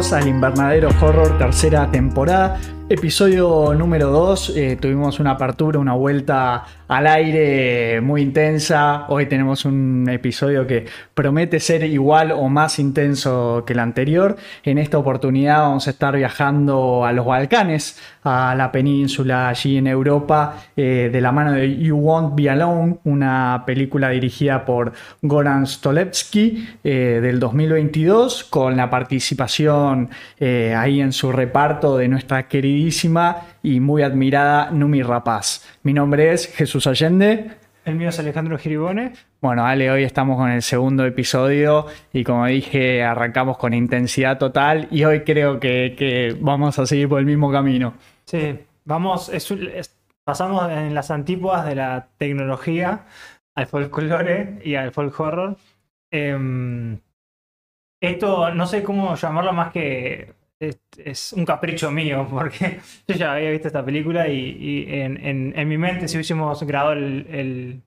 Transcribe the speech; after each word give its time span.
al 0.00 0.26
Invernadero 0.26 0.88
Horror 0.98 1.36
tercera 1.36 1.90
temporada. 1.90 2.58
Episodio 2.92 3.72
número 3.72 4.10
2, 4.10 4.56
eh, 4.56 4.76
tuvimos 4.80 5.20
una 5.20 5.30
apertura, 5.30 5.78
una 5.78 5.92
vuelta 5.92 6.64
al 6.88 7.06
aire 7.06 8.00
muy 8.00 8.20
intensa. 8.20 9.04
Hoy 9.06 9.26
tenemos 9.26 9.64
un 9.64 10.08
episodio 10.10 10.66
que 10.66 10.86
promete 11.14 11.60
ser 11.60 11.84
igual 11.84 12.32
o 12.32 12.48
más 12.48 12.80
intenso 12.80 13.62
que 13.64 13.74
el 13.74 13.78
anterior. 13.78 14.36
En 14.64 14.76
esta 14.76 14.98
oportunidad 14.98 15.60
vamos 15.60 15.86
a 15.86 15.90
estar 15.90 16.16
viajando 16.16 17.04
a 17.04 17.12
los 17.12 17.24
Balcanes, 17.26 17.96
a 18.24 18.56
la 18.56 18.72
península 18.72 19.48
allí 19.48 19.76
en 19.76 19.86
Europa, 19.86 20.56
eh, 20.76 21.10
de 21.12 21.20
la 21.20 21.30
mano 21.30 21.52
de 21.52 21.78
You 21.78 21.96
Won't 21.96 22.34
Be 22.34 22.50
Alone, 22.50 22.98
una 23.04 23.62
película 23.64 24.08
dirigida 24.08 24.64
por 24.64 24.92
Goran 25.22 25.64
Stolevsky 25.64 26.68
eh, 26.82 27.20
del 27.22 27.38
2022, 27.38 28.42
con 28.42 28.76
la 28.76 28.90
participación 28.90 30.10
ahí 30.40 31.00
en 31.00 31.12
su 31.12 31.30
reparto 31.30 31.96
de 31.96 32.08
nuestra 32.08 32.48
querida 32.48 32.79
y 33.62 33.80
muy 33.80 34.02
admirada 34.02 34.70
Numi 34.70 35.02
Rapaz. 35.02 35.66
Mi 35.82 35.92
nombre 35.92 36.32
es 36.32 36.46
Jesús 36.54 36.86
Allende. 36.86 37.50
El 37.84 37.96
mío 37.96 38.08
es 38.08 38.18
Alejandro 38.18 38.56
Giribone. 38.56 39.12
Bueno, 39.40 39.66
Ale, 39.66 39.90
hoy 39.90 40.04
estamos 40.04 40.36
con 40.36 40.50
el 40.50 40.62
segundo 40.62 41.04
episodio 41.04 41.86
y 42.12 42.24
como 42.24 42.46
dije, 42.46 43.02
arrancamos 43.02 43.58
con 43.58 43.74
intensidad 43.74 44.38
total 44.38 44.88
y 44.90 45.04
hoy 45.04 45.20
creo 45.24 45.60
que, 45.60 46.36
vamos 46.40 46.78
a 46.78 46.86
seguir 46.86 47.08
por 47.08 47.20
el 47.20 47.26
mismo 47.26 47.52
camino. 47.52 47.94
Sí, 48.24 48.58
vamos, 48.84 49.30
pasamos 50.24 50.70
en 50.70 50.94
las 50.94 51.10
antípodas 51.10 51.66
de 51.66 51.74
la 51.74 52.08
tecnología 52.16 53.06
al 53.54 53.66
folclore 53.66 54.58
y 54.64 54.74
al 54.74 54.92
folk 54.92 55.18
horror. 55.20 55.56
Em, 56.10 56.98
esto 58.00 58.54
no 58.54 58.66
sé 58.66 58.82
cómo 58.82 59.14
llamarlo 59.16 59.52
más 59.52 59.70
que 59.72 60.39
es, 60.60 61.32
un 61.32 61.44
capricho 61.44 61.90
mío, 61.90 62.26
porque 62.30 62.80
yo 63.08 63.14
ya 63.14 63.32
había 63.34 63.50
visto 63.50 63.68
esta 63.68 63.84
película 63.84 64.28
y, 64.28 64.84
en, 64.88 65.68
mi 65.68 65.78
mente, 65.78 66.06
si 66.08 66.16
hubiésemos 66.16 66.62
grabado 66.62 66.92
el, 66.92 67.82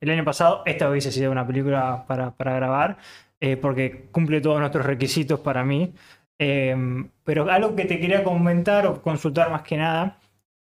año 0.00 0.24
pasado, 0.24 0.62
esta 0.66 0.90
hubiese 0.90 1.10
sido 1.10 1.32
una 1.32 1.46
película 1.46 2.04
para, 2.06 2.34
grabar, 2.38 2.98
eh, 3.40 3.56
porque 3.56 4.08
cumple 4.12 4.40
todos 4.40 4.60
nuestros 4.60 4.84
requisitos 4.84 5.40
para 5.40 5.64
mí. 5.64 5.92
Em, 6.38 7.08
pero 7.24 7.50
algo 7.50 7.76
que 7.76 7.84
te 7.84 8.00
quería 8.00 8.24
comentar 8.24 8.86
o 8.86 9.00
consultar 9.00 9.50
más 9.50 9.62
que 9.62 9.76
nada, 9.76 10.18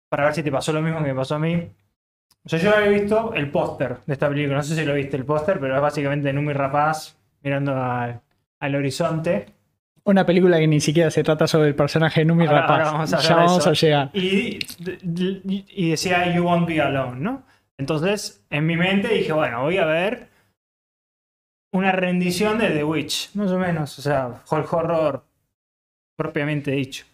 para 0.09 0.25
ver 0.25 0.35
si 0.35 0.43
te 0.43 0.53
pasó 0.53 0.73
lo 0.73 0.83
mismo 0.83 0.99
que 0.99 1.09
me 1.09 1.15
pasó 1.15 1.37
a 1.37 1.39
mí. 1.39 1.69
O 2.45 2.49
sea, 2.49 2.59
yo 2.59 2.75
había 2.75 2.89
visto 2.89 3.35
el 3.35 3.51
póster 3.51 3.99
de 4.07 4.13
esta 4.13 4.29
película, 4.29 4.57
no 4.57 4.63
sé 4.63 4.75
si 4.75 4.85
lo 4.85 4.95
viste 4.95 5.17
el 5.17 5.25
póster, 5.25 5.61
pero 5.61 5.75
es 5.77 5.83
básicamente 5.83 6.33
Numi 6.33 6.53
Rapaz 6.53 7.17
mirando 7.43 7.75
al 7.77 8.75
horizonte. 8.75 9.60
Una 10.05 10.25
película 10.25 10.59
que 10.59 10.67
ni 10.67 10.81
siquiera 10.81 11.11
se 11.11 11.23
trata 11.23 11.47
sobre 11.47 11.69
el 11.69 11.75
personaje 11.75 12.21
de 12.21 12.25
Numi 12.27 12.47
Rapaz. 12.47 13.11
ya 13.23 13.37
vamos 13.37 13.67
a 13.67 13.73
llegar. 13.73 14.11
Y, 14.13 14.59
decía 15.91 16.35
You 16.35 16.45
Won't 16.45 16.67
Be 16.67 16.81
Alone, 16.81 17.21
¿no? 17.21 17.43
Entonces, 17.79 18.45
en 18.51 18.67
mi 18.67 18.77
mente 18.77 19.09
dije, 19.09 19.33
bueno, 19.33 19.63
voy 19.63 19.79
a 19.79 19.87
ver 19.87 20.29
una 21.73 21.93
rendición 21.93 22.59
de 22.59 22.71
The 22.71 22.85
Witch, 22.85 23.35
más 23.35 23.51
o 23.51 23.59
menos. 23.59 23.99
O 23.99 24.03
sea, 24.03 24.43
horror 24.51 25.25
propiamente 26.17 26.73
dicho. 26.73 27.05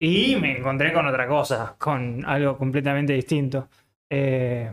Y 0.00 0.36
me 0.36 0.58
encontré 0.58 0.92
con 0.92 1.06
otra 1.06 1.26
cosa, 1.26 1.76
con 1.78 2.24
algo 2.26 2.58
completamente 2.58 3.14
distinto. 3.14 3.68
Eh, 4.10 4.70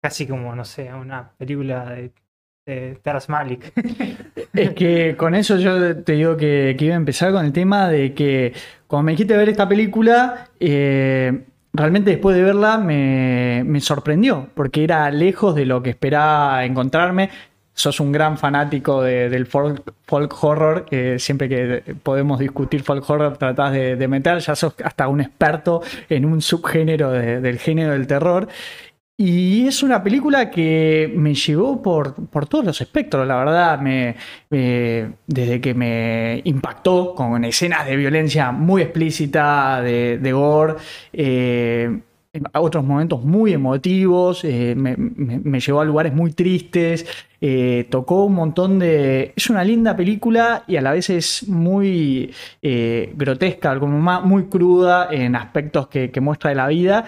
casi 0.00 0.26
como, 0.26 0.54
no 0.54 0.64
sé, 0.64 0.92
una 0.92 1.30
película 1.36 1.86
de 1.86 2.12
de 2.66 2.98
Taras 3.02 3.28
Malik. 3.28 3.72
Es 4.54 4.74
que 4.74 5.16
con 5.16 5.34
eso 5.34 5.56
yo 5.56 5.96
te 6.02 6.12
digo 6.12 6.36
que, 6.36 6.76
iba 6.78 6.94
a 6.94 6.96
empezar 6.96 7.32
con 7.32 7.44
el 7.44 7.52
tema 7.52 7.88
de 7.88 8.12
que 8.12 8.52
cuando 8.86 9.04
me 9.04 9.12
dijiste 9.12 9.36
ver 9.36 9.48
esta 9.48 9.66
película, 9.66 10.48
eh, 10.60 11.44
realmente 11.72 12.10
después 12.10 12.36
de 12.36 12.42
verla 12.42 12.76
me, 12.76 13.80
sorprendió, 13.80 14.48
porque 14.54 14.84
era 14.84 15.10
lejos 15.10 15.54
de 15.54 15.64
lo 15.64 15.82
que 15.82 15.90
esperaba 15.90 16.64
encontrarme. 16.64 17.30
Sos 17.74 18.00
un 18.00 18.12
gran 18.12 18.36
fanático 18.36 19.00
del 19.00 19.46
folk, 19.46 20.44
horror, 20.44 20.84
que 20.84 21.18
siempre 21.18 21.48
que 21.48 21.94
podemos 22.02 22.38
discutir 22.38 22.82
folk 22.82 23.08
horror 23.08 23.38
tratás 23.38 23.72
de, 23.72 24.08
meter, 24.08 24.40
ya 24.40 24.54
sos 24.54 24.74
hasta 24.84 25.08
un 25.08 25.22
experto 25.22 25.80
en 26.10 26.26
un 26.26 26.42
subgénero 26.42 27.10
del 27.10 27.58
género 27.58 27.92
del 27.92 28.06
terror. 28.06 28.48
Y 29.18 29.66
es 29.68 29.82
una 29.82 30.02
película 30.02 30.50
que 30.50 31.12
me 31.14 31.34
llevó 31.34 31.82
por, 31.82 32.14
todos 32.48 32.64
los 32.64 32.80
espectros, 32.80 33.26
la 33.26 33.36
verdad, 33.36 33.78
desde 34.48 35.60
que 35.60 35.74
me 35.74 36.40
impactó 36.44 37.14
con 37.14 37.44
escenas 37.44 37.86
de 37.86 37.96
violencia 37.96 38.52
muy 38.52 38.82
explícita, 38.82 39.82
de, 39.82 40.32
gore, 40.32 40.74
eh, 41.12 42.00
a 42.52 42.60
otros 42.62 42.82
momentos 42.82 43.22
muy 43.22 43.52
emotivos, 43.52 44.42
eh, 44.44 44.74
me, 44.74 45.60
llevó 45.60 45.82
a 45.82 45.84
lugares 45.84 46.14
muy 46.14 46.32
tristes, 46.32 47.06
eh, 47.40 47.86
tocó 47.90 48.24
un 48.24 48.34
montón 48.34 48.78
de... 48.78 49.34
Es 49.36 49.50
una 49.50 49.62
linda 49.62 49.94
película 49.94 50.64
y 50.66 50.76
a 50.76 50.80
la 50.80 50.92
vez 50.92 51.10
es 51.10 51.46
muy 51.48 52.34
grotesca, 52.62 53.78
como 53.78 53.98
muy 54.22 54.44
cruda 54.46 55.08
en 55.12 55.36
aspectos 55.36 55.88
que, 55.88 56.10
que 56.10 56.20
muestra 56.20 56.50
de 56.50 56.56
la 56.56 56.66
vida 56.68 57.06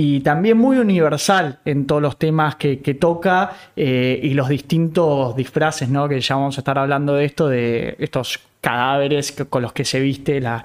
y 0.00 0.20
también 0.20 0.56
muy 0.56 0.78
universal 0.78 1.58
en 1.64 1.84
todos 1.84 2.00
los 2.00 2.16
temas 2.18 2.54
que, 2.54 2.76
toca 3.00 3.50
eh, 3.74 4.20
y 4.22 4.32
los 4.32 4.48
distintos 4.48 5.34
disfraces, 5.34 5.88
¿no? 5.88 6.08
Que 6.08 6.20
ya 6.20 6.36
vamos 6.36 6.56
a 6.56 6.60
estar 6.60 6.78
hablando 6.78 7.14
de 7.14 7.24
esto, 7.24 7.48
de 7.48 7.96
estos 7.98 8.38
cadáveres 8.60 9.32
con 9.48 9.62
los 9.62 9.72
que 9.72 9.84
se 9.84 10.00
viste 10.00 10.40
la, 10.40 10.62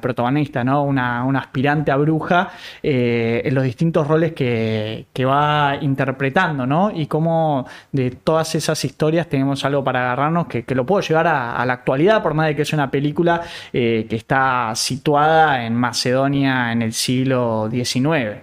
protagonista, 0.00 0.64
¿no? 0.64 0.84
Una, 0.84 1.22
aspirante 1.38 1.90
a 1.90 1.96
bruja, 1.96 2.50
eh, 2.82 3.42
en 3.44 3.54
los 3.54 3.64
distintos 3.64 4.06
roles 4.06 4.32
que, 4.32 5.06
va 5.24 5.76
interpretando, 5.80 6.66
¿no? 6.66 6.90
Y 6.94 7.06
cómo 7.06 7.66
de 7.92 8.12
todas 8.12 8.54
esas 8.54 8.82
historias 8.84 9.28
tenemos 9.28 9.64
algo 9.64 9.84
para 9.84 10.00
agarrarnos 10.00 10.46
que, 10.46 10.64
lo 10.74 10.86
puedo 10.86 11.02
llevar 11.02 11.26
a, 11.26 11.64
la 11.66 11.72
actualidad, 11.72 12.22
por 12.22 12.34
más 12.34 12.48
de 12.48 12.56
que 12.56 12.62
es 12.62 12.72
una 12.72 12.90
película 12.90 13.42
eh, 13.72 14.06
que 14.08 14.16
está 14.16 14.72
situada 14.74 15.64
en 15.64 15.74
Macedonia 15.74 16.72
en 16.72 16.82
el 16.82 16.92
siglo 16.92 17.68
XIX. 17.70 18.42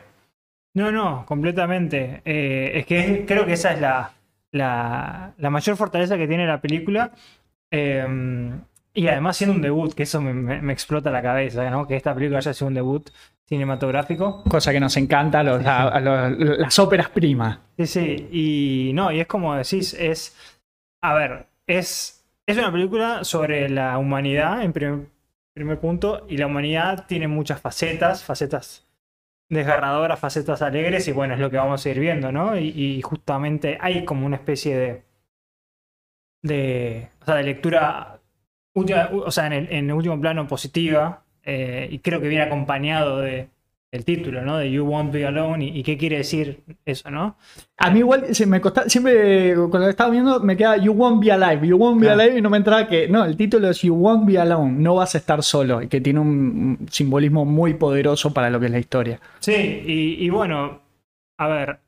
No, 0.74 0.92
no, 0.92 1.26
completamente. 1.26 2.22
Eh, 2.26 2.72
es 2.76 2.86
que 2.86 3.26
creo 3.26 3.46
que 3.46 3.54
esa 3.54 3.72
es 3.72 3.80
la, 3.80 4.12
la 4.52 5.50
mayor 5.50 5.78
fortaleza 5.78 6.18
que 6.18 6.28
tiene 6.28 6.46
la 6.46 6.60
película 6.60 7.12
Em, 7.72 8.62
y 8.94 9.08
además 9.08 9.36
siendo 9.36 9.56
un 9.56 9.62
debut, 9.62 9.94
que 9.94 10.03
eso 10.03 10.22
me, 10.22 10.72
explota 10.72 11.12
la 11.12 11.22
cabeza, 11.22 11.70
¿no? 11.70 11.86
Que 11.86 11.98
esta 11.98 12.16
película 12.16 12.38
haya 12.38 12.53
sido 12.53 12.70
un 12.70 12.74
debut 12.76 13.09
cinematográfico. 13.46 14.44
Cosa 14.44 14.72
que 14.72 14.80
nos 14.80 14.96
encanta 14.96 15.42
a 15.42 16.00
las 16.00 16.80
óperas 16.80 17.09
primas. 17.09 17.59
Sí, 17.78 17.88
sí. 17.88 18.30
Y 18.31 18.92
no, 18.94 19.12
y 19.12 19.20
es 19.20 19.28
como 19.28 19.53
decís, 19.56 19.94
es. 19.94 20.36
A 21.02 21.14
ver, 21.14 21.46
es, 21.68 22.26
es 22.46 22.58
una 22.58 22.72
película 22.72 23.24
sobre 23.26 23.70
la 23.70 23.97
humanidad 23.97 24.64
en 24.64 24.72
primer, 24.72 25.00
primer 25.53 25.80
punto. 25.80 26.26
Y 26.30 26.38
la 26.38 26.47
humanidad 26.47 27.06
tiene 27.06 27.28
muchas 27.28 27.59
facetas, 27.59 28.24
facetas 28.24 28.86
desgarradoras, 29.50 30.18
facetas 30.20 30.62
alegres. 30.62 31.06
Y 31.09 31.12
bueno, 31.12 31.34
es 31.34 31.42
lo 31.42 31.52
que 31.52 31.58
vamos 31.58 31.86
a 31.86 31.90
ir 31.90 32.00
viendo, 32.00 32.32
¿no? 32.32 32.58
y 32.58 33.02
justamente 33.02 33.78
hay 33.82 34.06
como 34.06 34.26
una 34.26 34.38
especie 34.38 34.78
de 34.78 35.03
de, 36.46 37.10
o 37.22 37.26
sea, 37.26 37.36
de 37.36 37.44
lectura, 37.44 38.20
o 38.74 39.32
sea, 39.32 39.47
en 39.47 39.53
el, 39.53 39.68
en 39.72 39.90
el 39.90 39.94
último 39.94 40.20
plano 40.20 40.47
positiva, 40.47 41.24
eh, 41.44 41.88
y 41.92 42.00
creo 42.00 42.22
que 42.22 42.28
viene 42.28 42.44
acompañado 42.44 43.20
de, 43.20 43.50
el 43.92 44.06
título, 44.06 44.42
¿no? 44.44 44.58
De 44.58 44.70
You 44.70 44.86
Won't 44.86 45.12
Be 45.12 45.26
Alone 45.26 45.66
y, 45.66 45.82
qué 45.84 45.97
quiere 45.97 46.18
decir 46.18 46.64
eso, 46.86 47.09
¿no? 47.09 47.38
A 47.78 47.90
mí 47.90 48.00
igual 48.00 48.36
se 48.36 48.46
me 48.46 48.62
costaba, 48.62 48.90
siempre 48.90 49.56
cuando 49.70 49.90
estaba 49.90 50.09
viendo 50.12 50.40
me 50.42 50.58
queda 50.58 50.78
You 50.78 50.92
Won't 50.92 51.24
Be 51.24 51.32
Alive, 51.32 51.68
You 51.68 51.78
Won't 51.78 52.02
Be 52.02 52.09
Alive 52.09 52.38
y 52.38 52.42
no 52.42 52.50
me 52.50 52.58
entraba 52.58 52.88
que, 52.88 53.08
no, 53.08 53.24
el 53.24 53.38
título 53.38 53.70
es 53.70 53.82
You 53.82 53.96
Won't 53.96 54.28
Be 54.28 54.38
Alone, 54.38 54.74
no 54.80 54.96
vas 54.96 55.16
a 55.16 55.18
estar 55.18 55.41
solo 55.41 55.82
y 55.82 55.88
que 55.88 56.02
tiene 56.02 56.20
un 56.20 56.86
simbolismo 56.91 57.46
muy 57.46 57.76
poderoso 57.76 58.34
para 58.34 58.50
lo 58.50 58.59
que 58.59 58.66
es 58.68 58.72
la 58.72 58.80
historia. 58.80 59.20
Sí, 59.40 59.84
y 59.86 60.30
bueno, 60.30 60.82
a 61.38 61.48
ver, 61.48 61.80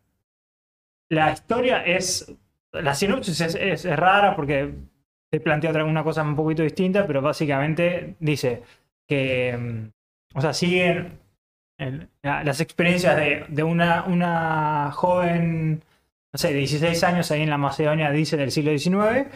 la 1.09 1.31
historia 1.31 1.83
es 1.83 2.33
la 2.73 2.93
sinopsis 2.93 3.41
es, 3.41 3.85
rara 3.85 4.35
porque 4.35 4.73
te 5.29 5.39
plantea 5.39 5.71
otra, 5.71 6.03
cosa 6.03 6.23
un 6.23 6.35
poquito 6.35 6.63
distinta, 6.63 7.05
pero 7.05 7.21
básicamente 7.21 8.15
dice 8.19 8.63
que, 9.07 9.57
mm, 9.57 10.37
o 10.37 10.41
sea, 10.41 10.53
siguen 10.53 11.19
las 12.23 12.59
experiencias 12.59 13.15
de, 13.49 13.63
una, 13.63 14.05
una 14.05 14.91
joven, 14.91 15.83
no 16.33 16.37
sé, 16.37 16.49
de 16.49 16.59
16 16.59 17.03
años 17.03 17.29
ahí 17.31 17.43
en 17.43 17.49
la 17.49 17.57
Macedonia, 17.57 18.11
dice, 18.11 18.35
del 18.35 18.51
siglo 18.51 18.75
XIX, 18.75 19.27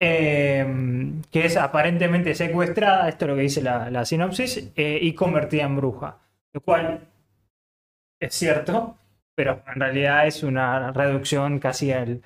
em, 0.00 1.22
que 1.30 1.44
es 1.46 1.56
aparentemente 1.56 2.34
secuestrada, 2.34 3.08
esto 3.08 3.26
es 3.26 3.28
lo 3.28 3.36
que 3.36 3.42
dice 3.42 3.62
la, 3.62 4.04
sinopsis, 4.04 4.70
eh, 4.74 4.98
y 5.02 5.12
convertida 5.14 5.64
en 5.64 5.76
bruja. 5.76 6.18
Lo 6.54 6.60
cual 6.62 7.00
es 8.20 8.34
cierto, 8.34 8.96
pero 9.34 9.62
en 9.66 9.80
realidad 9.80 10.26
es 10.26 10.42
una 10.42 10.92
reducción 10.92 11.58
casi 11.58 11.92
al, 11.92 12.22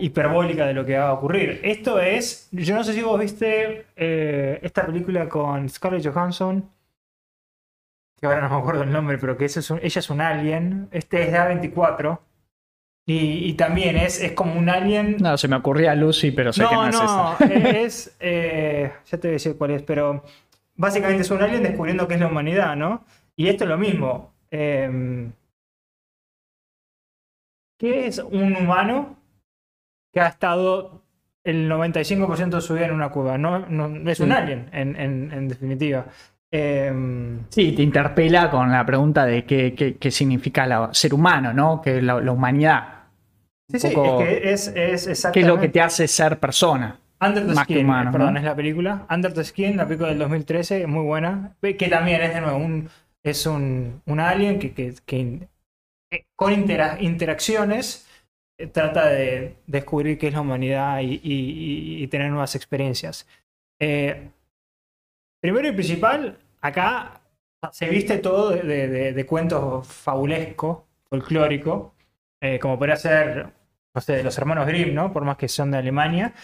hiperbólica 0.00 0.66
de 0.66 0.74
lo 0.74 0.84
que 0.86 0.96
va 0.96 1.08
a 1.08 1.12
ocurrir. 1.12 1.60
Esto 1.64 1.98
es, 2.00 2.48
yo 2.52 2.74
no 2.74 2.84
sé 2.84 2.92
si 2.94 3.02
vos 3.02 3.18
viste 3.18 3.86
eh, 3.96 4.60
esta 4.62 4.86
película 4.86 5.28
con 5.28 5.68
Scarlett 5.68 6.06
Johansson, 6.06 6.70
que 8.20 8.26
ahora 8.26 8.40
no 8.42 8.48
me 8.50 8.56
acuerdo 8.56 8.84
el 8.84 8.92
nombre, 8.92 9.18
pero 9.18 9.36
que 9.36 9.46
es 9.46 9.70
un- 9.70 9.80
ella 9.82 9.98
es 9.98 10.10
un 10.10 10.20
alien, 10.20 10.88
este 10.92 11.22
es 11.24 11.32
de 11.32 11.38
A24, 11.38 12.20
y, 13.06 13.48
y 13.50 13.54
también 13.54 13.96
es, 13.96 14.20
es 14.22 14.30
como 14.32 14.54
un 14.54 14.68
alien... 14.68 15.16
No, 15.18 15.36
se 15.36 15.48
me 15.48 15.56
ocurría 15.56 15.96
Lucy, 15.96 16.30
pero 16.30 16.52
sé 16.52 16.64
que 16.68 16.74
no 16.76 16.82
No, 16.82 16.88
es 16.88 17.00
no, 17.00 17.36
esa. 17.36 17.44
es. 17.80 18.16
eh, 18.20 18.92
ya 19.10 19.18
te 19.18 19.26
voy 19.26 19.32
a 19.32 19.32
decir 19.32 19.56
cuál 19.58 19.72
es, 19.72 19.82
pero 19.82 20.22
básicamente 20.76 21.22
es 21.22 21.30
un 21.32 21.42
alien 21.42 21.64
descubriendo 21.64 22.06
qué 22.06 22.14
es 22.14 22.20
la 22.20 22.28
humanidad, 22.28 22.76
¿no? 22.76 23.04
Y 23.34 23.48
esto 23.48 23.64
es 23.64 23.70
lo 23.70 23.78
mismo. 23.78 24.32
eh, 24.52 25.28
¿Qué 27.78 28.06
es 28.06 28.18
un 28.18 28.54
humano 28.54 29.16
que 30.12 30.20
ha 30.20 30.28
estado 30.28 31.02
el 31.44 31.68
95% 31.68 32.56
de 32.56 32.60
su 32.62 32.74
vida 32.74 32.86
en 32.86 32.92
una 32.92 33.08
cueva? 33.10 33.38
No, 33.38 33.60
no- 33.60 34.10
es 34.10 34.20
un 34.20 34.28
Sí. 34.28 34.32
alien, 34.32 34.68
en, 34.72 34.96
en- 34.96 35.32
en 35.32 35.48
definitiva. 35.48 36.06
Eh, 36.54 36.92
Sí, 37.48 37.72
te 37.72 37.82
interpela 37.82 38.50
con 38.50 38.70
la 38.70 38.84
pregunta 38.84 39.24
de 39.24 39.44
qué, 39.44 39.74
qué- 39.74 39.96
qué 39.96 40.10
significa 40.10 40.66
la- 40.66 40.90
ser 40.92 41.14
humano, 41.14 41.52
¿no? 41.54 41.80
Que 41.80 42.02
la, 42.02 42.20
la 42.20 42.32
humanidad. 42.32 42.88
sí, 43.70 43.78
sí, 43.78 43.86
es 43.88 43.94
que 43.94 44.52
es, 44.52 44.66
es 44.68 44.72
¿Qué 44.74 44.92
es 44.92 45.06
exactamente. 45.06 45.48
lo 45.54 45.58
que 45.60 45.68
te 45.70 45.80
hace 45.80 46.06
ser 46.06 46.38
persona? 46.38 46.98
Under 47.22 47.46
the 47.46 47.54
Más 47.54 47.66
que 47.66 47.74
Skin, 47.74 47.86
humano, 47.86 48.10
eh, 48.10 48.12
perdón, 48.12 48.34
¿no? 48.34 48.38
es 48.40 48.44
la 48.44 48.54
película. 48.56 49.06
Under 49.08 49.32
the 49.32 49.44
Skin, 49.44 49.76
la 49.78 49.86
película 49.86 50.08
del 50.10 50.18
2013, 50.18 50.86
muy 50.86 51.04
buena. 51.04 51.56
Que 51.62 51.88
también 51.88 52.20
es 52.20 52.34
de 52.34 52.40
nuevo 52.40 52.58
un, 52.58 52.88
es 53.22 53.46
un, 53.46 54.02
un 54.04 54.20
alien 54.20 54.58
que, 54.58 54.72
que- 54.74 54.92
que, 55.06 55.48
eh, 56.10 56.24
con 56.36 56.52
intera- 56.52 56.98
interacciones 57.00 58.06
trata 58.72 59.08
de 59.08 59.56
descubrir 59.66 60.18
qué 60.18 60.28
es 60.28 60.32
la 60.32 60.40
humanidad 60.40 61.00
y, 61.02 62.06
tener 62.08 62.30
nuevas 62.30 62.54
experiencias. 62.54 63.26
Eh, 63.80 64.30
primero 65.40 65.68
y 65.68 65.72
principal, 65.72 66.38
acá 66.60 67.20
se 67.72 67.88
viste 67.88 68.18
todo 68.18 68.50
de, 68.50 69.26
cuentos 69.28 69.86
fabulesco, 69.86 70.86
folclórico, 71.08 71.94
eh, 72.40 72.58
como 72.58 72.78
podría 72.78 72.96
ser, 72.96 73.52
los 73.94 74.38
hermanos 74.38 74.66
Grimm, 74.66 74.94
¿no? 74.94 75.12
Por 75.12 75.24
más 75.24 75.36
que 75.36 75.48
son 75.48 75.70
de 75.70 75.78
Alemania. 75.78 76.34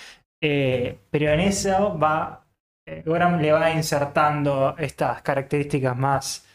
Eh, 0.40 0.98
pero 1.10 1.30
en 1.32 1.40
eso 1.40 1.98
va, 1.98 2.44
eh, 2.86 3.02
Goran 3.04 3.42
le 3.42 3.52
va 3.52 3.70
insertando 3.70 4.76
estas 4.78 5.22
características 5.22 5.96
más 5.96 6.46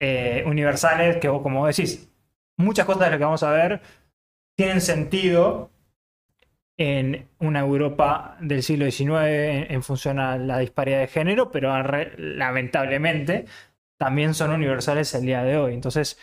eh, 0.00 0.42
universales 0.46 1.18
que, 1.18 1.28
como 1.28 1.66
decís, 1.66 2.08
muchas 2.56 2.86
cosas 2.86 3.02
de 3.02 3.10
las 3.10 3.18
que 3.18 3.24
vamos 3.24 3.42
a 3.42 3.50
ver 3.52 3.80
tienen 4.60 4.82
sentido 4.82 5.70
en 6.78 7.28
una 7.38 7.60
Europa 7.60 8.36
del 8.42 8.62
siglo 8.62 8.84
XIX 8.84 9.56
en, 9.66 9.72
en 9.72 9.82
función 9.82 10.18
a 10.18 10.36
la 10.36 10.58
disparidad 10.58 11.00
de 11.00 11.06
género, 11.08 11.50
pero 11.50 11.82
re- 11.82 12.12
lamentablemente 12.18 13.46
también 13.98 14.34
son 14.34 14.50
universales 14.50 15.14
el 15.14 15.22
día 15.22 15.44
de 15.44 15.56
hoy. 15.56 15.72
Entonces, 15.72 16.18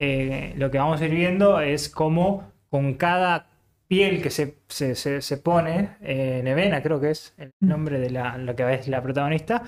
eh, 0.00 0.54
lo 0.56 0.70
que 0.70 0.78
vamos 0.78 1.02
a 1.02 1.04
ir 1.06 1.10
viendo 1.14 1.60
es 1.60 1.90
cómo 1.90 2.50
con 2.70 2.94
cada 2.94 3.48
piel 3.88 4.22
que 4.22 4.30
se, 4.30 4.56
se, 4.68 4.94
se- 4.94 5.20
se 5.20 5.36
pone, 5.36 5.96
eh, 6.00 6.40
Nevena 6.42 6.82
creo 6.82 6.98
que 6.98 7.10
es 7.10 7.34
el 7.36 7.50
nombre 7.60 7.98
de 8.00 8.08
la, 8.08 8.38
lo 8.38 8.56
que 8.56 8.72
es 8.72 8.88
la 8.88 9.02
protagonista, 9.02 9.64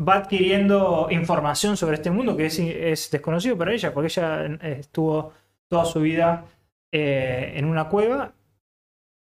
va 0.00 0.14
adquiriendo 0.16 1.08
información 1.10 1.76
sobre 1.76 1.96
este 1.96 2.10
mundo 2.10 2.36
que 2.36 2.46
es, 2.46 2.58
es 2.58 3.10
desconocido 3.10 3.58
para 3.58 3.72
ella, 3.72 3.92
porque 3.92 4.06
ella 4.06 4.46
eh, 4.46 4.76
estuvo 4.80 5.32
toda 5.68 5.84
su 5.84 6.00
vida 6.00 6.44
eh, 6.92 7.52
en 7.56 7.64
una 7.64 7.88
cueva 7.88 8.34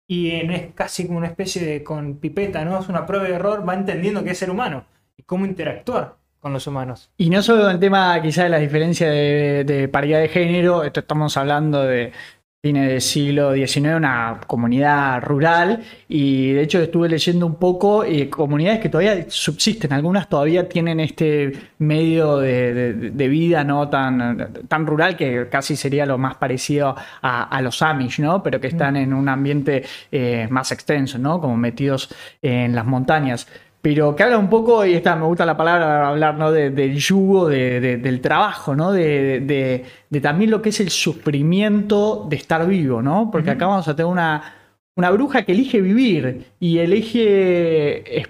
y 0.06 0.30
en, 0.30 0.50
es 0.50 0.74
casi 0.74 1.06
como 1.06 1.18
una 1.18 1.26
especie 1.26 1.64
de 1.64 1.84
con 1.84 2.18
pipeta, 2.18 2.64
¿no? 2.64 2.78
Es 2.80 2.88
una 2.88 3.04
prueba 3.06 3.28
y 3.28 3.32
error, 3.32 3.68
va 3.68 3.74
entendiendo 3.74 4.24
que 4.24 4.30
es 4.30 4.38
ser 4.38 4.50
humano 4.50 4.86
y 5.16 5.22
cómo 5.22 5.44
interactuar 5.44 6.16
con 6.40 6.52
los 6.52 6.66
humanos. 6.66 7.10
Y 7.16 7.30
no 7.30 7.42
solo 7.42 7.68
el 7.68 7.78
tema 7.78 8.20
quizá 8.22 8.44
de 8.44 8.48
la 8.48 8.58
diferencia 8.58 9.10
de, 9.10 9.64
de 9.64 9.88
paridad 9.88 10.20
de 10.20 10.28
género, 10.28 10.84
esto 10.84 11.00
estamos 11.00 11.36
hablando 11.36 11.82
de 11.82 12.12
fines 12.60 12.88
del 12.88 13.00
siglo 13.00 13.52
XIX, 13.54 13.94
una 13.96 14.40
comunidad 14.48 15.22
rural, 15.22 15.80
y 16.08 16.50
de 16.52 16.62
hecho 16.62 16.80
estuve 16.80 17.08
leyendo 17.08 17.46
un 17.46 17.54
poco 17.54 18.02
eh, 18.02 18.28
comunidades 18.28 18.80
que 18.80 18.88
todavía 18.88 19.26
subsisten, 19.28 19.92
algunas 19.92 20.28
todavía 20.28 20.68
tienen 20.68 20.98
este 20.98 21.52
medio 21.78 22.38
de, 22.38 22.74
de- 22.74 22.92
de 23.12 23.28
vida 23.28 23.62
no 23.62 23.88
tan, 23.88 24.52
tan 24.66 24.86
rural 24.86 25.16
que 25.16 25.48
casi 25.48 25.76
sería 25.76 26.04
lo 26.04 26.18
más 26.18 26.34
parecido 26.36 26.96
a, 27.22 27.44
a 27.44 27.62
los 27.62 27.80
Amish, 27.80 28.18
¿no? 28.20 28.42
Pero 28.42 28.60
que 28.60 28.66
están 28.66 28.96
en 28.96 29.12
un 29.14 29.28
ambiente 29.28 29.84
eh, 30.10 30.48
más 30.50 30.72
extenso, 30.72 31.16
¿no? 31.16 31.40
Como 31.40 31.56
metidos 31.56 32.12
en 32.42 32.74
las 32.74 32.84
montañas 32.86 33.46
pero 33.80 34.14
que 34.16 34.22
habla 34.24 34.38
un 34.38 34.50
poco, 34.50 34.84
y 34.84 34.94
esta 34.94 35.14
me 35.16 35.24
gusta 35.26 35.46
la 35.46 35.56
palabra 35.56 36.08
hablar, 36.08 36.36
¿no? 36.36 36.50
De- 36.52 36.70
del 36.70 36.96
yugo, 36.96 37.48
de- 37.48 37.80
de- 37.80 37.96
del 37.98 38.20
trabajo, 38.20 38.74
¿no? 38.74 38.92
De, 38.92 39.84
también 40.22 40.50
lo 40.50 40.60
que 40.62 40.70
es 40.70 40.80
el 40.80 40.90
sufrimiento 40.90 42.26
de 42.28 42.36
estar 42.36 42.66
vivo, 42.66 43.00
¿no? 43.02 43.30
Porque 43.30 43.50
acá 43.50 43.66
vamos 43.66 43.86
a 43.88 43.94
tener 43.96 44.10
una, 44.10 44.54
una 44.96 45.10
bruja 45.10 45.44
que 45.44 45.52
elige 45.52 45.80
vivir 45.80 46.46
y 46.58 46.78
elige, 46.78 48.24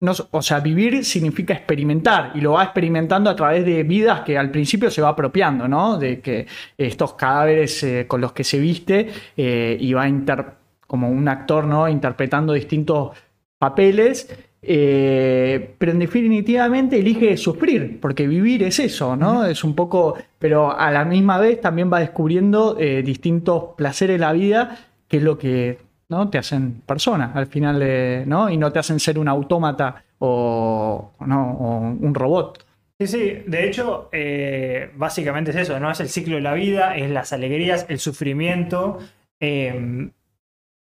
no, 0.00 0.12
o 0.32 0.42
sea, 0.42 0.60
vivir 0.60 1.04
significa 1.04 1.54
experimentar 1.54 2.32
y 2.34 2.40
lo 2.40 2.52
va 2.52 2.64
experimentando 2.64 3.30
a 3.30 3.36
través 3.36 3.64
de 3.64 3.84
vidas 3.84 4.20
que 4.22 4.36
al 4.36 4.50
principio 4.50 4.90
se 4.90 5.00
va 5.00 5.10
apropiando, 5.10 5.68
¿no? 5.68 5.96
De 5.96 6.20
que 6.20 6.46
estos 6.76 7.14
cadáveres 7.14 7.82
eh, 7.84 8.06
con 8.08 8.20
los 8.20 8.32
que 8.32 8.44
se 8.44 8.58
viste 8.58 9.08
eh, 9.36 9.76
y 9.80 9.92
va 9.94 10.08
inter- 10.08 10.54
como 10.88 11.08
un 11.08 11.28
actor, 11.28 11.64
¿no? 11.66 11.88
Interpretando 11.88 12.52
distintos 12.52 13.16
papeles, 13.58 14.28
eh, 14.64 15.74
pero 15.76 15.90
en 15.90 15.98
definitivamente 15.98 16.98
elige 16.98 17.36
sufrir, 17.36 17.98
porque 18.00 18.28
vivir 18.28 18.62
es 18.62 18.78
eso, 18.78 19.16
¿no? 19.16 19.44
Es 19.44 19.64
un 19.64 19.74
poco, 19.74 20.16
pero 20.38 20.76
a 20.78 20.92
la 20.92 21.04
misma 21.04 21.38
vez 21.38 21.60
también 21.60 21.92
va 21.92 21.98
descubriendo 21.98 22.76
eh, 22.78 23.02
distintos 23.02 23.74
placeres 23.76 24.14
de 24.14 24.20
la 24.20 24.32
vida, 24.32 24.78
que 25.08 25.16
es 25.16 25.22
lo 25.24 25.36
que 25.36 25.78
¿no? 26.08 26.30
te 26.30 26.38
hacen 26.38 26.82
persona 26.86 27.32
al 27.34 27.46
final, 27.46 27.80
de, 27.80 28.22
¿no? 28.26 28.48
Y 28.48 28.56
no 28.56 28.72
te 28.72 28.78
hacen 28.78 29.00
ser 29.00 29.18
un 29.18 29.26
autómata 29.26 30.04
o, 30.20 31.10
¿no? 31.26 31.52
o 31.52 31.78
un 31.78 32.14
robot. 32.14 32.64
Sí, 33.00 33.06
sí, 33.08 33.42
de 33.44 33.66
hecho, 33.66 34.08
eh, 34.12 34.90
básicamente 34.94 35.50
es 35.50 35.56
eso, 35.56 35.80
¿no? 35.80 35.90
Es 35.90 35.98
el 35.98 36.08
ciclo 36.08 36.36
de 36.36 36.42
la 36.42 36.54
vida, 36.54 36.96
es 36.96 37.10
las 37.10 37.32
alegrías, 37.32 37.84
el 37.88 37.98
sufrimiento, 37.98 38.98
eh, 39.40 40.10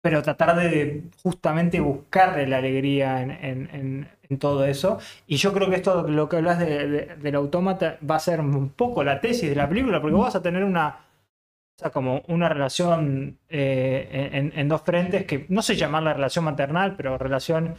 pero 0.08 0.22
tratar 0.24 0.56
de 0.56 1.04
justamente 1.22 1.82
buscarle 1.82 2.48
la 2.48 2.60
alegría 2.60 3.22
en, 3.22 3.32
en- 3.32 3.70
en- 3.74 4.10
en 4.30 4.40
todo 4.40 4.64
eso. 4.66 5.00
Y 5.28 5.36
yo 5.36 5.52
creo 5.54 5.70
que 5.70 5.76
esto, 5.78 6.04
lo 6.08 6.30
que 6.30 6.38
hablas 6.38 6.60
de- 6.60 6.88
de- 6.88 7.16
del 7.18 7.36
autómata, 7.36 7.98
va 8.10 8.16
a 8.16 8.20
ser 8.20 8.40
un 8.40 8.70
poco 8.70 9.04
la 9.04 9.20
tesis 9.20 9.50
de 9.50 9.56
la 9.56 9.68
película, 9.68 10.00
porque 10.02 10.16
vos 10.16 10.26
vas 10.28 10.36
a 10.38 10.42
tener 10.42 10.64
una, 10.64 10.88
o 10.90 11.80
sea, 11.80 11.92
como 11.92 12.24
una 12.30 12.50
relación 12.50 13.38
eh, 13.50 14.30
en, 14.34 14.54
en 14.56 14.70
dos 14.70 14.82
frentes, 14.84 15.26
que 15.26 15.46
no 15.50 15.62
sé 15.62 15.76
llamarla 15.76 16.14
relación 16.14 16.46
maternal, 16.46 16.96
pero 16.96 17.18
relación 17.18 17.76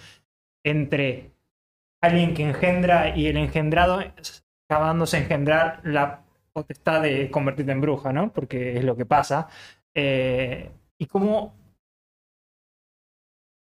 entre 0.65 1.33
alguien 2.03 2.35
que 2.35 2.45
engendra 2.45 3.17
y 3.17 3.27
el 3.27 3.37
engendrado 3.37 4.01
acabándose 4.69 5.17
a 5.17 5.21
engendrar 5.21 5.81
la 5.85 6.23
potestad 6.53 7.03
de 7.03 7.31
convertirte 7.31 7.73
en 7.73 7.81
bruja, 7.81 8.13
¿no? 8.13 8.33
Porque 8.33 8.77
es 8.79 8.85
lo 8.85 8.97
que 8.97 9.07
pasa. 9.07 9.49
Eh, 9.95 10.71
y 10.99 11.07
como 11.07 11.55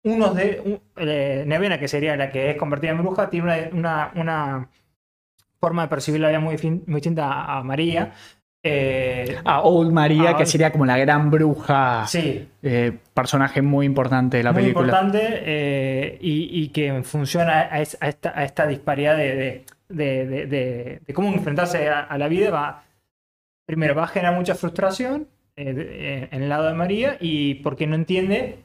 unos 0.06 0.34
de. 0.34 0.62
un- 0.64 0.80
eh, 0.96 1.44
Nevena, 1.46 1.78
que 1.78 1.88
sería 1.88 2.16
la 2.16 2.30
que 2.30 2.50
es 2.50 2.56
convertida 2.56 2.92
en 2.92 2.98
bruja, 2.98 3.28
tiene 3.30 3.68
una, 3.72 4.10
una, 4.12 4.12
una 4.14 4.68
forma 5.60 5.82
de 5.82 5.88
percibir 5.88 6.20
la 6.20 6.28
vida 6.28 6.40
muy, 6.40 6.56
fin- 6.58 6.82
muy 6.86 6.96
distinta 6.96 7.44
a, 7.58 7.62
María. 7.62 8.12
Eh, 8.62 9.36
A 9.44 9.60
Old 9.62 9.92
María, 9.92 10.34
que 10.36 10.44
sería 10.46 10.72
como 10.72 10.86
la 10.86 10.98
gran 10.98 11.30
bruja, 11.30 12.04
sí, 12.06 12.48
eh, 12.62 12.92
personaje 13.14 13.62
muy 13.62 13.86
importante 13.86 14.38
de 14.38 14.42
la 14.42 14.52
muy 14.52 14.62
película. 14.62 14.86
importante 14.86 15.20
eh, 15.44 16.18
y, 16.20 16.62
y 16.62 16.68
que 16.70 17.02
funciona 17.04 17.68
a, 17.70 17.80
es- 17.80 17.96
a 18.00 18.08
esta, 18.08 18.32
a 18.36 18.44
esta 18.44 18.66
disparidad 18.66 19.16
de, 19.16 19.64
de- 19.88 20.46
de- 21.06 21.14
cómo 21.14 21.28
enfrentarse 21.32 21.88
a, 21.88 22.00
a 22.00 22.18
la 22.18 22.26
vida. 22.28 22.50
Va, 22.50 22.82
primero, 23.66 23.94
va 23.94 24.04
a 24.04 24.08
generar 24.08 24.34
mucha 24.34 24.54
frustración 24.56 25.28
en 25.58 26.42
el 26.42 26.48
lado 26.48 26.66
de 26.66 26.74
María 26.74 27.16
y 27.20 27.54
porque 27.56 27.86
no 27.86 27.94
entiende 27.94 28.58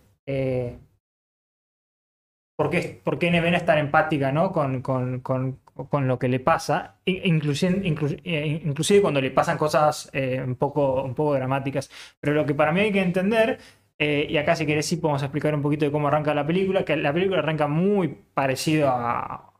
por, 2.64 2.70
qué, 2.72 3.02
por 3.04 3.20
qué 3.20 3.32
Nevena 3.32 3.58
es 3.58 3.66
tan 3.66 3.78
empática 3.78 4.32
¿no? 4.32 4.52
con, 4.52 4.82
con- 4.82 5.20
con- 5.22 5.60
con 5.90 6.08
lo 6.08 6.20
que 6.20 6.28
le 6.28 6.40
pasa, 6.40 7.00
in- 7.06 7.22
inclusive, 7.26 7.82
inclu- 7.84 8.22
eh, 8.24 8.62
inclusive 8.66 9.02
cuando 9.02 9.22
le 9.22 9.32
pasan 9.32 9.58
cosas 9.58 10.10
eh, 10.14 10.42
un, 10.46 10.56
poco, 10.56 11.04
un 11.04 11.16
poco 11.16 11.34
dramáticas. 11.34 11.90
Pero 12.20 12.34
lo 12.36 12.46
que 12.46 12.54
para 12.56 12.72
mí 12.72 12.82
hay 12.82 12.92
que 12.92 13.02
entender 13.02 13.58
eh, 14.00 14.28
y 14.30 14.38
acá 14.38 14.56
si 14.56 14.66
querés 14.66 14.86
sí 14.86 14.98
podemos 14.98 15.22
explicar 15.24 15.54
un 15.56 15.62
poquito 15.62 15.86
de 15.86 15.92
cómo 15.92 16.08
arranca 16.08 16.34
la 16.34 16.46
película, 16.46 16.84
que 16.86 16.96
la 16.98 17.14
película 17.14 17.40
arranca 17.40 17.68
muy 17.68 18.08
parecido 18.34 18.90
a, 18.90 19.54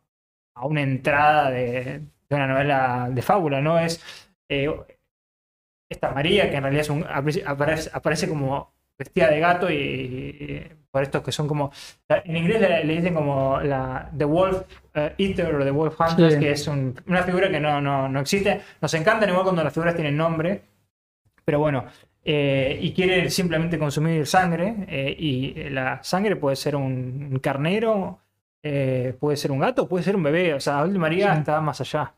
a 0.56 0.66
una 0.68 0.82
entrada 0.82 1.52
de, 1.52 2.02
de 2.30 2.36
una 2.36 2.48
novela 2.48 3.10
de 3.12 3.22
fábula, 3.22 3.62
¿no? 3.62 3.80
Es 3.80 4.02
esta 5.90 6.12
María, 6.14 6.50
que 6.50 6.56
en 6.58 6.64
realidad 6.64 6.82
es 6.86 6.90
aparece, 7.46 7.92
aparece- 7.94 8.28
como 8.30 8.74
vestida 8.98 9.30
de 9.30 9.40
gato 9.40 9.70
y 9.72 10.70
por 10.92 11.04
estos 11.04 11.24
que 11.24 11.32
son 11.32 11.48
como. 11.48 11.72
En 12.10 12.36
inglés 12.36 12.60
le, 12.62 12.84
le 12.84 12.96
dicen 12.98 13.14
como 13.14 13.60
la 13.62 14.10
The 14.18 14.26
Wolf 14.26 14.62
eh, 14.94 15.14
Eater 15.18 15.56
o 15.56 15.64
The 15.64 15.72
Wolf 15.72 16.00
Hunter, 16.00 16.32
Sí. 16.34 16.40
que 16.40 16.52
es 16.52 16.68
un- 16.68 16.94
una 17.08 17.24
figura 17.24 17.50
que 17.50 17.60
no, 17.60 17.80
no, 17.82 18.10
no 18.10 18.20
existe. 18.20 18.62
Nos 18.82 18.94
encantan 18.94 19.30
igual 19.30 19.44
cuando 19.44 19.64
las 19.64 19.74
figuras 19.74 19.96
tienen 19.96 20.18
nombre, 20.18 20.62
pero 21.46 21.60
bueno. 21.60 21.86
eh, 22.24 22.78
y 22.80 22.94
quiere 22.94 23.32
simplemente 23.32 23.80
consumir 23.80 24.28
sangre, 24.28 24.76
eh, 24.88 25.16
y 25.18 25.56
la 25.72 26.04
sangre 26.04 26.36
puede 26.36 26.56
ser 26.56 26.76
un, 26.76 27.30
un 27.32 27.40
carnero, 27.40 28.20
eh, 28.62 29.16
puede 29.20 29.38
ser 29.38 29.52
un 29.52 29.58
gato, 29.58 29.88
puede 29.88 30.04
ser 30.04 30.16
un 30.16 30.22
bebé. 30.22 30.54
O 30.54 30.60
sea, 30.60 30.84
Old 30.84 30.96
María 30.98 31.34
Sí. 31.34 31.40
está 31.40 31.60
más 31.62 31.82
allá. 31.82 32.14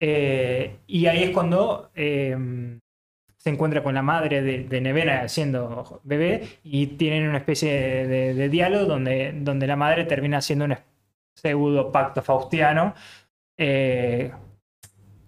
Y 0.00 1.06
ahí 1.06 1.22
es 1.24 1.30
cuando 1.30 1.90
se 3.48 3.54
encuentra 3.54 3.82
con 3.82 3.94
la 3.94 4.02
madre 4.02 4.42
de, 4.42 4.64
de 4.64 4.80
Nevena 4.80 5.26
siendo 5.28 6.00
bebé 6.04 6.58
y 6.62 6.86
tienen 6.98 7.28
una 7.28 7.38
especie 7.38 8.06
de, 8.06 8.48
diálogo 8.50 8.84
donde, 8.84 9.32
donde 9.34 9.66
la 9.66 9.76
madre 9.76 10.04
termina 10.04 10.38
haciendo 10.38 10.66
un 10.66 10.76
pseudo 11.34 11.90
pacto 11.90 12.20
faustiano 12.22 12.94
eh, 13.56 14.30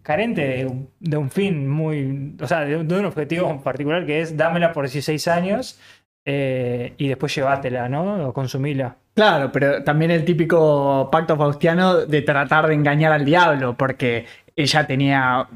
carente 0.03 0.67
de, 0.99 1.17
un- 1.17 1.31
fin 1.31 1.69
muy, 1.69 2.37
o 2.41 2.47
sea, 2.47 2.61
de, 2.61 2.83
de 2.85 2.99
un 2.99 3.05
objetivo 3.05 3.51
en 3.51 3.61
particular 3.61 4.05
que 4.07 4.21
es 4.21 4.37
dámela 4.37 4.73
por 4.73 4.85
16 4.85 5.29
años 5.29 5.79
eh, 6.25 6.95
y 6.99 7.09
después 7.09 7.35
llévatela, 7.35 7.89
¿no? 7.89 8.29
O 8.29 8.33
consumila. 8.33 8.97
Claro, 9.15 9.51
pero 9.53 9.83
también 9.83 10.11
el 10.11 10.25
típico 10.25 11.09
pacto 11.11 11.37
faustiano 11.37 12.07
de 12.07 12.23
tratar 12.23 12.67
de 12.69 12.75
engañar 12.75 13.13
al 13.13 13.25
diablo, 13.25 13.75
porque 13.77 14.27
ella 14.57 14.87
tenía 14.87 15.49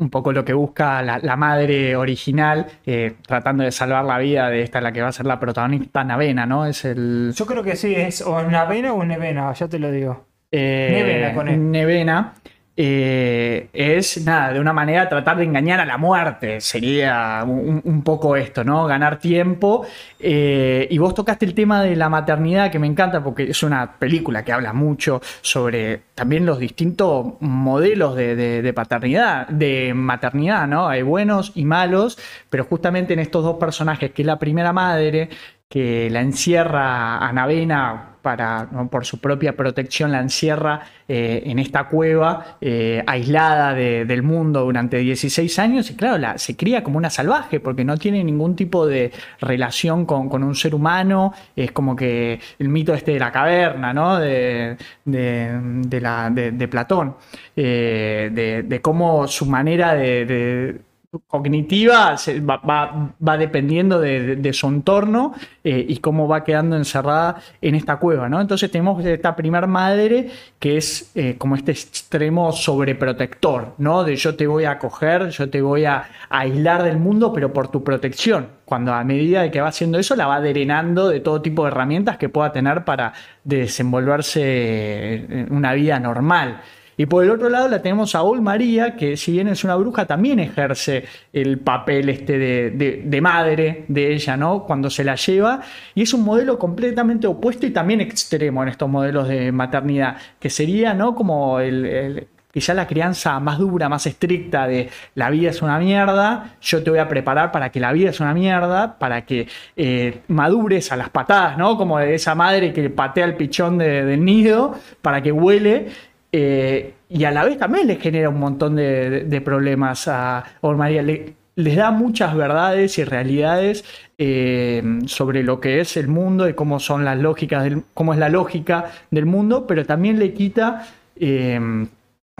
un 0.00 0.10
poco 0.10 0.32
lo 0.32 0.44
que 0.44 0.52
busca 0.54 1.02
la, 1.02 1.18
la 1.18 1.36
madre 1.36 1.94
original, 1.94 2.66
eh, 2.84 3.12
tratando 3.26 3.62
de 3.62 3.70
salvar 3.70 4.04
la 4.04 4.18
vida 4.18 4.48
de 4.50 4.62
esta, 4.62 4.80
la 4.80 4.90
que 4.92 5.02
va 5.02 5.08
a 5.08 5.12
ser 5.12 5.26
la 5.26 5.38
protagonista, 5.38 6.02
Navena, 6.02 6.46
¿no? 6.46 6.66
Es 6.66 6.84
el... 6.84 7.32
Yo 7.36 7.46
creo 7.46 7.62
que 7.62 7.76
sí, 7.76 7.94
es 7.94 8.22
o 8.22 8.42
Navena 8.42 8.92
o 8.94 9.04
Nevena, 9.04 9.52
ya 9.52 9.68
te 9.68 9.78
lo 9.78 9.90
digo. 9.92 10.26
eh, 10.50 10.90
Nevena 10.92 11.34
con 11.34 11.48
E. 11.48 11.56
Nevena, 11.56 12.34
eh, 12.82 13.68
es 13.74 14.24
nada, 14.24 14.54
de 14.54 14.58
una 14.60 14.72
manera 14.72 15.06
tratar 15.06 15.36
de 15.36 15.44
engañar 15.44 15.80
a 15.80 15.84
la 15.84 15.98
muerte. 15.98 16.62
Sería 16.62 17.44
un, 17.46 18.02
poco 18.02 18.36
esto, 18.36 18.64
¿no? 18.64 18.86
Ganar 18.86 19.18
tiempo. 19.18 19.84
Eh, 20.18 20.88
y 20.90 20.96
vos 20.96 21.14
tocaste 21.14 21.44
el 21.44 21.52
tema 21.54 21.82
de 21.82 21.94
la 21.94 22.08
maternidad, 22.08 22.70
que 22.70 22.78
me 22.78 22.86
encanta 22.86 23.22
porque 23.22 23.50
es 23.50 23.62
una 23.62 23.98
película 23.98 24.42
que 24.44 24.52
habla 24.52 24.72
mucho 24.72 25.20
sobre 25.42 26.00
también 26.14 26.46
los 26.46 26.58
distintos 26.58 27.34
modelos 27.40 28.16
de, 28.16 28.34
de- 28.34 28.62
de 28.62 28.72
paternidad, 28.72 29.46
de 29.48 29.92
maternidad, 29.94 30.66
¿no? 30.66 30.88
Hay 30.88 31.02
buenos 31.02 31.52
y 31.54 31.66
malos, 31.66 32.18
pero 32.48 32.64
justamente 32.64 33.12
en 33.12 33.18
estos 33.18 33.44
dos 33.44 33.56
personajes, 33.58 34.12
que 34.12 34.22
es 34.22 34.26
la 34.26 34.38
primera 34.38 34.72
madre, 34.72 35.28
que 35.68 36.08
la 36.10 36.20
encierra 36.22 37.18
a 37.18 37.32
Navena 37.32 38.09
para, 38.22 38.68
por 38.90 39.04
su 39.04 39.18
propia 39.20 39.56
protección, 39.56 40.12
la 40.12 40.20
encierra 40.20 40.80
eh, 41.08 41.42
en 41.46 41.58
esta 41.58 41.84
cueva 41.84 42.56
eh, 42.60 43.02
aislada 43.06 43.74
de- 43.74 44.04
del 44.04 44.22
mundo 44.22 44.62
durante 44.64 44.98
16 44.98 45.58
años. 45.58 45.90
Y 45.90 45.94
claro, 45.96 46.18
la, 46.18 46.38
se 46.38 46.56
cría 46.56 46.82
como 46.84 46.98
una 46.98 47.10
salvaje 47.10 47.60
porque 47.60 47.84
no 47.84 47.96
tiene 47.96 48.22
ningún 48.22 48.54
tipo 48.56 48.86
de 48.86 49.10
relación 49.40 50.06
con, 50.06 50.28
un 50.42 50.54
ser 50.54 50.74
humano, 50.74 51.32
es 51.56 51.72
como 51.72 51.96
que 51.96 52.38
el 52.58 52.68
mito 52.68 52.94
este 52.94 53.12
de 53.12 53.18
la 53.18 53.32
caverna, 53.32 53.92
¿no? 53.92 54.18
De, 54.18 54.76
de- 55.04 55.58
de 55.62 56.00
la, 56.00 56.30
de, 56.30 56.52
de 56.52 56.68
Platón, 56.68 57.16
eh, 57.56 58.30
de, 58.66 58.80
cómo 58.80 59.26
su 59.26 59.46
manera 59.46 59.94
de 59.94 60.80
cognitiva 61.26 62.16
se- 62.16 62.40
va, 62.40 63.36
dependiendo 63.36 64.00
de, 64.00 64.52
su 64.52 64.68
entorno 64.68 65.34
eh, 65.64 65.84
y 65.88 65.96
cómo 65.98 66.28
va 66.28 66.44
quedando 66.44 66.76
encerrada 66.76 67.40
en 67.60 67.74
esta 67.74 67.96
cueva, 67.96 68.28
¿no? 68.28 68.40
Entonces 68.40 68.70
tenemos 68.70 69.04
esta 69.04 69.34
primer 69.34 69.66
madre 69.66 70.28
que 70.58 70.76
es 70.76 71.10
eh, 71.16 71.34
como 71.36 71.56
este 71.56 71.72
extremo 71.72 72.52
sobreprotector, 72.52 73.74
¿no? 73.78 74.04
De 74.04 74.14
yo 74.16 74.36
te 74.36 74.46
voy 74.46 74.64
a 74.64 74.72
acoger, 74.72 75.30
yo 75.30 75.50
te 75.50 75.60
voy 75.60 75.84
a 75.84 76.04
aislar 76.28 76.82
del 76.84 76.98
mundo, 76.98 77.32
pero 77.32 77.52
por 77.52 77.68
tu 77.68 77.82
protección. 77.82 78.48
Cuando 78.64 78.92
a 78.94 79.02
medida 79.02 79.42
de 79.42 79.50
que 79.50 79.60
va 79.60 79.68
haciendo 79.68 79.98
eso, 79.98 80.14
la 80.14 80.26
va 80.28 80.40
drenando 80.40 81.08
de 81.08 81.18
todo 81.20 81.42
tipo 81.42 81.64
de 81.64 81.70
herramientas 81.72 82.18
que 82.18 82.28
pueda 82.28 82.52
tener 82.52 82.84
para 82.84 83.12
desenvolverse 83.42 85.14
en 85.14 85.52
una 85.52 85.72
vida 85.74 85.98
normal. 85.98 86.60
Y 87.00 87.06
por 87.06 87.24
el 87.24 87.30
otro 87.30 87.48
lado 87.48 87.66
la 87.66 87.80
tenemos 87.80 88.14
a 88.14 88.20
Ol 88.22 88.42
María, 88.42 88.94
que 88.94 89.16
si 89.16 89.32
bien 89.32 89.48
es 89.48 89.64
una 89.64 89.74
bruja, 89.74 90.04
también 90.04 90.38
ejerce 90.38 91.04
el 91.32 91.58
papel 91.58 92.10
este 92.10 92.38
de, 92.38 93.02
de- 93.06 93.20
madre 93.22 93.86
de 93.88 94.12
ella, 94.12 94.36
¿no? 94.36 94.64
Cuando 94.64 94.90
se 94.90 95.02
la 95.02 95.14
lleva. 95.14 95.62
Y 95.94 96.02
es 96.02 96.12
un 96.12 96.22
modelo 96.22 96.58
completamente 96.58 97.26
opuesto 97.26 97.64
y 97.64 97.70
también 97.70 98.02
extremo 98.02 98.62
en 98.62 98.68
estos 98.68 98.86
modelos 98.90 99.28
de 99.28 99.50
maternidad, 99.50 100.18
que 100.38 100.50
sería, 100.50 100.92
¿no? 100.92 101.14
Como 101.14 101.58
el, 101.58 101.86
el- 101.86 102.26
quizá 102.52 102.74
la 102.74 102.86
crianza 102.86 103.40
más 103.40 103.56
dura, 103.58 103.88
más 103.88 104.04
estricta 104.06 104.66
de 104.66 104.90
la 105.14 105.30
vida 105.30 105.48
es 105.50 105.62
una 105.62 105.78
mierda, 105.78 106.56
yo 106.60 106.82
te 106.82 106.90
voy 106.90 106.98
a 106.98 107.08
preparar 107.08 107.50
para 107.50 107.70
que 107.70 107.80
la 107.80 107.92
vida 107.92 108.10
es 108.10 108.20
una 108.20 108.34
mierda, 108.34 108.98
para 108.98 109.24
que 109.24 109.46
eh, 109.74 110.18
madures 110.28 110.92
a 110.92 110.96
las 110.96 111.08
patadas, 111.08 111.56
¿no? 111.56 111.78
Como 111.78 111.98
de 111.98 112.14
esa 112.14 112.34
madre 112.34 112.74
que 112.74 112.90
patea 112.90 113.24
el 113.24 113.36
pichón 113.36 113.78
de- 113.78 114.04
del 114.04 114.22
nido 114.22 114.74
para 115.00 115.22
que 115.22 115.32
huele. 115.32 116.09
Eh, 116.32 116.94
y 117.08 117.24
a 117.24 117.30
la 117.30 117.44
vez 117.44 117.58
también 117.58 117.86
le 117.86 117.96
genera 117.96 118.28
un 118.28 118.38
montón 118.38 118.76
de, 118.76 119.42
problemas 119.44 120.06
a 120.08 120.44
Or 120.60 120.76
María. 120.76 121.02
Le- 121.02 121.34
les 121.56 121.76
da 121.76 121.90
muchas 121.90 122.34
verdades 122.34 122.98
y 122.98 123.04
realidades 123.04 123.84
eh, 124.18 124.82
sobre 125.06 125.42
lo 125.42 125.60
que 125.60 125.80
es 125.80 125.96
el 125.96 126.08
mundo 126.08 126.48
y 126.48 126.54
cómo 126.54 126.80
son 126.80 127.04
las 127.04 127.18
lógicas 127.18 127.64
del, 127.64 127.82
cómo 127.94 128.12
es 128.12 128.18
la 128.18 128.28
lógica 128.28 128.86
del 129.10 129.26
mundo, 129.26 129.66
pero 129.66 129.84
también 129.84 130.18
le 130.18 130.32
quita 130.32 130.86
eh, 131.16 131.86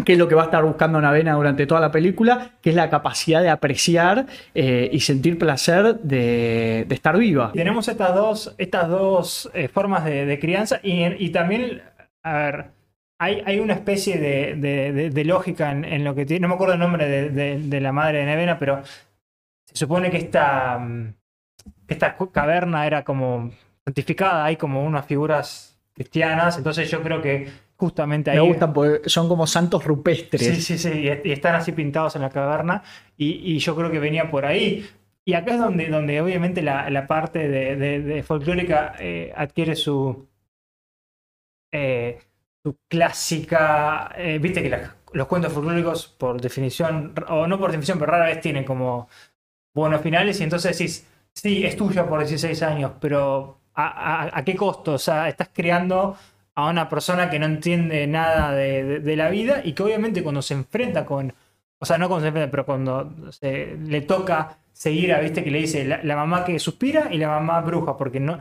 qué 0.04 0.12
es 0.12 0.18
lo 0.18 0.28
que 0.28 0.34
va 0.34 0.42
a 0.42 0.44
estar 0.46 0.64
buscando 0.64 1.00
Navena 1.00 1.34
durante 1.34 1.66
toda 1.66 1.80
la 1.80 1.90
película, 1.90 2.52
que 2.62 2.70
es 2.70 2.76
la 2.76 2.88
capacidad 2.88 3.42
de 3.42 3.50
apreciar 3.50 4.26
eh, 4.54 4.88
y 4.90 5.00
sentir 5.00 5.38
placer 5.38 5.98
de, 6.00 6.86
estar 6.88 7.18
viva. 7.18 7.50
Tenemos 7.52 7.88
estas 7.88 8.14
dos, 8.14 8.54
estas 8.56 8.88
dos 8.88 9.50
formas 9.72 10.04
de, 10.04 10.24
de 10.24 10.38
crianza 10.38 10.80
y, 10.82 11.04
y 11.22 11.30
también, 11.30 11.82
a 12.22 12.32
ver, 12.32 12.79
hay, 13.20 13.42
hay 13.44 13.60
una 13.60 13.74
especie 13.74 14.18
de, 14.18 14.56
de- 14.56 14.92
de- 14.92 15.10
de 15.10 15.24
lógica 15.24 15.70
en, 15.70 15.84
en 15.84 16.02
lo 16.04 16.14
que 16.14 16.24
tiene, 16.26 16.40
no 16.40 16.48
me 16.48 16.54
acuerdo 16.54 16.74
el 16.74 16.80
nombre 16.80 17.06
de, 17.06 17.80
la 17.80 17.92
madre 17.92 18.18
de 18.18 18.24
Nevena, 18.26 18.58
pero 18.58 18.82
se 19.64 19.76
supone 19.76 20.10
que 20.10 20.16
esta, 20.16 20.78
mm, 20.78 21.14
esta 21.86 22.16
caverna 22.32 22.86
era 22.86 23.04
como 23.04 23.50
santificada, 23.84 24.44
hay 24.46 24.56
como 24.56 24.82
unas 24.84 25.04
figuras 25.06 25.78
cristianas, 25.92 26.56
entonces 26.56 26.90
yo 26.90 27.02
creo 27.02 27.20
que 27.20 27.48
justamente 27.76 28.30
ahí... 28.30 28.38
Me 28.38 28.46
gustan 28.48 28.72
porque 28.72 29.08
son 29.08 29.28
como 29.28 29.46
santos 29.46 29.84
rupestres. 29.84 30.42
Sí, 30.42 30.60
sí, 30.62 30.78
sí, 30.78 30.88
y, 30.88 31.28
y 31.28 31.32
están 31.32 31.54
así 31.56 31.72
pintados 31.72 32.16
en 32.16 32.22
la 32.22 32.30
caverna 32.30 32.82
y, 33.18 33.54
y 33.54 33.58
yo 33.58 33.76
creo 33.76 33.90
que 33.90 33.98
venía 33.98 34.30
por 34.30 34.46
ahí. 34.46 34.86
Y 35.26 35.34
acá 35.34 35.52
es 35.54 35.60
donde, 35.60 35.88
donde 35.88 36.20
obviamente 36.22 36.62
la, 36.62 36.88
la 36.88 37.06
parte 37.06 37.48
de, 37.48 37.76
de- 37.76 38.00
de 38.00 38.22
folclórica 38.22 38.94
eh, 38.98 39.30
adquiere 39.36 39.76
su, 39.76 40.26
eh, 41.72 42.18
su 42.62 42.76
clásica... 42.88 44.12
eh, 44.16 44.38
Viste 44.38 44.62
que 44.62 44.70
la- 44.70 44.96
los 45.12 45.26
cuentos 45.26 45.52
folclóricos 45.52 46.06
por 46.08 46.40
definición, 46.40 47.14
o 47.28 47.46
no 47.46 47.58
por 47.58 47.70
definición, 47.70 47.98
pero 47.98 48.12
rara 48.12 48.26
vez 48.26 48.40
tienen 48.40 48.64
como 48.64 49.08
buenos 49.74 50.00
finales 50.02 50.40
y 50.40 50.44
entonces 50.44 50.76
decís, 50.78 51.06
sí, 51.34 51.64
es 51.64 51.76
tuya 51.76 52.06
por 52.08 52.20
16 52.20 52.62
años, 52.62 52.92
pero 53.00 53.60
¿a, 53.74 54.42
qué 54.44 54.56
costo? 54.56 54.94
O 54.94 54.98
sea, 54.98 55.28
estás 55.28 55.50
creando 55.52 56.16
a 56.54 56.68
una 56.68 56.88
persona 56.88 57.30
que 57.30 57.38
no 57.38 57.46
entiende 57.46 58.06
nada 58.06 58.52
de, 58.52 58.84
de- 58.84 59.00
de 59.00 59.16
la 59.16 59.30
vida 59.30 59.62
y 59.64 59.72
que 59.74 59.82
obviamente 59.82 60.22
cuando 60.22 60.42
se 60.42 60.54
enfrenta 60.54 61.06
con, 61.06 61.34
o 61.78 61.86
sea, 61.86 61.98
no 61.98 62.08
cuando 62.08 62.22
se 62.24 62.28
enfrenta, 62.28 62.50
pero 62.50 62.66
cuando 62.66 63.32
se, 63.32 63.76
le 63.78 64.02
toca 64.02 64.58
seguir 64.72 65.12
a, 65.14 65.20
viste, 65.20 65.44
que 65.44 65.50
le 65.50 65.58
dice 65.60 65.84
la, 65.84 66.02
la 66.04 66.16
mamá 66.16 66.44
que 66.44 66.58
suspira 66.58 67.08
y 67.12 67.18
la 67.18 67.28
mamá 67.28 67.60
bruja, 67.60 67.96
porque 67.96 68.20
no, 68.20 68.38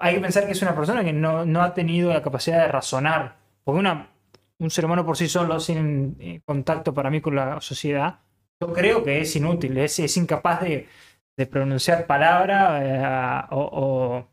hay 0.00 0.14
que 0.16 0.20
pensar 0.20 0.46
que 0.46 0.52
es 0.52 0.62
una 0.62 0.74
persona 0.74 1.04
que 1.04 1.12
no, 1.12 1.44
no 1.44 1.62
ha 1.62 1.74
tenido 1.74 2.12
la 2.12 2.22
capacidad 2.22 2.58
de 2.60 2.68
razonar, 2.68 3.36
porque 3.64 3.80
una, 3.80 4.08
un 4.58 4.70
ser 4.70 4.84
humano 4.84 5.04
por 5.04 5.16
sí 5.16 5.28
solo, 5.28 5.58
sin 5.60 6.16
eh, 6.20 6.40
contacto 6.44 6.92
para 6.94 7.10
mí 7.10 7.20
con 7.20 7.34
la 7.36 7.60
sociedad, 7.60 8.20
yo 8.60 8.72
creo 8.72 9.02
que 9.02 9.20
es 9.20 9.34
inútil, 9.36 9.76
es, 9.78 9.98
es 9.98 10.16
incapaz 10.16 10.60
de, 10.62 10.86
de 11.36 11.46
pronunciar 11.46 12.06
palabra 12.06 12.80
eh, 12.82 13.46
o, 13.50 14.28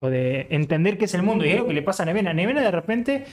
o- 0.00 0.08
de 0.08 0.48
entender 0.50 0.98
qué 0.98 1.04
es 1.04 1.14
el 1.14 1.22
mundo. 1.22 1.44
Y 1.46 1.50
es 1.50 1.58
lo 1.58 1.66
que 1.68 1.74
le 1.74 1.82
pasa 1.82 2.02
a 2.02 2.06
Nevena. 2.06 2.34
Nevena 2.34 2.60
de 2.60 2.70
repente 2.72 3.24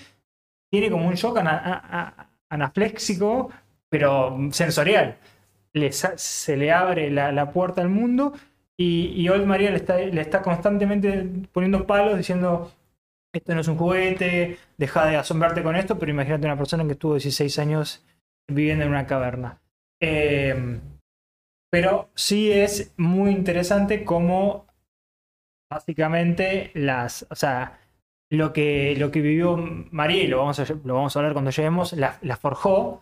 tiene 0.72 0.92
como 0.92 1.08
un 1.08 1.16
shock 1.16 1.40
ana- 1.40 2.30
anafléxico, 2.48 3.50
pero 3.90 4.38
sensorial. 4.52 5.18
Le 5.74 5.92
se 5.92 6.58
le 6.58 6.72
abre 6.72 7.10
la, 7.12 7.32
la 7.32 7.52
puerta 7.52 7.82
al 7.82 7.90
mundo 7.90 8.34
y, 8.78 9.08
y 9.20 9.30
Old 9.30 9.46
María 9.46 9.72
le 9.72 9.78
está, 9.78 9.98
le 9.98 10.22
está 10.22 10.42
constantemente 10.42 11.28
poniendo 11.52 11.86
palos 11.86 12.18
diciendo 12.18 12.72
esto 13.34 13.54
no 13.56 13.62
es 13.62 13.68
un 13.68 13.78
juguete, 13.78 14.58
deja 14.78 15.06
de 15.06 15.18
asombrarte 15.18 15.64
con 15.64 15.76
esto, 15.76 16.00
pero 16.00 16.12
imagínate 16.12 16.46
una 16.46 16.58
persona 16.58 16.86
que 16.86 16.94
estuvo 16.94 17.14
16 17.14 17.60
años 17.60 18.06
viviendo 18.48 18.86
en 18.86 18.92
una 18.92 19.06
caverna. 19.06 19.62
Eh, 20.02 20.80
pero 21.72 22.10
sí 22.16 22.52
es 22.52 22.94
muy 22.98 23.32
interesante 23.32 24.04
cómo 24.04 24.66
básicamente 25.70 26.72
las, 26.74 27.28
o 27.30 27.36
sea, 27.36 27.80
lo 28.32 28.54
que, 28.54 28.96
lo 28.98 29.12
que 29.12 29.22
vivió 29.22 29.58
María, 29.58 30.24
y 30.24 30.28
lo 30.28 30.40
vamos 30.40 30.60
a, 30.60 30.66
lo 30.66 30.96
vamos 30.96 31.16
a 31.16 31.20
hablar 31.20 31.34
cuando 31.34 31.52
lleguemos, 31.52 31.94
la, 31.94 32.18
la 32.22 32.38
forjó 32.38 33.02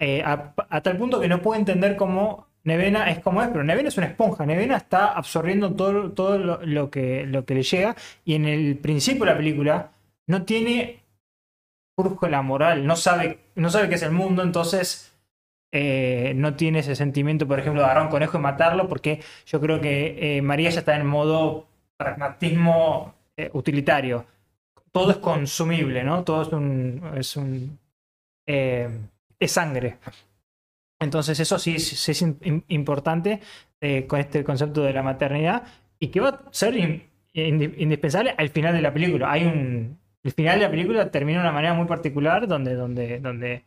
eh, 0.00 0.22
a, 0.22 0.54
a, 0.56 0.82
tal 0.82 0.96
punto 0.96 1.20
que 1.20 1.28
no 1.28 1.42
puede 1.42 1.60
entender 1.60 1.96
cómo 1.96 2.48
Nevena 2.64 3.10
es 3.10 3.20
como 3.20 3.42
es, 3.42 3.48
pero 3.48 3.62
Nevena 3.62 3.88
es 3.88 3.96
una 3.98 4.06
esponja. 4.06 4.46
Nevena 4.46 4.76
está 4.76 5.12
absorbiendo 5.12 5.74
todo, 5.74 6.12
todo 6.12 6.38
lo, 6.38 6.90
que, 6.90 7.26
lo 7.26 7.44
que 7.44 7.54
le 7.54 7.62
llega 7.62 7.94
y 8.24 8.34
en 8.34 8.46
el 8.46 8.76
principio 8.78 9.24
de 9.24 9.30
la 9.30 9.36
película 9.36 9.92
no 10.26 10.44
tiene 10.44 11.04
la 12.28 12.42
moral, 12.42 12.86
no 12.86 12.96
sabe, 12.96 13.38
no 13.54 13.70
sabe 13.70 13.88
qué 13.88 13.94
es 13.94 14.02
el 14.02 14.10
mundo, 14.10 14.42
entonces 14.42 15.12
eh, 15.72 16.32
no 16.36 16.54
tiene 16.54 16.80
ese 16.80 16.96
sentimiento, 16.96 17.46
por 17.46 17.58
ejemplo, 17.58 17.80
de 17.80 17.86
agarrar 17.86 18.04
un 18.04 18.10
conejo 18.10 18.38
y 18.38 18.40
matarlo, 18.40 18.88
porque 18.88 19.20
yo 19.46 19.60
creo 19.60 19.80
que 19.80 20.36
eh, 20.36 20.42
María 20.42 20.70
ya 20.70 20.80
está 20.80 20.96
en 20.96 21.06
modo 21.06 21.66
pragmatismo 21.96 23.14
eh, 23.36 23.50
utilitario. 23.52 24.24
Todo 24.92 25.10
es 25.10 25.16
consumible, 25.18 26.04
¿no? 26.04 26.24
Todo 26.24 26.42
es 26.42 26.48
un. 26.52 27.02
es 27.16 27.36
un. 27.36 27.78
Es 28.46 29.52
sangre. 29.52 29.98
Entonces, 31.04 31.38
eso 31.38 31.58
sí, 31.58 31.76
es 31.76 32.24
importante 32.68 33.40
eh, 33.80 34.06
con 34.06 34.18
este 34.20 34.42
concepto 34.42 34.82
de 34.82 34.92
la 34.92 35.02
maternidad 35.02 35.62
y 35.98 36.08
que 36.08 36.20
va 36.20 36.28
a 36.28 36.42
ser 36.50 36.76
in, 36.76 37.04
indispensable 37.34 38.34
al 38.36 38.48
final 38.48 38.74
de 38.74 38.82
la 38.82 38.92
película. 38.92 39.30
Hay 39.30 39.44
un. 39.44 39.98
El 40.22 40.32
final 40.32 40.58
de 40.58 40.64
la 40.64 40.70
película 40.70 41.10
termina 41.10 41.40
de 41.40 41.44
una 41.44 41.52
manera 41.52 41.74
muy 41.74 41.86
particular 41.86 42.48
donde, 42.48 42.74
donde, 42.74 43.20
donde 43.20 43.62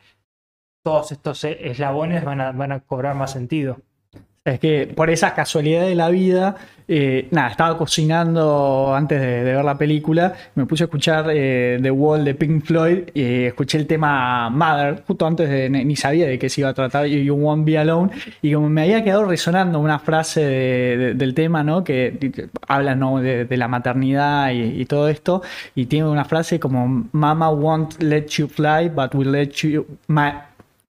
todos 0.82 1.12
estos 1.12 1.44
eslabones 1.44 2.24
van 2.24 2.40
a, 2.40 2.50
van 2.50 2.72
a 2.72 2.80
cobrar 2.80 3.14
más 3.14 3.30
sentido. 3.30 3.78
Es 4.54 4.60
que 4.60 4.92
por 4.94 5.10
esa 5.10 5.34
casualidad 5.34 5.82
de 5.82 5.94
la 5.94 6.08
vida, 6.08 6.56
eh, 6.90 7.28
nada, 7.32 7.48
estaba 7.48 7.76
cocinando 7.76 8.94
antes 8.94 9.20
de, 9.20 9.44
ver 9.44 9.62
la 9.62 9.76
película, 9.76 10.32
me 10.54 10.64
puse 10.64 10.84
a 10.84 10.86
escuchar 10.86 11.26
eh, 11.30 11.78
The 11.82 11.90
Wall 11.90 12.24
de 12.24 12.34
Pink 12.34 12.64
Floyd 12.64 13.10
y 13.12 13.44
escuché 13.44 13.76
el 13.76 13.86
tema 13.86 14.48
Mother, 14.48 15.02
justo 15.06 15.26
antes 15.26 15.50
de, 15.50 15.68
ni 15.68 15.96
sabía 15.96 16.26
de 16.26 16.38
qué 16.38 16.48
se 16.48 16.62
iba 16.62 16.70
a 16.70 16.74
tratar, 16.74 17.06
You 17.06 17.34
Won't 17.34 17.66
Be 17.66 17.76
Alone, 17.76 18.10
y 18.40 18.54
como 18.54 18.70
me 18.70 18.82
había 18.82 19.04
quedado 19.04 19.26
resonando 19.26 19.78
una 19.80 19.98
frase 19.98 20.40
de, 20.40 21.14
del 21.14 21.34
tema, 21.34 21.62
¿no? 21.62 21.84
Que, 21.84 22.48
habla 22.66 22.94
de, 22.94 23.56
la 23.56 23.68
maternidad 23.68 24.52
y, 24.52 24.84
todo 24.86 25.08
esto, 25.08 25.42
y 25.74 25.86
tiene 25.86 26.08
una 26.08 26.24
frase 26.24 26.58
como 26.58 27.06
Mama 27.12 27.50
won't 27.50 28.02
let 28.02 28.28
you 28.28 28.48
fly, 28.48 28.88
but 28.88 29.14
will 29.14 29.30
let 29.30 29.50
you... 29.62 29.84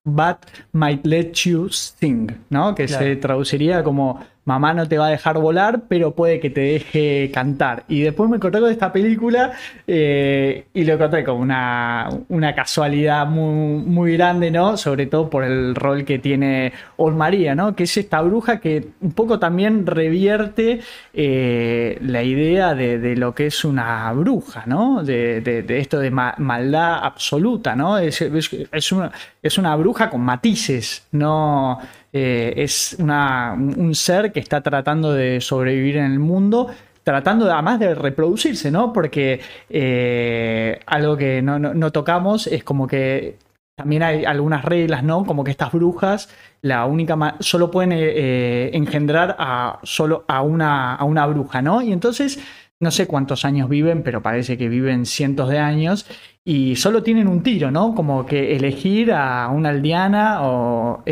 but 0.05 0.45
might 0.71 1.05
let 1.05 1.33
you 1.45 1.69
sing, 1.69 2.29
¿no? 2.49 2.73
Que 2.75 2.85
claro. 2.85 3.05
se 3.05 3.15
traduciría 3.17 3.83
como 3.83 4.19
mamá 4.49 4.73
no 4.73 4.87
te 4.87 4.97
va 4.97 5.05
a 5.07 5.09
dejar 5.11 5.37
volar, 5.37 5.81
pero 5.87 6.15
puede 6.15 6.39
que 6.39 6.49
te 6.49 6.61
deje 6.61 7.29
cantar. 7.31 7.83
Y 7.87 8.01
después 8.01 8.27
me 8.29 8.37
encontré 8.37 8.59
con 8.59 8.71
esta 8.71 8.91
película 8.91 9.51
eh, 9.85 10.65
y 10.73 10.83
lo 10.85 10.93
encontré 10.93 11.23
como 11.23 11.39
una, 11.39 12.09
una 12.29 12.55
casualidad 12.55 13.27
muy, 13.27 13.83
muy, 13.83 14.13
grande, 14.13 14.49
¿no? 14.49 14.75
Sobre 14.75 15.05
todo 15.05 15.29
por 15.29 15.43
el 15.43 15.75
rol 15.75 16.03
que 16.03 16.17
tiene 16.17 16.73
Olmaría, 16.97 17.53
¿no? 17.53 17.75
Que 17.75 17.83
es 17.83 17.95
esta 17.95 18.21
bruja 18.21 18.59
que 18.59 18.87
un 19.01 19.11
poco 19.11 19.37
también 19.37 19.85
revierte 19.85 20.81
eh, 21.13 21.99
la 22.01 22.23
idea 22.23 22.73
de, 22.73 23.15
lo 23.15 23.35
que 23.35 23.45
es 23.47 23.63
una 23.63 24.11
bruja, 24.13 24.63
¿no? 24.65 25.03
De, 25.03 25.63
esto 25.77 25.99
de 25.99 26.09
ma 26.09 26.33
maldad 26.39 27.03
absoluta, 27.03 27.75
¿no? 27.75 27.99
Es, 27.99 28.19
es, 28.21 28.91
una, 28.91 29.11
es 29.43 29.57
una 29.59 29.75
bruja 29.75 30.09
con 30.09 30.21
matices, 30.21 31.07
no 31.11 31.79
eh, 32.11 32.53
es 32.57 32.95
una, 32.99 33.53
un 33.53 33.93
ser 33.93 34.31
que 34.31 34.39
está 34.39 34.61
tratando 34.61 35.13
de 35.13 35.41
sobrevivir 35.41 35.97
en 35.97 36.11
el 36.11 36.19
mundo, 36.19 36.67
tratando 37.03 37.45
de, 37.45 37.51
además 37.51 37.79
de 37.79 37.95
reproducirse, 37.95 38.71
¿no? 38.71 38.91
Porque 38.91 39.39
eh, 39.69 40.79
algo 40.85 41.17
que 41.17 41.41
no, 41.41 41.59
no, 41.59 41.91
tocamos 41.91 42.47
es 42.47 42.63
como 42.63 42.87
que 42.87 43.37
también 43.75 44.03
hay 44.03 44.25
algunas 44.25 44.65
reglas, 44.65 45.03
¿no? 45.03 45.25
Como 45.25 45.43
que 45.43 45.51
estas 45.51 45.71
brujas, 45.71 46.29
la 46.61 46.85
única 46.85 47.37
solo 47.39 47.71
pueden 47.71 47.91
eh, 47.93 48.71
engendrar 48.73 49.35
a 49.39 49.79
solo 49.83 50.25
a 50.27 50.41
una, 50.41 50.95
a 50.95 51.03
una 51.03 51.25
bruja, 51.27 51.61
¿no? 51.61 51.81
Y 51.81 51.93
entonces 51.93 52.39
no 52.81 52.91
sé 52.91 53.07
cuántos 53.07 53.45
años 53.45 53.69
viven, 53.69 54.03
pero 54.03 54.21
parece 54.21 54.57
que 54.57 54.69
viven 54.69 55.05
cientos 55.05 55.49
de 55.49 55.59
años 55.59 56.07
y 56.45 56.75
solo 56.77 57.03
tienen 57.03 57.27
un 57.27 57.43
tiro, 57.43 57.71
¿no? 57.71 57.93
Como 57.93 58.25
que 58.25 58.55
elegir 58.55 59.11
a 59.11 59.49
una 59.49 59.69
aldeana 59.69 60.39
o 60.43 61.03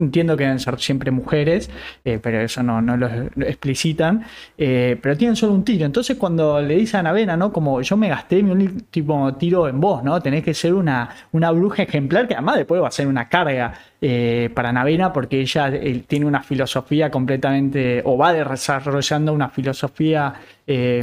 Entiendo 0.00 0.36
que 0.36 0.44
deben 0.44 0.60
ser 0.60 0.78
siempre 0.78 1.10
mujeres, 1.10 1.68
eh, 2.04 2.20
pero 2.22 2.40
eso 2.40 2.62
no, 2.62 2.80
no 2.80 2.96
lo, 2.96 3.08
explicitan. 3.44 4.24
Eh, 4.56 4.96
pero 5.02 5.16
tienen 5.16 5.34
solo 5.34 5.54
un 5.54 5.64
tiro. 5.64 5.84
Entonces, 5.86 6.16
cuando 6.16 6.60
le 6.62 6.76
dice 6.76 6.98
a 6.98 7.02
Navena, 7.02 7.36
¿no? 7.36 7.52
Como 7.52 7.82
yo 7.82 7.96
me 7.96 8.08
gasté 8.08 8.44
mi 8.44 8.68
tipo 8.92 9.34
tiro 9.34 9.66
en 9.66 9.80
vos, 9.80 10.04
¿no? 10.04 10.22
Tenés 10.22 10.44
que 10.44 10.54
ser 10.54 10.74
una, 10.74 11.10
una 11.32 11.50
bruja 11.50 11.82
ejemplar 11.82 12.28
que 12.28 12.34
además 12.34 12.58
después 12.58 12.80
va 12.80 12.86
a 12.86 12.92
ser 12.92 13.08
una 13.08 13.28
carga 13.28 13.74
eh, 14.00 14.50
para 14.54 14.72
Navena 14.72 15.12
porque 15.12 15.40
ella 15.40 15.68
tiene 16.06 16.26
una 16.26 16.44
filosofía 16.44 17.10
completamente, 17.10 18.00
o 18.04 18.16
va 18.16 18.32
desarrollando 18.32 19.32
una 19.32 19.48
filosofía 19.48 20.32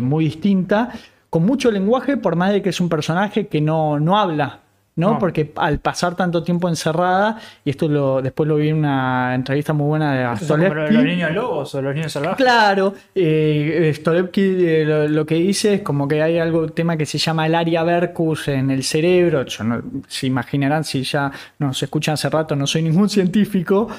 muy 0.02 0.26
distinta, 0.26 0.92
con 1.30 1.46
mucho 1.46 1.70
lenguaje, 1.70 2.16
por 2.16 2.38
más 2.38 2.54
de 2.54 2.62
que 2.62 2.70
es 2.70 2.80
un 2.80 2.88
personaje 2.88 3.48
que 3.48 3.60
no, 3.60 4.00
no 4.00 4.18
habla 4.18 4.62
¿no? 4.96 5.12
no? 5.12 5.20
Porque 5.20 5.52
al 5.58 5.80
pasar 5.80 6.16
tanto 6.16 6.44
tiempo 6.44 6.70
encerrada, 6.70 7.40
y 7.64 7.70
esto 7.70 7.88
lo, 7.88 8.22
después 8.22 8.48
lo 8.48 8.56
vi 8.56 8.70
en 8.70 8.78
una 8.78 9.36
entrevista 9.36 9.74
muy 9.74 9.88
buena 9.88 10.32
de 10.32 10.38
Stolepki. 10.38 10.94
¿Los 10.94 11.04
niños 11.04 11.32
lobos 11.32 11.76
o 11.76 11.82
los 11.82 11.94
niños 11.94 12.12
salvajes? 12.12 12.38
Claro, 12.38 12.94
eh, 13.14 13.92
Stolepki 13.96 14.42
eh, 14.42 14.86
lo, 14.86 15.08
lo, 15.08 15.26
que 15.26 15.36
dice 15.36 15.76
es 15.76 15.82
como 15.82 16.08
que 16.08 16.22
hay 16.22 16.40
algo, 16.40 16.70
tema 16.70 16.96
que 16.96 17.06
se 17.06 17.18
llama 17.18 17.46
el 17.46 17.56
área 17.56 17.84
Vercus 17.84 18.48
en 18.48 18.72
el 18.72 18.84
cerebro. 18.84 19.46
Yo 19.46 19.64
no, 19.64 19.82
se 20.08 20.28
imaginarán 20.28 20.84
si 20.84 21.04
ya 21.04 21.32
nos 21.60 21.82
escuchan 21.82 22.14
hace 22.14 22.30
rato, 22.30 22.56
no 22.56 22.66
soy 22.66 22.84
ningún 22.84 23.10
científico, 23.16 23.90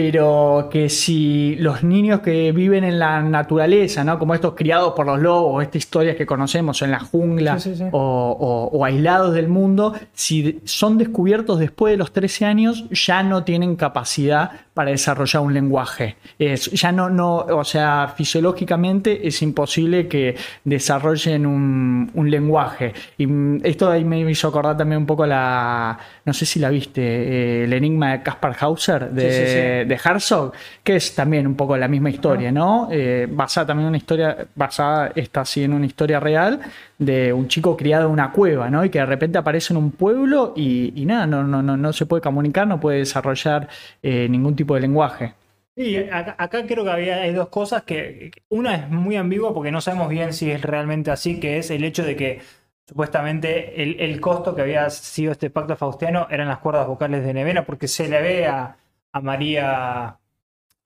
pero 0.00 0.68
que 0.70 0.88
si 0.88 1.56
los 1.56 1.82
niños 1.82 2.20
que 2.20 2.52
viven 2.52 2.84
en 2.84 3.00
la 3.00 3.20
naturaleza, 3.20 4.04
¿no? 4.04 4.16
como 4.16 4.32
estos 4.32 4.54
criados 4.54 4.92
por 4.94 5.04
los 5.06 5.18
lobos, 5.18 5.60
estas 5.64 5.80
historias 5.80 6.14
que 6.14 6.24
conocemos 6.24 6.80
en 6.82 6.92
la 6.92 7.00
jungla 7.00 7.58
sí, 7.58 7.70
sí, 7.70 7.78
sí. 7.78 7.84
O, 7.90 7.98
o, 7.98 8.78
o, 8.78 8.84
aislados 8.84 9.34
del 9.34 9.48
mundo, 9.48 9.94
si 10.12 10.60
son 10.62 10.98
descubiertos 10.98 11.58
después 11.58 11.94
de 11.94 11.96
los 11.96 12.12
13 12.12 12.44
años, 12.44 12.84
ya 12.90 13.24
no 13.24 13.42
tienen 13.42 13.74
capacidad 13.74 14.52
para 14.78 14.92
desarrollar 14.92 15.42
un 15.42 15.52
lenguaje. 15.52 16.14
Es, 16.38 16.70
ya 16.70 16.92
no, 16.92 17.10
no, 17.10 17.38
o 17.38 17.64
sea, 17.64 18.14
fisiológicamente 18.16 19.26
es 19.26 19.42
imposible 19.42 20.06
que 20.06 20.36
desarrollen 20.62 21.46
un, 21.46 22.08
un 22.14 22.30
lenguaje. 22.30 22.94
Y 23.16 23.26
esto 23.64 23.90
ahí 23.90 24.04
me 24.04 24.20
hizo 24.30 24.46
acordar 24.46 24.76
también 24.76 25.00
un 25.00 25.06
poco 25.06 25.26
la, 25.26 25.98
no 26.24 26.32
sé 26.32 26.46
si 26.46 26.60
la 26.60 26.70
viste, 26.70 27.02
eh, 27.02 27.64
el 27.64 27.72
enigma 27.72 28.12
de 28.12 28.22
Caspar 28.22 28.56
Hauser, 28.60 29.10
de 29.10 29.84
de 29.84 30.00
Herzog, 30.04 30.52
que 30.84 30.94
es 30.94 31.12
también 31.12 31.48
un 31.48 31.56
poco 31.56 31.76
la 31.76 31.88
misma 31.88 32.10
historia, 32.10 32.52
¿no? 32.52 32.86
Eh, 32.88 33.26
basada 33.28 33.66
también 33.66 33.86
en 33.86 33.88
una 33.88 33.98
historia, 33.98 34.46
basada 34.54 35.10
está 35.16 35.40
así 35.40 35.64
en 35.64 35.72
una 35.72 35.86
historia 35.86 36.20
real 36.20 36.60
de 36.98 37.32
un 37.32 37.46
chico 37.48 37.76
criado 37.76 38.06
en 38.06 38.12
una 38.12 38.32
cueva, 38.32 38.68
¿no? 38.70 38.84
Y 38.84 38.90
que 38.90 38.98
de 38.98 39.06
repente 39.06 39.38
aparece 39.38 39.72
en 39.72 39.78
un 39.78 39.92
pueblo 39.92 40.52
y, 40.56 40.92
nada, 41.06 41.26
no, 41.26 41.44
no, 41.44 41.62
no, 41.62 41.76
no 41.76 41.92
se 41.92 42.06
puede 42.06 42.20
comunicar, 42.20 42.66
no 42.66 42.80
puede 42.80 42.98
desarrollar 42.98 43.68
eh, 44.02 44.28
ningún 44.28 44.56
tipo 44.56 44.74
de 44.74 44.80
lenguaje. 44.80 45.34
Sí, 45.76 45.96
acá, 45.96 46.66
creo 46.66 46.82
que 46.82 46.90
había, 46.90 47.22
hay 47.22 47.32
dos 47.32 47.50
cosas 47.50 47.84
que 47.84 48.32
una 48.48 48.74
es 48.74 48.90
muy 48.90 49.14
ambigua 49.14 49.54
porque 49.54 49.70
no 49.70 49.80
sabemos 49.80 50.08
bien 50.08 50.32
si 50.32 50.50
es 50.50 50.60
realmente 50.60 51.12
así, 51.12 51.38
que 51.38 51.58
es 51.58 51.70
el 51.70 51.84
hecho 51.84 52.04
de 52.04 52.16
que 52.16 52.40
supuestamente 52.84 53.80
el, 53.80 54.00
el 54.00 54.20
costo 54.20 54.56
que 54.56 54.62
había 54.62 54.90
sido 54.90 55.30
este 55.30 55.50
pacto 55.50 55.76
faustiano 55.76 56.26
eran 56.30 56.48
las 56.48 56.58
cuerdas 56.58 56.88
vocales 56.88 57.24
de 57.24 57.32
Nevena 57.32 57.64
porque 57.64 57.86
se 57.86 58.08
le 58.08 58.20
ve 58.20 58.46
a, 58.48 58.76
a 59.12 59.20
María, 59.20 60.18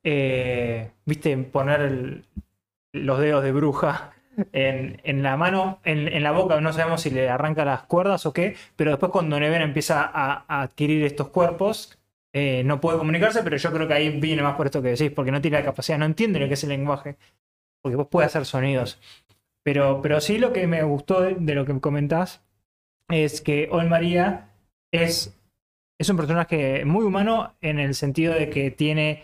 eh, 0.02 0.90
viste, 1.06 1.38
poner 1.38 2.24
los 2.92 3.18
dedos 3.18 3.42
de 3.44 3.52
bruja 3.52 4.11
en, 4.52 5.22
la 5.22 5.36
mano, 5.36 5.80
en, 5.84 6.22
la 6.22 6.32
boca, 6.32 6.60
no 6.60 6.72
sabemos 6.72 7.02
si 7.02 7.10
le 7.10 7.28
arranca 7.28 7.64
las 7.64 7.82
cuerdas 7.82 8.26
o 8.26 8.32
qué, 8.32 8.56
pero 8.76 8.90
después 8.90 9.12
cuando 9.12 9.38
Neven 9.38 9.62
empieza 9.62 10.10
a, 10.12 10.62
adquirir 10.62 11.04
estos 11.04 11.28
cuerpos, 11.28 11.98
eh, 12.32 12.62
no 12.64 12.80
puede 12.80 12.98
comunicarse, 12.98 13.42
pero 13.42 13.56
yo 13.56 13.72
creo 13.72 13.86
que 13.86 13.94
ahí 13.94 14.20
viene 14.20 14.42
más 14.42 14.56
por 14.56 14.66
esto 14.66 14.82
que 14.82 14.88
decís, 14.88 15.10
porque 15.10 15.30
no 15.30 15.40
tiene 15.40 15.58
la 15.58 15.64
capacidad, 15.64 15.98
no 15.98 16.06
entiende 16.06 16.40
lo 16.40 16.48
que 16.48 16.54
es 16.54 16.62
el 16.64 16.70
lenguaje, 16.70 17.16
porque 17.82 17.96
vos 17.96 18.08
puede 18.08 18.26
hacer 18.26 18.46
sonidos. 18.46 18.98
Pero, 19.62 20.00
pero 20.02 20.20
sí 20.20 20.38
lo 20.38 20.52
que 20.52 20.66
me 20.66 20.82
gustó 20.82 21.20
de, 21.20 21.36
de 21.38 21.54
lo 21.54 21.64
que 21.64 21.78
comentás 21.80 22.42
es 23.08 23.40
que 23.40 23.68
Ol 23.70 23.88
María 23.88 24.48
es 24.90 25.38
es 26.02 26.08
un 26.08 26.16
personaje 26.16 26.84
muy 26.84 27.04
humano 27.04 27.54
en 27.60 27.78
el 27.78 27.94
sentido 27.94 28.34
de 28.34 28.50
que 28.50 28.72
tiene 28.72 29.22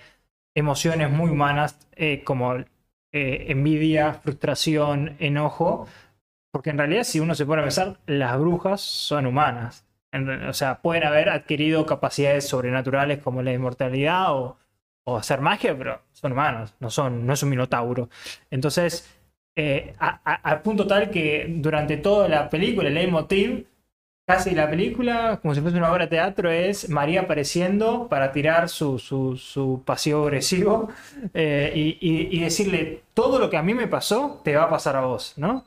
emociones 0.55 1.11
muy 1.11 1.29
humanas 1.29 1.77
eh, 1.97 2.23
como 2.25 2.55
eh, 3.13 3.47
envidia, 3.49 4.15
frustración, 4.15 5.17
enojo, 5.19 5.87
porque 6.51 6.71
en 6.71 6.79
realidad 6.79 7.05
si 7.05 7.21
uno 7.21 7.35
se 7.35 7.47
pone 7.47 7.63
a 7.63 7.65
pensar, 7.65 7.99
las 8.07 8.39
brujas 8.39 8.81
son 8.81 9.27
humanas. 9.27 9.85
O 10.49 10.53
sea, 10.55 10.81
pueden 10.81 11.05
haber 11.05 11.29
adquirido 11.29 11.85
capacidades 11.85 12.49
sobrenaturales 12.49 13.19
como 13.19 13.43
la 13.43 13.53
inmortalidad 13.53 14.33
o, 14.35 14.57
o 15.05 15.17
hacer 15.17 15.41
magia, 15.41 15.77
pero 15.77 16.03
son 16.13 16.33
humanos, 16.33 16.75
no, 16.81 16.91
son, 16.91 17.27
no 17.27 17.35
es 17.35 17.43
un 17.43 17.51
minotauro. 17.51 18.09
Entonces, 18.51 19.09
eh, 19.57 19.95
al 19.99 20.63
punto 20.63 20.87
tal 20.87 21.11
que 21.11 21.47
durante 21.49 21.97
toda 21.97 22.29
la 22.29 22.49
película, 22.49 22.89
el 22.89 22.95
leitmotiv, 22.95 23.67
casi 24.29 24.51
la 24.51 24.69
película, 24.69 25.39
como 25.41 25.55
si 25.55 25.63
fuese 25.63 25.79
una 25.79 25.91
obra 25.91 26.05
de 26.05 26.11
teatro, 26.11 26.51
es 26.51 26.91
María 26.91 27.23
apareciendo 27.23 28.09
para 28.11 28.31
tirar 28.31 28.69
su, 28.69 28.99
su, 28.99 29.83
pasivo 29.87 30.25
agresivo 30.25 30.91
eh, 31.33 31.73
y, 31.75 32.39
decirle, 32.39 33.05
todo 33.15 33.39
lo 33.39 33.49
que 33.49 33.57
a 33.57 33.63
mí 33.63 33.73
me 33.73 33.87
pasó, 33.87 34.43
te 34.45 34.55
va 34.55 34.65
a 34.65 34.69
pasar 34.69 34.97
a 34.97 35.07
vos, 35.07 35.33
¿no? 35.39 35.65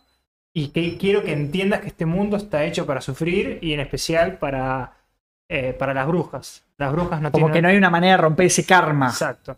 Y 0.54 0.68
que 0.68 0.96
quiero 1.00 1.24
que 1.24 1.34
entiendas 1.34 1.80
que 1.80 1.88
este 1.88 2.06
mundo 2.06 2.38
está 2.38 2.64
hecho 2.64 2.86
para 2.86 3.02
sufrir 3.02 3.58
y 3.64 3.74
en 3.74 3.80
especial 3.80 4.38
para, 4.38 4.94
eh, 5.50 5.74
para 5.74 5.96
las 5.96 6.06
brujas. 6.06 6.64
Las 6.78 6.92
brujas 6.92 7.20
no 7.20 7.32
Como 7.32 7.52
que 7.52 7.64
no 7.64 7.68
hay 7.68 7.78
una 7.78 7.90
manera 7.90 8.18
de 8.18 8.22
romper 8.22 8.46
ese 8.46 8.64
karma. 8.64 9.08
Exacto. 9.08 9.58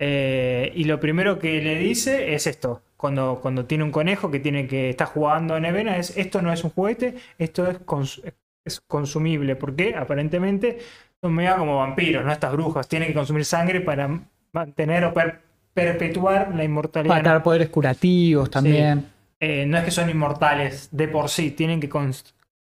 y 0.00 0.84
lo 0.84 0.98
primero 0.98 1.38
que 1.38 1.62
le 1.62 1.76
dice 1.76 2.34
es 2.34 2.48
esto, 2.48 2.82
cuando, 3.00 3.38
cuando 3.40 3.64
tiene 3.64 3.82
un 3.82 3.90
conejo 3.90 4.30
que 4.30 4.40
tiene 4.40 4.66
que 4.66 4.90
está 4.90 5.06
jugando 5.06 5.56
en 5.56 5.64
Evena 5.64 5.96
es 5.96 6.16
esto 6.18 6.42
no 6.42 6.52
es 6.52 6.62
un 6.64 6.70
juguete, 6.70 7.14
esto 7.38 7.66
es, 7.66 7.78
es 8.62 8.80
consumible, 8.82 9.56
porque 9.56 9.94
aparentemente 9.94 10.78
son 11.18 11.32
medio 11.32 11.56
como 11.56 11.78
vampiros, 11.78 12.24
¿no? 12.24 12.30
Estas 12.30 12.52
brujas 12.52 12.86
tienen 12.88 13.08
que 13.08 13.14
consumir 13.14 13.46
sangre 13.46 13.80
para 13.80 14.20
mantener 14.52 15.04
o 15.06 15.14
perpetuar 15.72 16.54
la 16.54 16.62
inmortalidad. 16.62 17.14
Para 17.14 17.32
dar 17.32 17.42
poderes 17.42 17.70
curativos 17.70 18.50
también. 18.50 19.06
Eh, 19.40 19.64
no 19.64 19.78
es 19.78 19.84
que 19.84 19.90
son 19.90 20.10
inmortales 20.10 20.90
de 20.92 21.08
por 21.08 21.30
sí, 21.30 21.52
tienen 21.52 21.80
que 21.80 21.88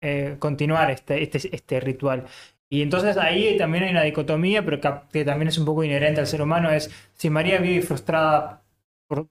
eh, 0.02 0.36
continuar 0.38 0.90
este, 0.90 1.22
este, 1.22 1.48
este 1.50 1.80
ritual. 1.80 2.26
Y 2.68 2.82
entonces 2.82 3.16
ahí 3.16 3.56
también 3.56 3.84
hay 3.84 3.90
una 3.90 4.02
dicotomía, 4.02 4.62
pero 4.62 4.80
que, 5.10 5.24
también 5.24 5.48
es 5.48 5.56
un 5.56 5.64
poco 5.64 5.82
inherente 5.82 6.20
al 6.20 6.26
ser 6.26 6.42
humano, 6.42 6.70
es 6.70 6.90
si 7.14 7.30
María 7.30 7.58
vive 7.58 7.80
frustrada 7.80 8.60
por, 9.08 9.28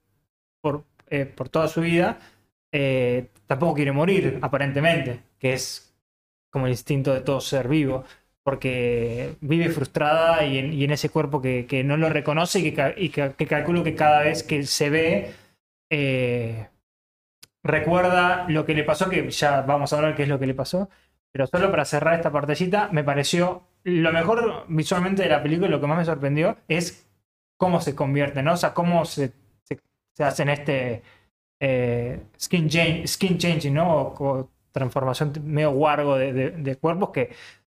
por 0.60 0.84
eh, 1.08 1.26
por 1.26 1.48
toda 1.48 1.68
su 1.68 1.80
vida, 1.80 2.18
eh, 2.72 3.28
tampoco 3.46 3.74
quiere 3.74 3.92
morir, 3.92 4.38
aparentemente, 4.42 5.20
que 5.38 5.52
es 5.52 5.94
como 6.50 6.66
el 6.66 6.72
instinto 6.72 7.14
de 7.14 7.20
todo 7.20 7.40
ser 7.40 7.68
vivo, 7.68 8.04
porque 8.42 9.36
vive 9.40 9.70
frustrada 9.70 10.44
y 10.44 10.84
en, 10.84 10.90
ese 10.90 11.08
cuerpo 11.08 11.42
que, 11.42 11.82
no 11.84 11.96
lo 11.96 12.08
reconoce 12.08 12.60
y 12.60 12.72
que, 12.72 13.34
que, 13.36 13.46
calculo 13.46 13.82
que 13.82 13.94
cada 13.94 14.22
vez 14.22 14.42
que 14.42 14.62
se 14.64 14.88
ve, 14.88 15.32
eh, 15.90 16.68
recuerda 17.64 18.46
lo 18.48 18.64
que 18.64 18.74
le 18.74 18.84
pasó, 18.84 19.08
que 19.10 19.30
ya 19.30 19.62
vamos 19.62 19.92
a 19.92 19.96
hablar 19.96 20.14
qué 20.14 20.22
es 20.22 20.28
lo 20.28 20.38
que 20.38 20.46
le 20.46 20.54
pasó, 20.54 20.88
pero 21.32 21.46
solo 21.46 21.70
para 21.70 21.84
cerrar 21.84 22.14
esta 22.14 22.30
partecita, 22.30 22.88
me 22.92 23.04
pareció 23.04 23.64
lo 23.84 24.12
mejor 24.12 24.64
visualmente 24.68 25.22
de 25.22 25.28
la 25.28 25.42
película, 25.42 25.68
lo 25.68 25.80
que 25.80 25.86
más 25.86 25.98
me 25.98 26.04
sorprendió 26.04 26.56
es 26.68 27.06
cómo 27.56 27.80
se 27.80 27.94
convierte, 27.94 28.42
¿no? 28.42 28.54
O 28.54 28.56
sea, 28.56 28.74
cómo 28.74 29.04
se 29.04 29.32
se 30.16 30.24
hacen 30.24 30.48
este 30.48 31.02
eh, 31.60 32.20
skin, 32.40 32.68
skin 33.06 33.38
changing, 33.38 33.74
¿no? 33.74 34.14
O, 34.18 34.50
transformación 34.72 35.32
medio 35.44 35.70
guargo 35.70 36.18
de, 36.18 36.76
cuerpos 36.76 37.08
que 37.08 37.30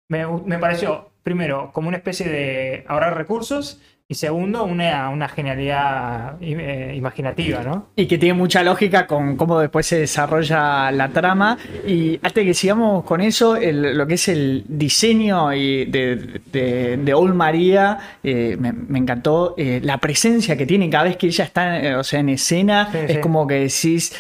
me, 0.10 0.28
me, 0.28 0.60
pareció, 0.60 1.12
primero, 1.24 1.72
como 1.72 1.88
una 1.88 1.96
especie 1.96 2.28
de 2.28 2.84
ahorrar 2.90 3.16
recursos 3.16 3.82
y 4.12 4.16
segundo, 4.16 4.64
una, 4.64 5.08
una 5.10 5.30
genialidad 5.30 6.38
eh, 6.42 6.96
imaginativa, 6.98 7.62
¿no? 7.62 7.90
Y 7.96 8.08
que 8.08 8.18
tiene 8.18 8.34
mucha 8.34 8.64
lógica 8.64 9.06
con 9.06 9.36
cómo 9.38 9.60
después 9.60 9.86
se 9.86 10.00
desarrolla 10.00 10.92
la 10.92 11.10
trama. 11.10 11.60
Y 11.86 12.20
hasta 12.24 12.44
que 12.44 12.56
sigamos 12.56 13.04
con 13.04 13.22
eso, 13.22 13.56
lo 13.56 14.08
que 14.08 14.16
es 14.16 14.28
el 14.30 14.66
diseño 14.68 15.50
de, 15.50 16.42
de, 16.52 16.98
de 16.98 17.14
Old 17.14 17.36
María, 17.36 18.00
eh, 18.24 18.58
me, 18.60 18.98
encantó. 18.98 19.54
Eh, 19.60 19.80
la 19.84 20.00
presencia 20.00 20.58
que 20.58 20.66
tiene 20.66 20.90
cada 20.90 21.04
vez 21.04 21.16
que 21.16 21.28
ella 21.28 21.44
está 21.46 22.00
o 22.00 22.04
sea, 22.04 22.20
en 22.20 22.30
escena, 22.30 22.90
es 22.92 23.20
como 23.20 23.46
que 23.46 23.60
decís, 23.60 24.16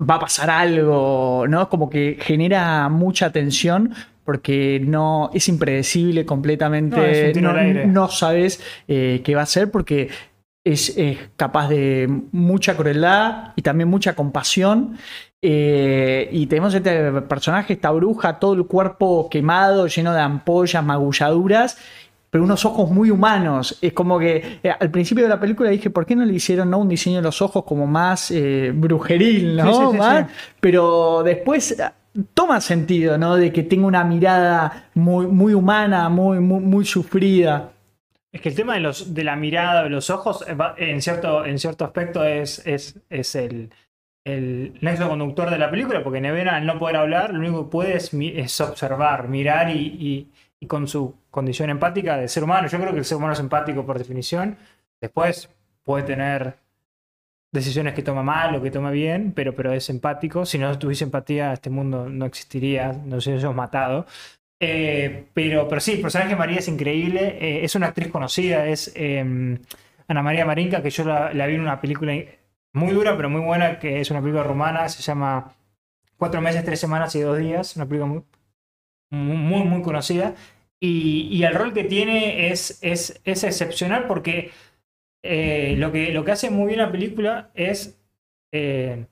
va 0.00 0.14
a 0.14 0.20
pasar 0.20 0.48
algo, 0.48 1.46
¿no? 1.48 1.68
Como 1.68 1.90
que 1.90 2.18
genera 2.20 2.88
mucha 2.88 3.32
tensión 3.32 3.94
porque 4.24 4.80
no 4.84 5.30
es 5.34 5.48
impredecible 5.48 6.24
completamente, 6.24 7.32
no, 7.86 8.08
sabes 8.08 8.60
eh, 8.88 9.20
qué 9.22 9.34
va 9.34 9.42
a 9.42 9.46
ser 9.46 9.70
porque 9.70 10.08
es, 10.64 10.96
capaz 11.36 11.68
de 11.68 12.08
mucha 12.32 12.74
crueldad 12.76 13.52
y 13.54 13.62
también 13.62 13.88
mucha 13.88 14.14
compasión. 14.14 14.96
Eh, 15.42 16.30
y 16.32 16.46
tenemos 16.46 16.72
este 16.72 17.12
personaje, 17.22 17.74
esta 17.74 17.90
bruja, 17.90 18.38
todo 18.38 18.54
el 18.54 18.64
cuerpo 18.64 19.28
quemado, 19.30 19.86
lleno 19.88 20.14
de 20.14 20.20
ampollas, 20.20 20.82
magulladuras, 20.82 21.76
pero 22.30 22.44
unos 22.44 22.64
ojos 22.64 22.90
muy 22.90 23.10
humanos. 23.10 23.76
Es 23.82 23.92
como 23.92 24.18
que 24.18 24.58
eh, 24.62 24.70
al 24.70 24.90
principio 24.90 25.24
de 25.24 25.28
la 25.28 25.38
película 25.38 25.68
dije, 25.68 25.90
¿por 25.90 26.06
qué 26.06 26.16
no 26.16 26.24
le 26.24 26.32
hicieron 26.32 26.70
¿no? 26.70 26.78
un 26.78 26.88
diseño 26.88 27.16
de 27.16 27.24
los 27.24 27.42
ojos 27.42 27.64
como 27.64 27.86
más 27.86 28.32
brujeril, 28.74 29.56
¿no? 29.56 29.92
pero 30.60 31.22
después 31.22 31.76
toma 32.34 32.60
sentido, 32.60 33.18
¿no? 33.18 33.36
De 33.36 33.52
que 33.52 33.62
tenga 33.62 33.86
una 33.86 34.04
mirada 34.04 34.90
muy, 34.94 35.26
muy 35.26 35.54
humana, 35.54 36.08
muy, 36.08 36.40
muy, 36.40 36.84
sufrida. 36.84 37.72
Es 38.32 38.40
que 38.40 38.48
el 38.48 38.54
tema 38.54 38.74
de, 38.74 38.80
los, 38.80 39.14
de 39.14 39.24
la 39.24 39.36
mirada, 39.36 39.84
de 39.84 39.90
los 39.90 40.10
ojos, 40.10 40.44
eh, 40.46 40.56
en 40.78 41.02
cierto, 41.02 41.44
en 41.44 41.58
cierto 41.58 41.84
aspecto 41.84 42.24
es, 42.24 42.64
es, 42.66 42.98
es 43.08 43.34
el, 43.34 43.70
el 44.24 44.78
nexo 44.80 45.08
conductor 45.08 45.50
de 45.50 45.58
la 45.58 45.70
película, 45.70 46.02
porque 46.02 46.20
Nevera, 46.20 46.56
al 46.56 46.66
no 46.66 46.78
poder 46.78 46.96
hablar, 46.96 47.32
lo 47.32 47.40
único 47.40 47.64
que 47.64 47.70
puede 47.70 47.96
es, 47.96 48.60
observar, 48.60 49.28
mirar 49.28 49.70
y, 49.70 50.30
y, 50.60 50.66
con 50.66 50.88
su 50.88 51.14
condición 51.30 51.68
empática 51.68 52.16
de 52.16 52.26
ser 52.26 52.42
humano. 52.42 52.68
Yo 52.68 52.78
creo 52.78 52.92
que 52.92 52.98
el 52.98 53.04
ser 53.04 53.18
humano 53.18 53.34
es 53.34 53.40
empático 53.40 53.84
por 53.84 53.98
definición. 53.98 54.56
Después 54.98 55.50
puede 55.82 56.04
tener 56.04 56.56
decisiones 57.54 57.94
que 57.94 58.02
toma 58.02 58.22
mal 58.22 58.54
o 58.56 58.62
que 58.62 58.72
toma 58.72 58.90
bien, 58.90 59.32
pero, 59.32 59.54
pero 59.54 59.72
es 59.72 59.88
empático. 59.88 60.44
Si 60.44 60.58
no 60.58 60.76
tuviese 60.76 61.04
empatía, 61.04 61.52
este 61.52 61.70
mundo 61.70 62.08
no 62.10 62.26
existiría, 62.26 62.92
nos 62.92 63.26
hubiésemos 63.26 63.54
matado. 63.54 64.06
Eh, 64.60 65.26
pero, 65.34 65.68
pero 65.68 65.80
sí, 65.80 65.92
el 65.92 66.00
personaje 66.00 66.34
María 66.34 66.58
es 66.58 66.68
increíble. 66.68 67.38
Eh, 67.40 67.64
es 67.64 67.76
una 67.76 67.86
actriz 67.88 68.08
conocida, 68.08 68.66
es 68.66 68.92
em, 68.96 69.58
Ana 70.08 70.22
María 70.22 70.44
Marinka, 70.44 70.82
que 70.82 70.90
yo 70.90 71.04
la, 71.04 71.46
vi 71.46 71.54
en 71.54 71.60
una 71.60 71.80
película 71.80 72.12
muy 72.72 72.92
dura, 72.92 73.16
pero 73.16 73.30
muy 73.30 73.40
buena, 73.40 73.78
que 73.78 74.00
es 74.00 74.10
una 74.10 74.20
película 74.20 74.42
rumana, 74.42 74.88
se 74.88 75.02
llama 75.02 75.54
Cuatro 76.16 76.40
meses, 76.40 76.64
tres 76.64 76.80
semanas 76.80 77.14
y 77.14 77.20
dos 77.20 77.38
días, 77.38 77.76
una 77.76 77.86
película 77.86 78.12
muy, 78.12 78.22
muy, 79.10 79.62
muy 79.64 79.82
conocida. 79.82 80.34
Y, 80.80 81.28
y, 81.30 81.44
el 81.44 81.54
rol 81.54 81.72
que 81.72 81.84
tiene 81.84 82.50
es, 82.50 82.78
es, 82.82 83.20
es 83.24 83.44
excepcional 83.44 84.06
porque 84.06 84.50
eh, 85.26 85.74
lo, 85.78 85.90
que, 85.90 86.12
lo 86.12 86.22
que 86.22 86.32
hace 86.32 86.50
muy 86.50 86.66
bien 86.66 86.78
la 86.80 86.92
película 86.92 87.50
es. 87.54 87.98
Eh, 88.52 89.06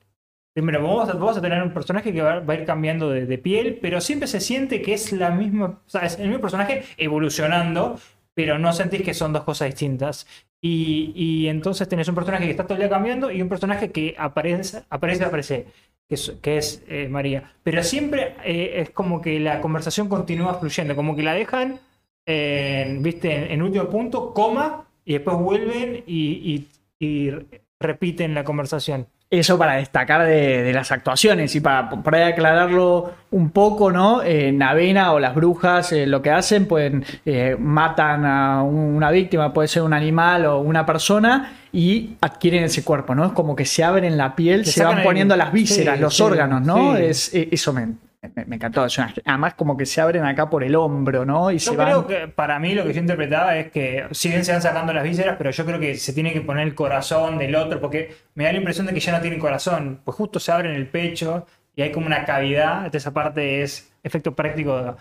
primero, 0.52 0.82
vamos 0.82 1.38
a, 1.38 1.40
tener 1.40 1.62
un 1.62 1.72
personaje 1.72 2.12
que 2.12 2.20
va, 2.20 2.44
a 2.46 2.54
ir 2.54 2.66
cambiando 2.66 3.08
de, 3.08 3.38
piel, 3.38 3.78
pero 3.80 4.00
siempre 4.02 4.28
se 4.28 4.40
siente 4.40 4.82
que 4.82 4.92
es 4.92 5.10
la 5.12 5.30
misma. 5.30 5.80
O 5.86 5.88
sea, 5.88 6.02
es 6.02 6.18
el 6.18 6.28
mismo 6.28 6.42
personaje 6.42 6.84
evolucionando, 6.98 7.98
pero 8.34 8.58
no 8.58 8.74
sentís 8.74 9.02
que 9.02 9.14
son 9.14 9.32
dos 9.32 9.44
cosas 9.44 9.68
distintas. 9.68 10.26
Y, 10.60 11.48
entonces 11.48 11.88
tenés 11.88 12.06
un 12.08 12.14
personaje 12.14 12.44
que 12.44 12.50
está 12.50 12.64
todo 12.64 12.74
el 12.74 12.80
día 12.80 12.90
cambiando 12.90 13.30
y 13.30 13.40
un 13.40 13.48
personaje 13.48 13.90
que 13.90 14.14
aparece, 14.18 14.82
aparece, 14.90 15.24
aparece, 15.24 15.66
que 16.06 16.14
es, 16.14 16.34
que 16.42 16.58
es 16.58 16.84
eh, 16.88 17.08
María. 17.08 17.54
Pero 17.62 17.82
siempre 17.82 18.34
es 18.44 18.90
como 18.90 19.22
que 19.22 19.40
la 19.40 19.62
conversación 19.62 20.10
continúa 20.10 20.54
fluyendo, 20.60 20.94
como 20.94 21.16
que 21.16 21.22
la 21.22 21.32
dejan, 21.32 21.80
viste, 22.26 23.52
en 23.52 23.62
último 23.62 23.88
punto, 23.88 24.34
coma, 24.34 24.86
y 25.04 25.14
después 25.14 25.36
vuelven 25.36 26.04
y, 26.06 26.66
repiten 27.80 28.34
la 28.34 28.44
conversación. 28.44 29.08
Eso 29.28 29.58
para 29.58 29.76
destacar 29.76 30.26
de, 30.26 30.72
las 30.72 30.92
actuaciones 30.92 31.56
y 31.56 31.60
para, 31.60 31.90
para, 31.90 32.26
aclararlo 32.28 33.12
un 33.30 33.50
poco, 33.50 33.90
¿no? 33.90 34.22
En 34.22 34.62
Avena 34.62 35.12
o 35.12 35.18
las 35.18 35.34
brujas 35.34 35.90
eh, 35.92 36.06
lo 36.06 36.20
que 36.22 36.30
hacen, 36.30 36.66
pues 36.66 36.92
matan 37.58 38.26
a 38.26 38.62
una 38.62 39.10
víctima, 39.10 39.52
puede 39.52 39.68
ser 39.68 39.82
un 39.82 39.94
animal 39.94 40.44
o 40.46 40.60
una 40.60 40.84
persona, 40.86 41.54
y 41.72 42.16
adquieren 42.20 42.64
ese 42.64 42.84
cuerpo, 42.84 43.14
¿no? 43.14 43.24
Es 43.24 43.32
como 43.32 43.56
que 43.56 43.64
se 43.64 43.82
abren 43.82 44.18
la 44.18 44.36
piel, 44.36 44.66
se 44.66 44.84
van 44.84 45.02
poniendo 45.02 45.34
las 45.36 45.52
vísceras, 45.52 45.98
los 45.98 46.20
órganos, 46.20 46.62
¿no? 46.62 46.96
Es, 46.96 47.34
eh, 47.34 47.48
eso 47.50 47.74
me, 48.22 48.44
me, 48.44 48.56
encantó. 48.56 48.86
además, 49.24 49.54
como 49.54 49.76
que 49.76 49.84
se 49.84 50.00
abren 50.00 50.24
acá 50.24 50.48
por 50.48 50.62
el 50.62 50.76
hombro, 50.76 51.24
¿no? 51.24 51.50
Y 51.50 51.58
yo 51.58 51.74
creo 51.74 52.06
que 52.06 52.28
para 52.28 52.58
mí 52.58 52.74
lo 52.74 52.84
que 52.84 52.92
yo 52.92 53.00
interpretaba 53.00 53.56
es 53.56 53.70
que, 53.70 54.06
si 54.12 54.28
bien 54.28 54.44
se 54.44 54.52
van 54.52 54.62
sacando 54.62 54.92
las 54.92 55.02
vísceras, 55.02 55.36
pero 55.36 55.50
yo 55.50 55.66
creo 55.66 55.80
que 55.80 55.96
se 55.96 56.12
tiene 56.12 56.32
que 56.32 56.40
poner 56.40 56.66
el 56.66 56.74
corazón 56.74 57.38
del 57.38 57.54
otro, 57.56 57.80
porque 57.80 58.14
me 58.34 58.44
da 58.44 58.52
la 58.52 58.58
impresión 58.58 58.86
de 58.86 58.94
que 58.94 59.00
ya 59.00 59.12
no 59.12 59.20
tiene 59.20 59.38
corazón. 59.38 60.00
Pues 60.04 60.16
justo 60.16 60.38
se 60.38 60.52
abre 60.52 60.70
en 60.70 60.76
el 60.76 60.86
pecho 60.86 61.46
y 61.74 61.82
hay 61.82 61.90
como 61.90 62.06
una 62.06 62.24
cavidad. 62.24 62.94
Esa 62.94 63.12
parte 63.12 63.62
es 63.62 63.92
efecto 64.02 64.34
práctico 64.34 64.96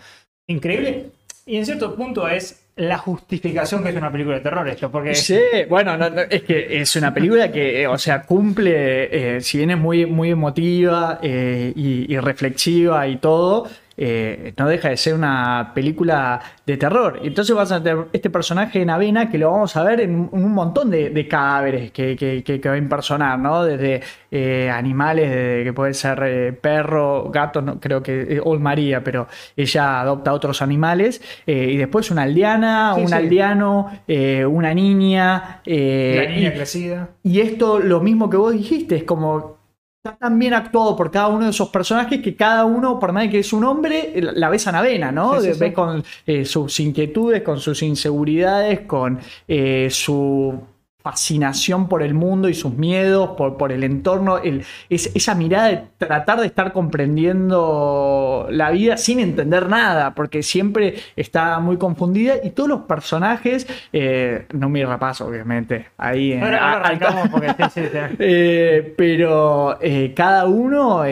increíble. 0.46 1.10
Y 1.46 1.56
en 1.56 1.66
cierto 1.66 1.94
punto 1.94 2.28
es 2.28 2.62
la 2.76 2.96
justificación 2.98 3.82
que 3.82 3.90
es 3.90 3.96
una 3.96 4.10
película 4.10 4.36
de 4.36 4.42
terror 4.42 4.66
esto, 4.68 4.90
porque... 4.90 5.14
Sí, 5.14 5.38
bueno, 5.68 5.94
es 6.30 6.42
que 6.42 6.80
es 6.80 6.96
una 6.96 7.12
película 7.12 7.52
que, 7.52 7.82
eh, 7.82 7.86
o 7.86 7.98
sea, 7.98 8.22
cumple, 8.22 9.36
eh, 9.36 9.40
si 9.40 9.58
bien 9.58 9.70
es 9.70 9.78
muy, 9.78 10.06
muy 10.06 10.30
emotiva 10.30 11.18
eh, 11.22 11.72
y, 11.76 12.16
reflexiva 12.18 13.06
y 13.08 13.16
todo, 13.16 13.68
eh, 14.04 14.52
no 14.58 14.66
deja 14.66 14.88
de 14.88 14.96
ser 14.96 15.14
una 15.14 15.70
película 15.76 16.40
de 16.66 16.76
terror. 16.76 17.20
Entonces 17.22 17.54
vas 17.54 17.70
a 17.70 17.80
tener 17.80 18.06
este 18.12 18.30
personaje 18.30 18.82
en 18.82 18.90
Avena 18.90 19.30
que 19.30 19.38
lo 19.38 19.52
vamos 19.52 19.76
a 19.76 19.84
ver 19.84 20.00
en, 20.00 20.28
un 20.32 20.52
montón 20.52 20.90
de, 20.90 21.28
cadáveres 21.28 21.92
que, 21.92 22.16
que, 22.16 22.68
va 22.68 22.74
a 22.74 22.78
impersonar, 22.78 23.38
¿no? 23.38 23.62
Desde 23.62 24.00
eh, 24.32 24.68
animales, 24.68 25.62
que 25.64 25.72
puede 25.72 25.94
ser 25.94 26.58
perro, 26.60 27.30
gato, 27.30 27.62
no, 27.62 27.78
creo 27.78 28.02
que 28.02 28.40
Old 28.42 28.60
María, 28.60 29.04
pero 29.04 29.28
ella 29.56 30.00
adopta 30.00 30.32
otros 30.32 30.62
animales. 30.62 31.22
y 31.46 31.76
después 31.76 32.10
una 32.10 32.22
aldeana, 32.22 32.94
un 32.94 33.14
aldeano, 33.14 34.00
una 34.48 34.74
niña. 34.74 35.60
La 35.64 36.26
niña 36.26 36.52
crecida. 36.52 37.10
Y 37.22 37.38
esto, 37.38 37.78
lo 37.78 38.00
mismo 38.00 38.28
que 38.28 38.36
vos 38.36 38.52
dijiste, 38.52 38.96
es 38.96 39.04
como 39.04 39.51
está 40.04 40.18
tan 40.18 40.36
bien 40.36 40.52
actuado 40.52 40.96
por 40.96 41.12
cada 41.12 41.28
uno 41.28 41.44
de 41.44 41.52
esos 41.52 41.68
personajes 41.68 42.20
que 42.20 42.34
cada 42.34 42.64
uno, 42.64 42.98
por 42.98 43.12
más 43.12 43.28
que 43.28 43.38
es 43.38 43.52
un 43.52 43.62
hombre, 43.62 44.12
la 44.16 44.48
ves 44.48 44.66
a 44.66 44.72
Navena, 44.72 45.12
¿no? 45.12 45.40
ves 45.40 45.72
con 45.72 46.02
eh, 46.26 46.44
sus 46.44 46.80
inquietudes, 46.80 47.42
con 47.42 47.60
sus 47.60 47.84
inseguridades, 47.84 48.80
con 48.80 49.20
eh, 49.46 49.86
su 49.92 50.60
fascinación 51.02 51.88
por 51.88 52.02
el 52.02 52.14
mundo 52.14 52.48
y 52.48 52.54
sus 52.54 52.74
miedos, 52.74 53.30
por, 53.36 53.56
por 53.56 53.72
el 53.72 53.84
entorno, 53.84 54.38
el, 54.38 54.64
es, 54.88 55.10
esa 55.14 55.34
mirada 55.34 55.68
de 55.68 55.82
tratar 55.98 56.40
de 56.40 56.46
estar 56.46 56.72
comprendiendo 56.72 58.46
la 58.50 58.70
vida 58.70 58.96
sin 58.96 59.20
entender 59.20 59.68
nada, 59.68 60.14
porque 60.14 60.42
siempre 60.42 60.94
está 61.16 61.58
muy 61.58 61.76
confundida 61.76 62.34
y 62.42 62.50
todos 62.50 62.68
los 62.68 62.80
personajes, 62.82 63.66
eh, 63.92 64.46
no 64.52 64.68
mi 64.68 64.84
rapaz 64.84 65.20
obviamente, 65.20 65.86
ahí 65.98 66.32
en, 66.32 66.42
eh, 68.18 68.94
pero 68.96 69.78
eh, 69.80 70.12
cada 70.14 70.46
uno 70.46 71.04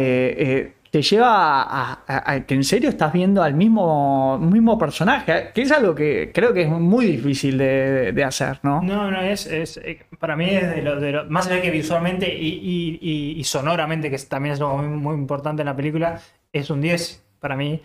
te 0.90 1.02
lleva 1.02 2.02
a, 2.06 2.40
que 2.46 2.54
en 2.54 2.64
serio 2.64 2.88
estás 2.88 3.12
viendo 3.12 3.42
al 3.42 3.54
mismo, 3.54 4.38
mismo 4.38 4.76
personaje, 4.76 5.50
que 5.54 5.62
es 5.62 5.70
algo 5.70 5.94
que 5.94 6.32
creo 6.34 6.52
que 6.52 6.62
es 6.62 6.68
muy 6.68 7.06
difícil 7.06 7.58
de, 7.58 8.24
hacer, 8.24 8.58
¿no? 8.64 8.82
No, 8.82 9.10
no, 9.10 9.20
es, 9.20 9.46
es 9.46 9.76
eh, 9.78 10.04
para 10.18 10.36
mí 10.36 10.50
es 10.50 10.74
de 10.74 10.82
lo, 10.82 11.00
de 11.00 11.12
lo, 11.12 11.30
más 11.30 11.46
allá 11.46 11.62
que 11.62 11.70
visualmente 11.70 12.28
y, 12.34 13.40
sonoramente, 13.44 14.10
que 14.10 14.18
también 14.18 14.54
es 14.54 14.60
algo 14.60 14.78
muy, 14.78 15.14
importante 15.14 15.62
en 15.62 15.66
la 15.66 15.76
película, 15.76 16.20
es 16.52 16.70
un 16.70 16.80
10 16.80 17.24
para 17.38 17.56
mí. 17.56 17.80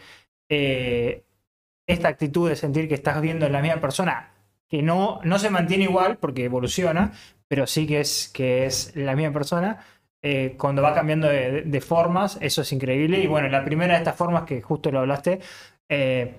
Eh, 0.49 1.23
esta 1.87 2.07
actitud 2.07 2.49
de 2.49 2.55
sentir 2.55 2.87
que 2.87 2.95
estás 2.95 3.21
viendo 3.21 3.47
la 3.49 3.61
misma 3.61 3.79
persona, 3.79 4.31
que 4.67 4.81
no, 4.81 5.19
no 5.23 5.37
se 5.37 5.51
mantiene 5.51 5.83
igual 5.83 6.17
porque 6.17 6.45
evoluciona, 6.45 7.11
pero 7.47 7.67
sí 7.67 7.85
que 7.85 7.99
es, 7.99 8.31
que 8.33 8.65
es 8.65 8.95
la 8.95 9.15
misma 9.15 9.31
persona 9.31 9.77
eh, 10.27 10.55
cuando 10.57 10.81
va 10.81 10.91
cambiando 10.95 11.27
de, 11.27 11.81
formas, 11.81 12.39
eso 12.41 12.63
es 12.63 12.71
increíble. 12.73 13.19
Y 13.19 13.27
bueno, 13.27 13.47
la 13.47 13.63
primera 13.63 13.93
de 13.93 13.99
estas 13.99 14.15
formas 14.15 14.41
que 14.41 14.59
justo 14.59 14.89
lo 14.89 15.01
hablaste, 15.01 15.39
eh, 15.87 16.37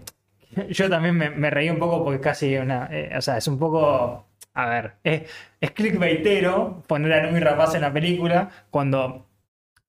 yo 0.71 0.91
también 0.91 1.17
me, 1.17 1.51
reí 1.51 1.71
un 1.71 1.79
poco 1.79 2.03
porque 2.03 2.19
casi 2.19 2.57
una, 2.57 2.89
eh, 2.91 3.13
o 3.17 3.23
sea, 3.23 3.37
es 3.37 3.47
un 3.47 3.61
poco, 3.61 4.27
a 4.55 4.67
ver, 4.67 4.95
es, 5.05 5.31
es 5.61 5.71
clickbaitero 5.71 6.83
poner 6.89 7.13
a 7.13 7.23
Numi 7.23 7.39
Rapaz 7.39 7.77
en 7.77 7.83
la 7.83 7.93
película 7.93 8.51
cuando, 8.71 9.29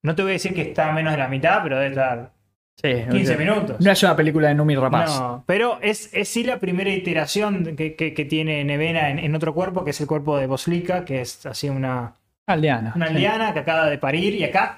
no 0.04 0.14
te 0.14 0.22
voy 0.22 0.30
a 0.30 0.34
decir 0.34 0.54
que 0.54 0.62
está 0.62 0.92
menos 0.92 1.14
de 1.14 1.18
la 1.18 1.28
mitad, 1.28 1.64
pero 1.64 1.80
debe 1.80 1.90
estar 1.90 2.34
15 2.80 3.36
minutos. 3.36 3.82
No 3.82 3.92
es 3.92 4.04
una 4.04 4.16
película 4.16 4.50
de 4.50 4.54
Numi 4.54 4.76
Rapaz. 4.76 5.20
No, 5.20 5.44
pero 5.48 5.80
es, 5.82 6.14
es 6.14 6.30
sí 6.30 6.44
la 6.44 6.60
primera 6.60 6.92
iteración 6.92 7.76
que, 7.76 8.28
tiene 8.30 8.64
Nevena 8.64 9.10
en, 9.10 9.18
en, 9.18 9.34
otro 9.34 9.56
cuerpo, 9.56 9.84
que 9.84 9.90
es 9.90 10.00
el 10.00 10.06
cuerpo 10.06 10.38
de 10.38 10.46
Boslica, 10.46 11.04
que 11.04 11.22
es 11.22 11.48
así 11.48 11.68
una, 11.68 12.14
Aldeana. 12.48 12.94
Una 12.96 13.08
aldeana 13.08 13.54
que 13.54 13.60
acaba 13.60 13.90
de 13.90 13.98
parir 13.98 14.34
y 14.34 14.44
acá 14.44 14.78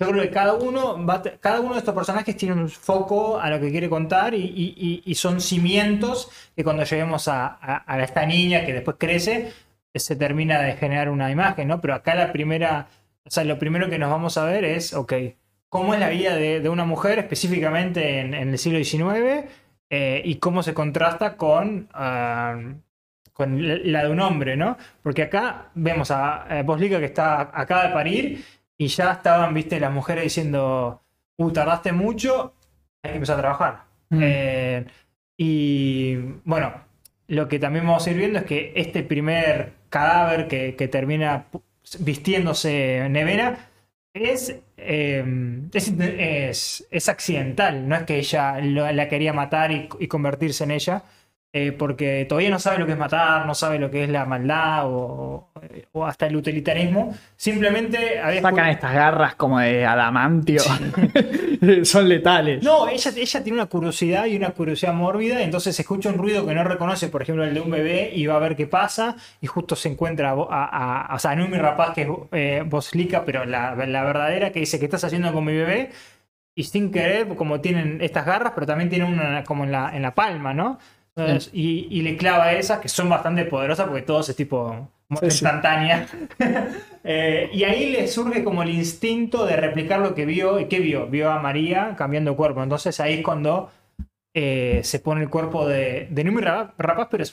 yo 0.00 0.08
creo 0.08 0.22
que 0.22 0.30
cada 0.30 0.54
uno, 0.54 1.04
cada 1.40 1.60
uno 1.60 1.74
de 1.74 1.80
estos 1.80 1.94
personajes 1.94 2.34
tiene 2.34 2.54
un 2.54 2.70
foco 2.70 3.38
a 3.38 3.50
lo 3.50 3.60
que 3.60 3.70
quiere 3.70 3.90
contar 3.90 4.32
y, 4.34 5.14
son 5.14 5.42
cimientos 5.42 6.30
que 6.56 6.64
cuando 6.64 6.84
lleguemos 6.84 7.28
a, 7.28 7.84
esta 8.00 8.24
niña 8.24 8.64
que 8.64 8.72
después 8.72 8.96
crece, 8.98 9.52
se 9.94 10.16
termina 10.16 10.62
de 10.62 10.72
generar 10.76 11.10
una 11.10 11.30
imagen, 11.30 11.68
¿no? 11.68 11.82
Pero 11.82 11.94
acá 11.94 12.14
la 12.14 12.32
primera, 12.32 12.88
o 13.24 13.30
sea, 13.30 13.44
lo 13.44 13.58
primero 13.58 13.90
que 13.90 13.98
nos 13.98 14.10
vamos 14.10 14.38
a 14.38 14.44
ver 14.46 14.64
es, 14.64 14.94
ok, 14.94 15.12
cómo 15.68 15.92
es 15.92 16.00
la 16.00 16.08
vida 16.08 16.34
de, 16.34 16.66
una 16.70 16.86
mujer 16.86 17.18
específicamente 17.18 18.20
en, 18.20 18.32
el 18.32 18.58
siglo 18.58 18.82
XIX 18.82 19.50
eh, 19.90 20.22
y 20.24 20.36
cómo 20.36 20.62
se 20.62 20.72
contrasta 20.72 21.36
con... 21.36 21.88
Ah, 21.92 22.58
con 23.40 23.90
la 23.90 24.04
de 24.04 24.10
un 24.10 24.20
hombre, 24.20 24.54
¿no? 24.54 24.76
Porque 25.02 25.22
acá 25.22 25.70
vemos 25.74 26.10
a, 26.10 26.42
a 26.42 26.64
que 26.66 27.04
está 27.06 27.50
acaba 27.54 27.86
de 27.86 27.94
parir 27.94 28.44
y 28.76 28.86
ya 28.88 29.12
estaban, 29.12 29.54
viste, 29.54 29.80
las 29.80 29.90
mujeres 29.90 30.24
diciendo, 30.24 31.00
uh, 31.38 31.50
tardaste 31.50 31.92
mucho, 31.92 32.52
hay 33.02 33.12
que 33.12 33.16
empezar 33.16 33.38
a 33.38 33.40
trabajar. 33.40 33.84
Mm. 34.10 34.20
Eh, 34.22 34.84
y 35.38 36.16
bueno, 36.44 36.74
lo 37.28 37.48
que 37.48 37.58
también 37.58 37.86
vamos 37.86 38.06
a 38.06 38.10
ir 38.10 38.18
viendo 38.18 38.40
es 38.40 38.44
que 38.44 38.74
este 38.76 39.02
primer 39.02 39.72
cadáver 39.88 40.46
que, 40.48 40.88
termina 40.88 41.46
vistiéndose 42.00 43.08
nevera 43.08 43.70
es, 44.12 44.54
eh, 44.76 45.24
es, 45.72 46.86
es, 46.90 47.08
accidental, 47.08 47.88
no 47.88 47.96
es 47.96 48.02
que 48.02 48.18
ella 48.18 48.60
la 48.60 49.08
quería 49.08 49.32
matar 49.32 49.70
y 49.72 50.08
convertirse 50.08 50.64
en 50.64 50.72
ella, 50.72 51.04
eh, 51.52 51.72
porque 51.72 52.26
todavía 52.28 52.50
no 52.50 52.60
sabe 52.60 52.78
lo 52.78 52.86
que 52.86 52.92
es 52.92 52.98
matar, 52.98 53.44
no 53.44 53.56
sabe 53.56 53.80
lo 53.80 53.90
que 53.90 54.04
es 54.04 54.08
la 54.08 54.24
maldad 54.24 54.84
o, 54.84 55.50
hasta 56.06 56.26
el 56.26 56.36
utilitarismo. 56.36 57.12
Simplemente 57.36 58.20
Sacan 58.40 58.68
estas 58.68 58.94
garras 58.94 59.34
como 59.34 59.58
de 59.58 59.84
adamantio. 59.84 60.62
Son 61.82 62.08
letales. 62.08 62.62
No, 62.62 62.88
ella, 62.88 63.10
ella 63.16 63.42
tiene 63.42 63.58
una 63.58 63.66
curiosidad 63.66 64.26
y 64.26 64.36
una 64.36 64.50
curiosidad 64.50 64.94
mórbida, 64.94 65.42
entonces 65.42 65.78
escucha 65.78 66.10
un 66.10 66.18
ruido 66.18 66.46
que 66.46 66.54
no 66.54 66.62
reconoce, 66.62 67.08
por 67.08 67.22
ejemplo, 67.22 67.44
el 67.44 67.52
de 67.52 67.60
un 67.60 67.70
bebé, 67.70 68.12
y 68.14 68.26
va 68.26 68.36
a 68.36 68.38
ver 68.38 68.54
qué 68.54 68.68
pasa, 68.68 69.16
y 69.40 69.48
justo 69.48 69.74
se 69.74 69.88
encuentra 69.88 70.30
a, 70.30 71.16
a, 71.16 71.34
no 71.34 71.48
mi 71.48 71.58
rapaz 71.58 71.94
que 71.94 72.02
es 72.02 72.08
eh, 72.30 72.62
Boslica, 72.64 73.24
pero 73.24 73.44
la, 73.44 73.74
verdadera 73.74 74.52
que 74.52 74.60
dice, 74.60 74.78
¿qué 74.78 74.84
estás 74.84 75.02
haciendo 75.02 75.32
con 75.32 75.44
mi 75.44 75.52
bebé? 75.52 75.90
Y 76.54 76.64
sin 76.64 76.92
querer, 76.92 77.26
como 77.34 77.60
tienen 77.60 77.98
estas 78.00 78.24
garras, 78.24 78.52
pero 78.54 78.66
también 78.66 78.88
tienen 78.88 79.12
una 79.12 79.42
como 79.42 79.64
en 79.64 79.72
la, 79.72 79.94
en 79.96 80.02
la 80.02 80.14
palma, 80.14 80.54
¿no? 80.54 80.78
Y, 81.52 82.02
le 82.02 82.16
clava 82.16 82.52
esas 82.52 82.80
que 82.80 82.88
son 82.88 83.08
bastante 83.08 83.44
poderosas 83.44 83.86
porque 83.86 84.02
todo 84.02 84.20
es 84.20 84.34
tipo 84.36 84.88
instantánea. 85.22 86.06
Eh, 87.02 87.48
y 87.54 87.64
ahí 87.64 87.88
le 87.92 88.06
surge 88.08 88.44
como 88.44 88.62
el 88.62 88.68
instinto 88.68 89.46
de 89.46 89.56
replicar 89.56 90.00
lo 90.00 90.14
que 90.14 90.26
vio. 90.26 90.60
¿Y 90.60 90.66
qué 90.66 90.80
vio? 90.80 91.06
Vio 91.06 91.30
a 91.30 91.40
María 91.40 91.94
cambiando 91.96 92.36
cuerpo. 92.36 92.62
Entonces 92.62 93.00
ahí 93.00 93.14
es 93.14 93.24
cuando 93.24 93.70
eh, 94.34 94.82
se 94.84 94.98
pone 94.98 95.22
el 95.22 95.30
cuerpo 95.30 95.66
de, 95.66 96.08
de 96.10 96.24
Numi 96.24 96.42
Rapaz, 96.42 97.08
pero 97.10 97.24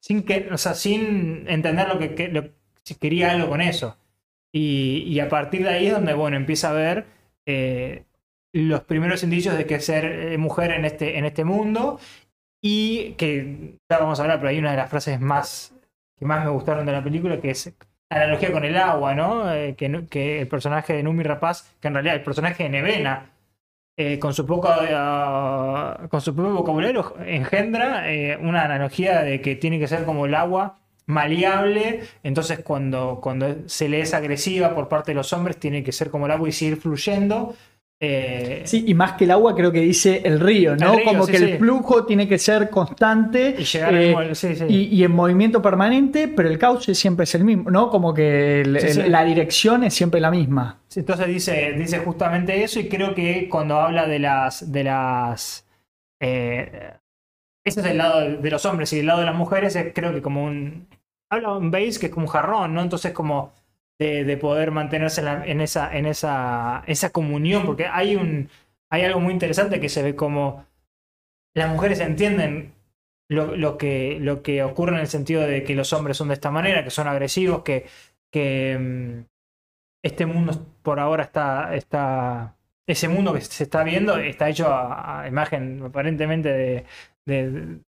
sin, 0.00 0.24
que, 0.24 0.48
o 0.50 0.58
sea, 0.58 0.74
sin 0.74 1.48
entender 1.48 1.86
lo 1.86 2.00
que, 2.00 2.52
si 2.82 2.96
quería 2.96 3.30
algo 3.30 3.48
con 3.48 3.60
eso. 3.60 3.96
Y, 4.52 5.20
a 5.20 5.28
partir 5.28 5.62
de 5.62 5.68
ahí 5.68 5.86
es 5.86 5.92
donde 5.92 6.12
bueno, 6.12 6.36
empieza 6.36 6.70
a 6.70 6.72
ver 6.72 7.06
eh, 7.46 8.06
los 8.52 8.82
primeros 8.82 9.22
indicios 9.22 9.56
de 9.56 9.66
que 9.66 9.78
ser 9.78 10.36
mujer 10.36 10.72
en 10.72 10.84
este, 10.84 11.16
en 11.16 11.26
este 11.26 11.44
mundo 11.44 12.00
y 12.62 13.12
que 13.14 13.76
ya 13.90 13.98
vamos 13.98 14.18
a 14.18 14.22
hablar, 14.22 14.38
pero 14.38 14.48
hay 14.48 14.58
una 14.58 14.70
de 14.70 14.78
las 14.78 14.88
frases 14.88 15.20
más 15.20 15.74
que 16.18 16.26
más 16.26 16.44
me 16.44 16.50
gustaron 16.50 16.86
de 16.86 16.92
la 16.92 17.02
película, 17.02 17.40
que 17.40 17.50
es 17.50 17.74
analogía 18.08 18.52
con 18.52 18.64
el 18.64 18.76
agua, 18.76 19.14
¿no? 19.14 19.52
Eh, 19.52 19.74
que, 19.76 20.06
que, 20.08 20.42
el 20.42 20.48
personaje 20.48 20.92
de 20.92 21.02
Numi 21.02 21.24
Rapaz, 21.24 21.74
que 21.80 21.88
en 21.88 21.94
realidad 21.94 22.14
el 22.14 22.22
personaje 22.22 22.62
de 22.62 22.68
Nevena, 22.68 23.32
eh, 23.96 24.18
con, 24.20 24.32
su 24.32 24.46
poco, 24.46 24.68
uh, 24.68 26.08
con 26.08 26.20
su 26.20 26.34
propio 26.34 26.54
vocabulario, 26.54 27.14
engendra 27.26 28.10
eh, 28.10 28.38
una 28.40 28.64
analogía 28.64 29.22
de 29.22 29.40
que 29.40 29.56
tiene 29.56 29.78
que 29.78 29.88
ser 29.88 30.04
como 30.04 30.26
el 30.26 30.34
agua 30.34 30.78
maleable, 31.06 32.02
entonces 32.22 32.60
cuando, 32.60 33.18
cuando 33.20 33.68
se 33.68 33.88
le 33.88 34.00
es 34.00 34.14
agresiva 34.14 34.74
por 34.74 34.88
parte 34.88 35.10
de 35.10 35.16
los 35.16 35.32
hombres, 35.32 35.58
tiene 35.58 35.82
que 35.82 35.92
ser 35.92 36.10
como 36.10 36.26
el 36.26 36.32
agua 36.32 36.48
y 36.48 36.52
seguir 36.52 36.76
fluyendo, 36.76 37.54
eh, 38.04 38.62
sí, 38.64 38.82
y 38.84 38.94
más 38.94 39.12
que 39.12 39.22
el 39.22 39.30
agua 39.30 39.54
creo 39.54 39.70
que 39.70 39.78
dice 39.78 40.22
el 40.24 40.40
río, 40.40 40.74
¿no? 40.74 40.96
Como 41.04 41.24
que 41.24 41.36
el 41.36 41.58
flujo 41.58 42.04
tiene 42.04 42.26
que 42.26 42.36
ser 42.36 42.68
constante 42.68 43.54
eh, 43.74 44.32
y, 44.68 45.04
en 45.04 45.12
movimiento 45.12 45.62
permanente, 45.62 46.26
pero 46.26 46.48
el 46.48 46.58
cauce 46.58 46.96
siempre 46.96 47.22
es 47.22 47.34
el 47.36 47.44
mismo, 47.44 47.70
¿no? 47.70 47.90
Como 47.90 48.12
que 48.12 48.64
la 49.06 49.24
dirección 49.24 49.84
es 49.84 49.94
siempre 49.94 50.20
la 50.20 50.32
misma. 50.32 50.80
entonces 50.96 51.28
dice, 51.28 51.74
dice 51.78 52.00
justamente 52.00 52.64
eso 52.64 52.80
y 52.80 52.88
creo 52.88 53.14
que 53.14 53.48
cuando 53.48 53.76
habla 53.76 54.08
de 54.08 54.18
las... 54.18 54.72
De 54.72 54.82
las 54.82 55.64
eh, 56.20 56.94
ese 57.64 57.80
es 57.82 57.86
el 57.86 57.98
lado 57.98 58.20
de 58.20 58.50
los 58.50 58.66
hombres 58.66 58.92
y 58.94 58.98
el 58.98 59.06
lado 59.06 59.20
de 59.20 59.26
las 59.26 59.36
mujeres 59.36 59.76
es 59.76 59.92
creo 59.94 60.12
que 60.12 60.22
como 60.22 60.44
un... 60.44 60.88
Habla 61.30 61.56
un 61.56 61.70
base 61.70 62.00
que 62.00 62.06
es 62.06 62.12
como 62.12 62.26
un 62.26 62.32
jarrón, 62.32 62.74
¿no? 62.74 62.82
Entonces 62.82 63.12
como 63.12 63.52
de, 64.02 64.36
poder 64.36 64.70
mantenerse 64.70 65.20
en, 65.20 65.60
esa, 65.60 65.96
en 65.96 66.06
esa, 66.06 66.82
esa 66.86 67.10
comunión, 67.10 67.64
porque 67.66 67.86
hay, 67.86 68.16
un, 68.16 68.48
hay 68.90 69.02
algo 69.02 69.20
muy 69.20 69.32
interesante 69.32 69.80
que 69.80 69.88
se 69.88 70.02
ve 70.02 70.16
como 70.16 70.66
las 71.54 71.70
mujeres 71.70 72.00
entienden 72.00 72.74
lo, 73.28 73.78
que, 73.78 74.18
lo 74.20 74.42
que 74.42 74.62
ocurre 74.62 74.94
en 74.94 75.00
el 75.00 75.06
sentido 75.06 75.42
de 75.42 75.64
que 75.64 75.74
los 75.74 75.92
hombres 75.92 76.16
son 76.16 76.28
de 76.28 76.34
esta 76.34 76.50
manera, 76.50 76.84
que 76.84 76.90
son 76.90 77.08
agresivos, 77.08 77.62
que, 77.62 77.86
que 78.30 78.78
mm, 78.78 79.24
este 80.02 80.26
mundo 80.26 80.66
por 80.82 81.00
ahora 81.00 81.24
está, 81.24 81.74
está 81.74 82.56
ese 82.86 83.08
mundo 83.08 83.32
que 83.32 83.40
se 83.40 83.64
está 83.64 83.84
viendo 83.84 84.18
está 84.18 84.48
hecho 84.48 84.66
a, 84.68 85.24
imagen 85.28 85.82
aparentemente 85.84 86.84
de, 87.26 87.80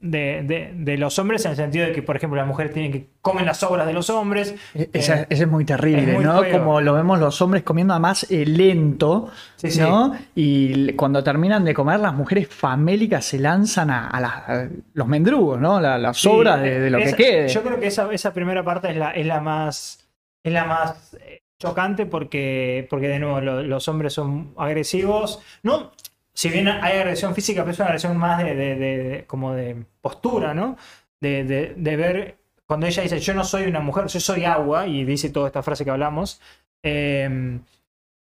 de, 0.00 0.42
de- 0.44 0.72
de 0.74 0.96
los 0.98 1.18
hombres 1.18 1.44
en 1.44 1.50
el 1.50 1.56
sentido 1.56 1.86
de 1.86 1.92
que, 1.92 2.02
por 2.02 2.16
ejemplo, 2.16 2.36
las 2.38 2.46
mujeres 2.46 2.72
tienen 2.72 2.90
que 2.90 3.06
comen 3.20 3.44
las 3.44 3.62
obras 3.62 3.86
de 3.86 3.92
los 3.92 4.08
hombres. 4.10 4.54
E- 4.74 4.88
Esa- 4.92 5.20
Eh, 5.22 5.26
ese 5.28 5.42
es 5.44 5.48
muy 5.48 5.64
terrible, 5.64 6.02
es 6.12 6.14
muy 6.14 6.24
¿no? 6.24 6.40
feo. 6.42 6.58
Como 6.58 6.80
lo 6.80 6.94
vemos 6.94 7.18
los 7.18 7.40
hombres 7.42 7.62
comiendo 7.62 7.92
además 7.92 8.26
eh, 8.30 8.46
lento, 8.46 9.30
Sí, 9.56 9.70
sí. 9.70 9.80
¿no? 9.80 10.16
Y 10.34 10.92
cuando 10.94 11.22
terminan 11.22 11.64
de 11.64 11.74
comer, 11.74 12.00
las 12.00 12.14
mujeres 12.14 12.48
famélicas 12.48 13.24
se 13.26 13.38
lanzan 13.38 13.90
a, 13.90 14.08
a 14.08 14.68
los 14.94 15.06
mendrugos, 15.06 15.60
¿no? 15.60 15.80
La- 15.80 15.98
las 15.98 16.16
Sí, 16.16 16.22
sobras 16.28 16.62
de, 16.62 16.80
de 16.80 16.90
lo 16.90 16.98
esa- 16.98 17.16
que 17.16 17.22
quede. 17.24 17.48
Yo 17.48 17.62
creo 17.62 17.78
que 17.78 17.86
esa, 17.88 18.10
esa 18.12 18.32
primera 18.32 18.64
parte 18.64 18.90
es 18.90 18.96
la, 18.96 19.10
es 19.10 19.26
la 19.26 19.40
más 19.40 20.08
es 20.42 20.52
la 20.54 20.64
más 20.64 21.14
eh, 21.20 21.42
chocante 21.58 22.06
porque, 22.06 22.86
porque 22.88 23.08
de 23.08 23.18
nuevo 23.18 23.42
lo- 23.42 23.62
los 23.62 23.86
hombres 23.88 24.14
son 24.14 24.54
agresivos. 24.56 25.40
No, 25.62 25.92
si 26.34 26.48
bien 26.50 26.68
hay 26.68 26.98
agresión 26.98 27.34
física, 27.34 27.62
pero 27.62 27.72
es 27.72 27.78
una 27.78 27.88
agresión 27.88 28.16
más 28.16 28.42
de, 28.42 28.54
de- 28.54 28.76
de- 28.76 29.26
como 29.26 29.54
de 29.54 29.84
postura, 30.00 30.54
¿no? 30.54 30.76
De, 31.20 31.44
de- 31.44 31.96
ver 31.96 32.36
cuando 32.66 32.86
ella 32.86 33.02
dice 33.02 33.18
yo 33.20 33.34
no 33.34 33.44
soy 33.44 33.64
una 33.64 33.80
mujer, 33.80 34.06
yo 34.06 34.20
soy 34.20 34.44
agua, 34.44 34.86
y 34.86 35.04
dice 35.04 35.30
toda 35.30 35.48
esta 35.48 35.62
frase 35.62 35.84
que 35.84 35.90
hablamos. 35.90 36.40
eh, 36.84 37.60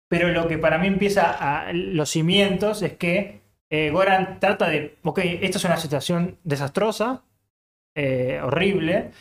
pero 0.08 0.28
lo 0.28 0.46
que 0.48 0.58
para 0.58 0.78
mí 0.78 0.86
empieza 0.86 1.32
a 1.66 1.72
los 1.72 2.10
cimientos 2.10 2.82
es 2.82 2.94
que 2.94 3.40
eh, 3.70 3.90
Goran 3.90 4.38
trata 4.40 4.68
de, 4.68 4.96
ok, 5.02 5.18
esta 5.42 5.58
es 5.58 5.64
una 5.64 5.76
situación 5.76 6.38
desastrosa, 6.44 7.24
eh, 7.96 8.40
horrible, 8.42 9.12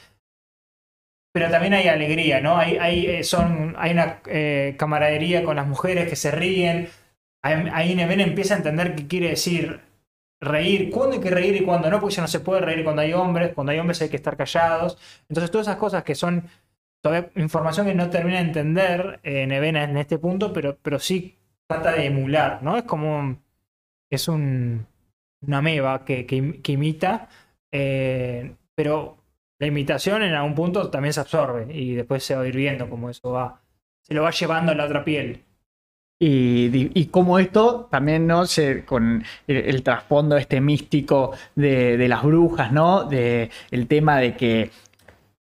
pero 1.31 1.49
también 1.49 1.73
hay 1.73 1.87
alegría, 1.87 2.41
¿no? 2.41 2.57
Hay, 2.57 2.77
hay, 2.77 3.05
eh, 3.07 3.23
son, 3.23 3.75
hay 3.77 3.91
una 3.91 4.21
camaradería 4.77 5.43
con 5.43 5.55
las 5.55 5.67
mujeres 5.67 6.07
que 6.07 6.15
se 6.15 6.29
ríen. 6.31 6.89
Ahí, 7.43 7.93
Neven 7.95 8.21
empieza 8.21 8.53
a 8.53 8.57
entender 8.57 8.95
qué 8.95 9.07
quiere 9.07 9.29
decir 9.29 9.81
reír, 10.41 10.89
cuándo 10.89 11.15
hay 11.15 11.21
que 11.21 11.29
reír 11.29 11.55
y 11.55 11.63
cuándo 11.65 11.89
no, 11.89 11.99
porque 11.99 12.15
ya 12.15 12.21
no 12.21 12.27
se 12.27 12.39
puede 12.39 12.61
reír 12.61 12.83
cuando 12.83 13.01
hay 13.01 13.13
hombres, 13.13 13.53
cuando 13.53 13.71
hay 13.71 13.79
hombres 13.79 14.01
hay 14.01 14.09
que 14.09 14.15
estar 14.17 14.37
callados. 14.37 14.97
Entonces 15.29 15.51
todas 15.51 15.67
esas 15.67 15.77
cosas 15.77 16.03
que 16.03 16.15
son 16.15 16.47
todavía 17.01 17.29
información 17.35 17.85
que 17.87 17.95
no 17.95 18.09
termina 18.09 18.37
de 18.39 18.45
entender 18.45 19.19
eh, 19.23 19.43
en 19.43 19.97
este 19.97 20.17
punto, 20.19 20.53
pero, 20.53 20.77
pero 20.81 20.99
sí 20.99 21.37
trata 21.67 21.91
de 21.93 22.05
emular, 22.05 22.63
¿no? 22.63 22.77
Es 22.77 22.83
como 22.83 23.37
es 24.09 24.27
un, 24.27 24.85
una 25.41 25.61
meba 25.61 26.05
que, 26.05 26.25
que 26.25 26.37
im- 26.37 26.61
que 26.61 26.71
imita, 26.73 27.29
eh, 27.71 28.55
pero 28.75 29.17
la 29.59 29.67
imitación 29.67 30.23
en 30.23 30.33
algún 30.33 30.55
punto 30.55 30.89
también 30.89 31.13
se 31.13 31.21
absorbe 31.21 31.73
y 31.73 31.95
después 31.95 32.23
se 32.23 32.35
va 32.35 32.43
a 32.43 32.47
ir 32.47 32.55
viendo 32.55 32.89
cómo 32.89 33.09
eso 33.09 33.31
va, 33.31 33.61
se 34.01 34.13
lo 34.13 34.23
va 34.23 34.31
llevando 34.31 34.71
a 34.71 34.75
la 34.75 34.85
otra 34.85 35.03
piel. 35.03 35.43
Y, 36.25 36.91
y 36.93 37.07
como 37.07 37.37
esto 37.37 37.89
también, 37.91 38.25
¿no? 38.25 38.43
Con 38.85 39.25
el, 39.45 39.83
trasfondo 39.83 40.37
este 40.37 40.61
místico 40.61 41.33
de, 41.53 42.07
las 42.07 42.23
brujas, 42.23 42.71
¿no? 42.71 43.03
De 43.03 43.49
el 43.71 43.87
tema 43.87 44.19
de 44.19 44.33
que 44.33 44.71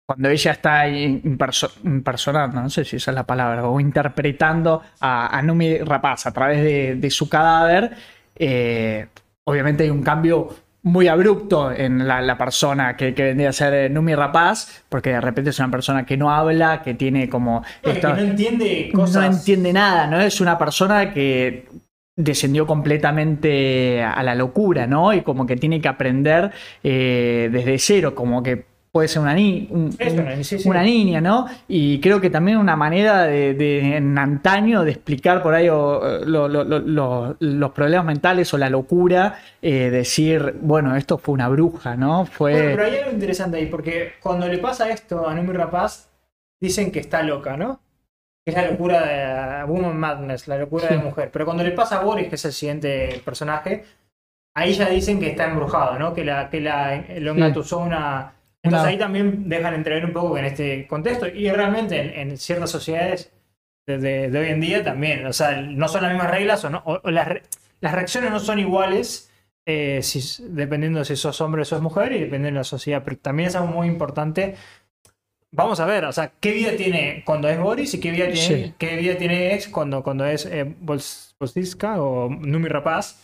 cuando 0.05 0.29
ella 0.29 0.53
está 0.53 0.87
impersonando, 0.87 2.61
no 2.61 2.69
sé 2.69 2.85
si 2.85 2.95
esa 2.95 3.11
es 3.11 3.15
la 3.15 3.25
palabra, 3.25 3.67
o 3.67 3.77
interpretando 3.81 4.81
a, 5.01 5.37
a 5.37 5.41
Numi 5.41 5.79
Rapaz 5.79 6.25
a 6.27 6.31
través 6.31 6.63
de, 6.63 6.95
de 6.95 7.09
su 7.09 7.27
cadáver, 7.27 7.91
eh, 8.37 9.07
obviamente 9.43 9.83
hay 9.83 9.89
un 9.89 10.01
cambio 10.01 10.47
muy 10.91 11.07
abrupto 11.07 11.71
en 11.71 12.07
la, 12.07 12.21
la 12.21 12.37
persona 12.37 12.95
que, 12.95 13.13
que 13.13 13.23
vendría 13.23 13.49
a 13.49 13.53
ser 13.53 13.73
eh, 13.73 13.89
Numi 13.89 14.15
Rapaz, 14.15 14.83
porque 14.89 15.11
de 15.11 15.21
repente 15.21 15.51
es 15.51 15.59
una 15.59 15.71
persona 15.71 16.05
que 16.05 16.17
no 16.17 16.31
habla, 16.31 16.81
que 16.81 16.93
tiene 16.93 17.29
como... 17.29 17.63
Que 17.81 17.99
no 18.01 18.17
entiende 18.17 18.91
cosas. 18.93 19.15
no 19.21 19.37
entiende 19.37 19.73
nada, 19.73 20.07
¿no? 20.07 20.19
Es 20.19 20.41
una 20.41 20.57
persona 20.57 21.13
que 21.13 21.67
descendió 22.15 22.67
completamente 22.67 24.03
a 24.03 24.21
la 24.23 24.35
locura, 24.35 24.85
¿no? 24.87 25.13
Y 25.13 25.21
como 25.21 25.47
que 25.47 25.55
tiene 25.55 25.79
que 25.79 25.87
aprender 25.87 26.51
eh, 26.83 27.49
desde 27.51 27.79
cero, 27.79 28.13
como 28.13 28.43
que 28.43 28.65
puede 28.91 29.07
ser 29.07 29.21
una, 29.21 29.33
ni- 29.35 29.67
un- 29.69 29.95
una 29.99 30.35
ni- 30.35 30.43
sí, 30.43 30.57
sí. 30.59 30.67
una 30.67 30.81
niña, 30.81 31.21
¿no? 31.21 31.45
Y 31.67 31.99
creo 31.99 32.19
que 32.19 32.29
también 32.29 32.57
una 32.57 32.75
manera 32.75 33.23
de, 33.23 33.53
de- 33.53 33.97
en 33.97 34.17
antaño 34.17 34.83
de 34.83 34.91
explicar 34.91 35.43
por 35.43 35.53
ahí 35.53 35.69
o, 35.69 36.19
lo- 36.25 36.47
lo- 36.47 36.63
lo- 36.63 36.79
lo- 36.79 37.35
los 37.39 37.71
problemas 37.71 38.05
mentales 38.05 38.51
o 38.53 38.57
la 38.57 38.69
locura, 38.69 39.37
eh, 39.61 39.89
decir, 39.91 40.55
bueno, 40.61 40.95
esto 40.95 41.17
fue 41.17 41.33
una 41.33 41.47
bruja, 41.49 41.95
¿no? 41.95 42.25
Fue... 42.25 42.51
Bueno, 42.53 42.69
pero 42.71 42.83
hay 42.85 42.97
algo 42.97 43.11
interesante 43.11 43.57
ahí, 43.57 43.67
porque 43.67 44.13
cuando 44.21 44.47
le 44.47 44.57
pasa 44.57 44.89
esto 44.89 45.27
a 45.27 45.33
Numi 45.35 45.53
Rapaz, 45.53 46.09
dicen 46.59 46.91
que 46.91 46.99
está 46.99 47.21
loca, 47.21 47.55
¿no? 47.57 47.79
Que 48.45 48.51
es 48.51 48.57
la 48.57 48.71
locura 48.71 49.05
de 49.05 49.63
Woman 49.71 49.97
Madness, 49.97 50.47
la 50.47 50.57
locura 50.57 50.87
Sí. 50.87 50.95
de 50.95 50.99
mujer. 51.01 51.29
Pero 51.31 51.45
cuando 51.45 51.63
le 51.63 51.71
pasa 51.71 51.99
a 51.99 52.03
Boris, 52.03 52.27
que 52.27 52.35
es 52.35 52.45
el 52.45 52.53
siguiente 52.53 53.21
personaje, 53.23 53.83
ahí 54.55 54.73
ya 54.73 54.89
dicen 54.89 55.19
que 55.19 55.29
está 55.29 55.45
embrujado, 55.45 55.99
¿no? 55.99 56.13
Que 56.13 56.25
la, 56.25 56.49
que 56.49 56.59
la 56.59 57.03
lo 57.19 57.31
engatusó 57.33 57.77
una. 57.79 58.33
Entonces 58.63 58.89
ahí 58.89 58.97
también 58.97 59.47
dejan 59.47 59.73
entrever 59.73 60.05
un 60.05 60.13
poco 60.13 60.33
que 60.33 60.39
en 60.41 60.45
este 60.45 60.87
contexto, 60.87 61.27
y 61.27 61.49
realmente 61.49 61.99
en, 61.99 62.31
en 62.31 62.37
ciertas 62.37 62.69
sociedades 62.69 63.31
de, 63.87 63.97
de- 63.97 64.29
de 64.29 64.39
hoy 64.39 64.47
en 64.49 64.59
día 64.61 64.83
también, 64.83 65.25
o 65.25 65.33
sea, 65.33 65.61
no 65.61 65.87
son 65.87 66.03
las 66.03 66.11
mismas 66.11 66.29
reglas 66.31 66.63
o, 66.65 66.69
no, 66.69 66.81
o- 66.85 66.99
o 67.03 67.09
las, 67.11 67.27
re- 67.27 67.43
las 67.79 67.93
reacciones 67.93 68.31
no 68.31 68.39
son 68.39 68.59
iguales 68.59 69.31
eh, 69.65 70.01
si, 70.03 70.43
dependiendo 70.49 71.05
si 71.05 71.15
sos 71.15 71.39
hombre 71.41 71.61
o 71.61 71.65
sos 71.65 71.81
mujer 71.81 72.11
y 72.11 72.19
dependiendo 72.19 72.47
de 72.57 72.59
la 72.59 72.63
sociedad, 72.65 73.01
pero 73.05 73.17
también 73.17 73.47
es 73.49 73.55
algo 73.55 73.67
muy 73.71 73.87
importante. 73.87 74.55
Vamos 75.51 75.79
a 75.79 75.85
ver, 75.85 76.05
o 76.05 76.11
sea, 76.11 76.33
qué 76.39 76.51
vida 76.51 76.71
tiene 76.77 77.23
cuando 77.25 77.49
es 77.49 77.57
Boris 77.59 77.93
y 77.95 77.99
qué 77.99 78.11
vida 78.11 78.25
tiene, 78.31 78.65
Sí. 78.65 78.73
qué 78.77 78.97
vida 78.97 79.15
tiene 79.17 79.53
ex 79.55 79.67
cuando, 79.67 80.03
cuando 80.03 80.25
es 80.25 80.45
eh, 80.45 80.65
Bols- 80.65 81.33
Bolsiska 81.39 82.01
o 82.01 82.29
Numi 82.29 82.67
Rapaz. 82.67 83.23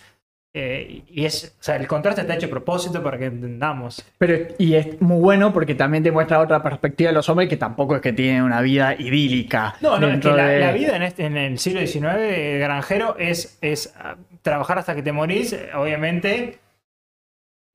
Eh, 0.58 1.02
y 1.10 1.26
es, 1.26 1.54
o 1.60 1.64
sea, 1.64 1.76
el 1.76 1.86
contraste 1.86 2.22
está 2.22 2.36
hecho 2.36 2.46
a 2.48 2.50
propósito 2.50 3.04
para 3.04 3.18
que 3.18 3.26
entendamos. 3.26 4.02
Pero, 4.18 4.48
y 4.58 4.76
es 4.76 5.02
muy 5.02 5.20
bueno 5.20 5.52
porque 5.52 5.76
también 5.76 6.02
te 6.02 6.14
muestra 6.14 6.40
otra 6.40 6.64
perspectiva 6.64 7.10
de 7.10 7.14
los 7.14 7.28
hombres 7.28 7.50
que 7.50 7.58
tampoco 7.58 7.98
es 7.98 8.02
que 8.02 8.14
tienen 8.14 8.42
una 8.44 8.62
vida 8.62 8.96
idílica. 8.98 9.76
No, 9.82 9.92
no, 9.92 9.96
es 9.98 10.02
que 10.04 10.12
dentro 10.12 10.38
la, 10.38 10.48
de- 10.48 10.60
la 10.62 10.72
vida 10.72 10.96
en, 10.96 11.04
este, 11.04 11.26
en 11.26 11.36
el 11.36 11.60
siglo 11.60 11.82
XIX, 11.82 12.06
eh, 12.20 12.58
granjero, 12.60 13.18
es, 13.20 13.58
es 13.60 13.94
ah, 14.00 14.16
trabajar 14.44 14.78
hasta 14.78 14.96
que 14.96 15.02
te 15.04 15.12
morís. 15.12 15.52
Eh, 15.52 15.72
Obviamente, 15.76 16.60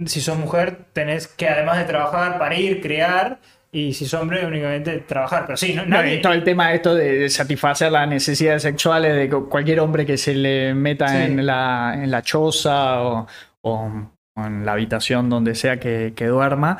si 0.06 0.22
sos 0.22 0.38
mujer, 0.38 0.86
tenés 0.94 1.28
que 1.28 1.48
además 1.50 1.76
de 1.76 1.84
trabajar, 1.84 2.38
parir, 2.38 2.80
criar. 2.80 3.40
Y 3.72 3.92
si 3.92 4.04
sos 4.06 4.20
hombre, 4.20 4.44
únicamente 4.44 4.98
trabajar. 5.00 5.44
Pero 5.46 5.56
sí, 5.56 5.74
no, 5.74 5.82
No, 5.84 5.96
nadie- 5.98 6.16
y 6.16 6.20
todo 6.22 6.32
el 6.32 6.42
tema 6.42 6.68
de 6.70 6.74
esto 6.76 6.94
de 6.94 7.28
satisfacer 7.28 7.92
las 7.92 8.08
necesidades 8.08 8.62
sexuales 8.62 9.14
de 9.14 9.28
cu- 9.30 9.48
cualquier 9.48 9.78
hombre 9.80 10.04
que 10.04 10.16
se 10.16 10.34
le 10.34 10.74
meta 10.74 11.08
Sí. 11.08 11.16
en, 11.18 11.46
la, 11.46 11.92
en 11.94 12.10
la 12.10 12.22
choza 12.22 13.00
o, 13.02 13.26
o- 13.62 14.10
o 14.36 14.44
en 14.44 14.64
la 14.66 14.72
habitación 14.72 15.28
donde 15.30 15.54
sea 15.54 15.78
que, 15.78 16.12
que 16.16 16.26
duerma. 16.26 16.78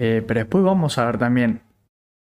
Eh, 0.00 0.22
pero 0.26 0.40
después 0.40 0.64
vamos 0.64 0.98
a 0.98 1.04
ver 1.06 1.18
también 1.18 1.60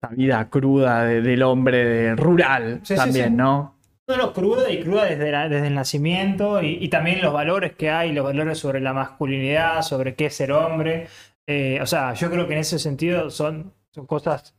la 0.03 0.11
vida 0.11 0.48
cruda 0.48 1.05
de- 1.05 1.20
del 1.22 1.42
hombre 1.42 1.85
de- 1.85 2.14
rural 2.14 2.81
sí, 2.85 2.94
también, 2.94 3.31
sí. 3.31 3.35
¿no? 3.35 3.74
No, 4.07 4.16
no, 4.18 4.33
cruda 4.35 4.70
y 4.70 4.81
cruda 4.83 5.07
desde, 5.07 5.33
la- 5.33 5.48
desde 5.48 5.66
el 5.68 5.74
nacimiento 5.74 6.62
y, 6.62 6.77
y 6.81 6.88
también 6.88 7.20
los 7.22 7.33
valores 7.33 7.72
que 7.72 7.90
hay, 7.90 8.12
los 8.12 8.22
valores 8.24 8.59
sobre 8.59 8.81
la 8.81 8.92
masculinidad, 8.92 9.81
sobre 9.83 10.14
qué 10.14 10.27
es 10.27 10.37
ser 10.37 10.53
hombre. 10.53 11.09
Eh, 11.48 11.79
o 11.83 11.87
sea, 11.87 12.12
yo 12.14 12.31
creo 12.31 12.46
que 12.46 12.53
en 12.53 12.61
ese 12.61 12.79
sentido 12.79 13.31
son, 13.31 13.72
son 13.95 14.07
cosas 14.07 14.55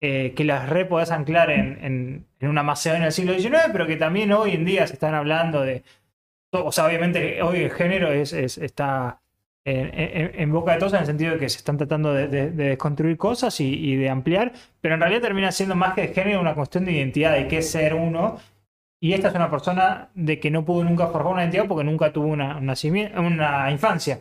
eh, 0.00 0.34
que 0.36 0.44
las 0.44 0.68
re 0.68 0.84
podés 0.84 1.10
anclar 1.10 1.50
en, 1.50 1.78
en, 1.84 2.26
en 2.40 2.48
una 2.48 2.62
Macedonia 2.62 3.04
del 3.04 3.12
siglo 3.12 3.34
XIX, 3.38 3.68
pero 3.72 3.86
que 3.86 3.96
también 3.96 4.32
hoy 4.32 4.52
en 4.52 4.64
día 4.64 4.86
se 4.86 4.94
están 4.94 5.14
hablando 5.14 5.62
de. 5.62 5.84
O 6.52 6.72
sea, 6.72 6.86
obviamente 6.86 7.42
hoy 7.42 7.58
el 7.64 7.70
género 7.70 8.10
es, 8.12 8.32
es- 8.32 8.58
está 8.58 9.20
en, 9.64 10.52
boca 10.52 10.72
de 10.72 10.78
todos 10.78 10.92
en 10.94 11.00
el 11.00 11.06
sentido 11.06 11.32
de 11.32 11.38
que 11.38 11.48
se 11.48 11.58
están 11.58 11.76
tratando 11.76 12.14
de, 12.14 12.28
de- 12.28 12.50
de 12.50 12.64
desconstruir 12.68 13.16
cosas 13.16 13.60
y, 13.60 13.96
de 13.96 14.08
ampliar, 14.08 14.52
pero 14.80 14.94
en 14.94 15.00
realidad 15.00 15.22
termina 15.22 15.50
siendo 15.52 15.74
más 15.74 15.94
que 15.94 16.02
de 16.02 16.08
género 16.14 16.40
una 16.40 16.54
cuestión 16.54 16.84
de 16.84 16.92
identidad, 16.92 17.32
de 17.34 17.48
qué 17.48 17.62
ser 17.62 17.94
uno. 17.94 18.38
Y 19.00 19.12
esta 19.12 19.28
es 19.28 19.34
una 19.34 19.50
persona 19.50 20.08
de 20.14 20.38
que 20.40 20.50
no 20.50 20.64
pudo 20.64 20.84
nunca 20.84 21.08
formar 21.08 21.32
una 21.34 21.42
identidad 21.42 21.66
porque 21.66 21.84
nunca 21.84 22.12
tuvo 22.12 22.26
una 22.28 23.70
infancia. 23.70 24.20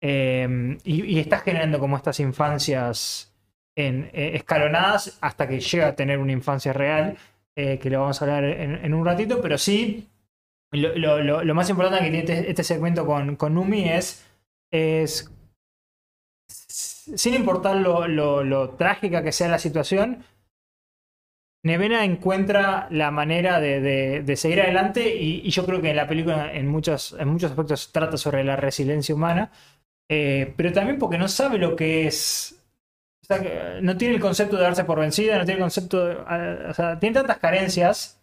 Eh, 0.00 0.76
y, 0.84 1.04
y 1.16 1.18
está 1.18 1.38
generando 1.38 1.78
como 1.78 1.96
estas 1.96 2.20
infancias 2.20 3.33
en, 3.76 4.10
eh, 4.12 4.32
escalonadas 4.34 5.18
hasta 5.20 5.48
que 5.48 5.60
llega 5.60 5.88
a 5.88 5.96
tener 5.96 6.18
una 6.18 6.32
infancia 6.32 6.72
real, 6.72 7.16
eh, 7.56 7.78
que 7.78 7.90
lo 7.90 8.00
vamos 8.00 8.20
a 8.20 8.24
hablar 8.24 8.44
en, 8.44 8.84
en 8.84 8.94
un 8.94 9.04
ratito, 9.04 9.40
pero 9.40 9.58
sí, 9.58 10.08
lo, 10.72 11.22
lo- 11.22 11.54
más 11.54 11.70
importante 11.70 12.04
que 12.04 12.10
tiene 12.10 12.18
este, 12.20 12.50
este 12.50 12.64
segmento 12.64 13.06
con, 13.06 13.36
con 13.36 13.54
Numi 13.54 13.88
es, 13.88 14.26
es, 14.72 15.30
sin 16.48 17.34
importar 17.34 17.76
lo, 17.76 18.06
lo- 18.08 18.70
trágica 18.70 19.22
que 19.22 19.32
sea 19.32 19.48
la 19.48 19.58
situación, 19.58 20.24
Nevena 21.64 22.04
encuentra 22.04 22.88
la 22.90 23.10
manera 23.10 23.58
de, 23.58 23.80
de- 23.80 24.36
seguir 24.36 24.60
adelante 24.60 25.16
y, 25.16 25.48
yo 25.50 25.64
creo 25.64 25.80
que 25.80 25.94
la 25.94 26.06
película 26.06 26.52
en 26.52 26.66
muchos, 26.68 27.16
en 27.18 27.28
muchos 27.28 27.50
aspectos 27.52 27.90
trata 27.90 28.18
sobre 28.18 28.44
la 28.44 28.56
resiliencia 28.56 29.14
humana, 29.14 29.50
eh, 30.10 30.52
pero 30.58 30.72
también 30.74 30.98
porque 30.98 31.16
no 31.18 31.28
sabe 31.28 31.58
lo 31.58 31.74
que 31.74 32.06
es... 32.06 32.60
o 33.24 33.26
sea, 33.26 33.40
que 33.40 33.78
no 33.80 33.96
tiene 33.96 34.14
el 34.16 34.20
concepto 34.20 34.56
de 34.56 34.62
darse 34.64 34.84
por 34.84 35.00
vencida, 35.00 35.38
no 35.38 35.44
tiene 35.44 35.58
el 35.58 35.62
concepto... 35.64 36.04
de- 36.04 36.16
ah, 36.26 36.56
o 36.68 36.74
sea, 36.74 36.98
tiene 37.00 37.14
tantas 37.14 37.38
carencias 37.38 38.20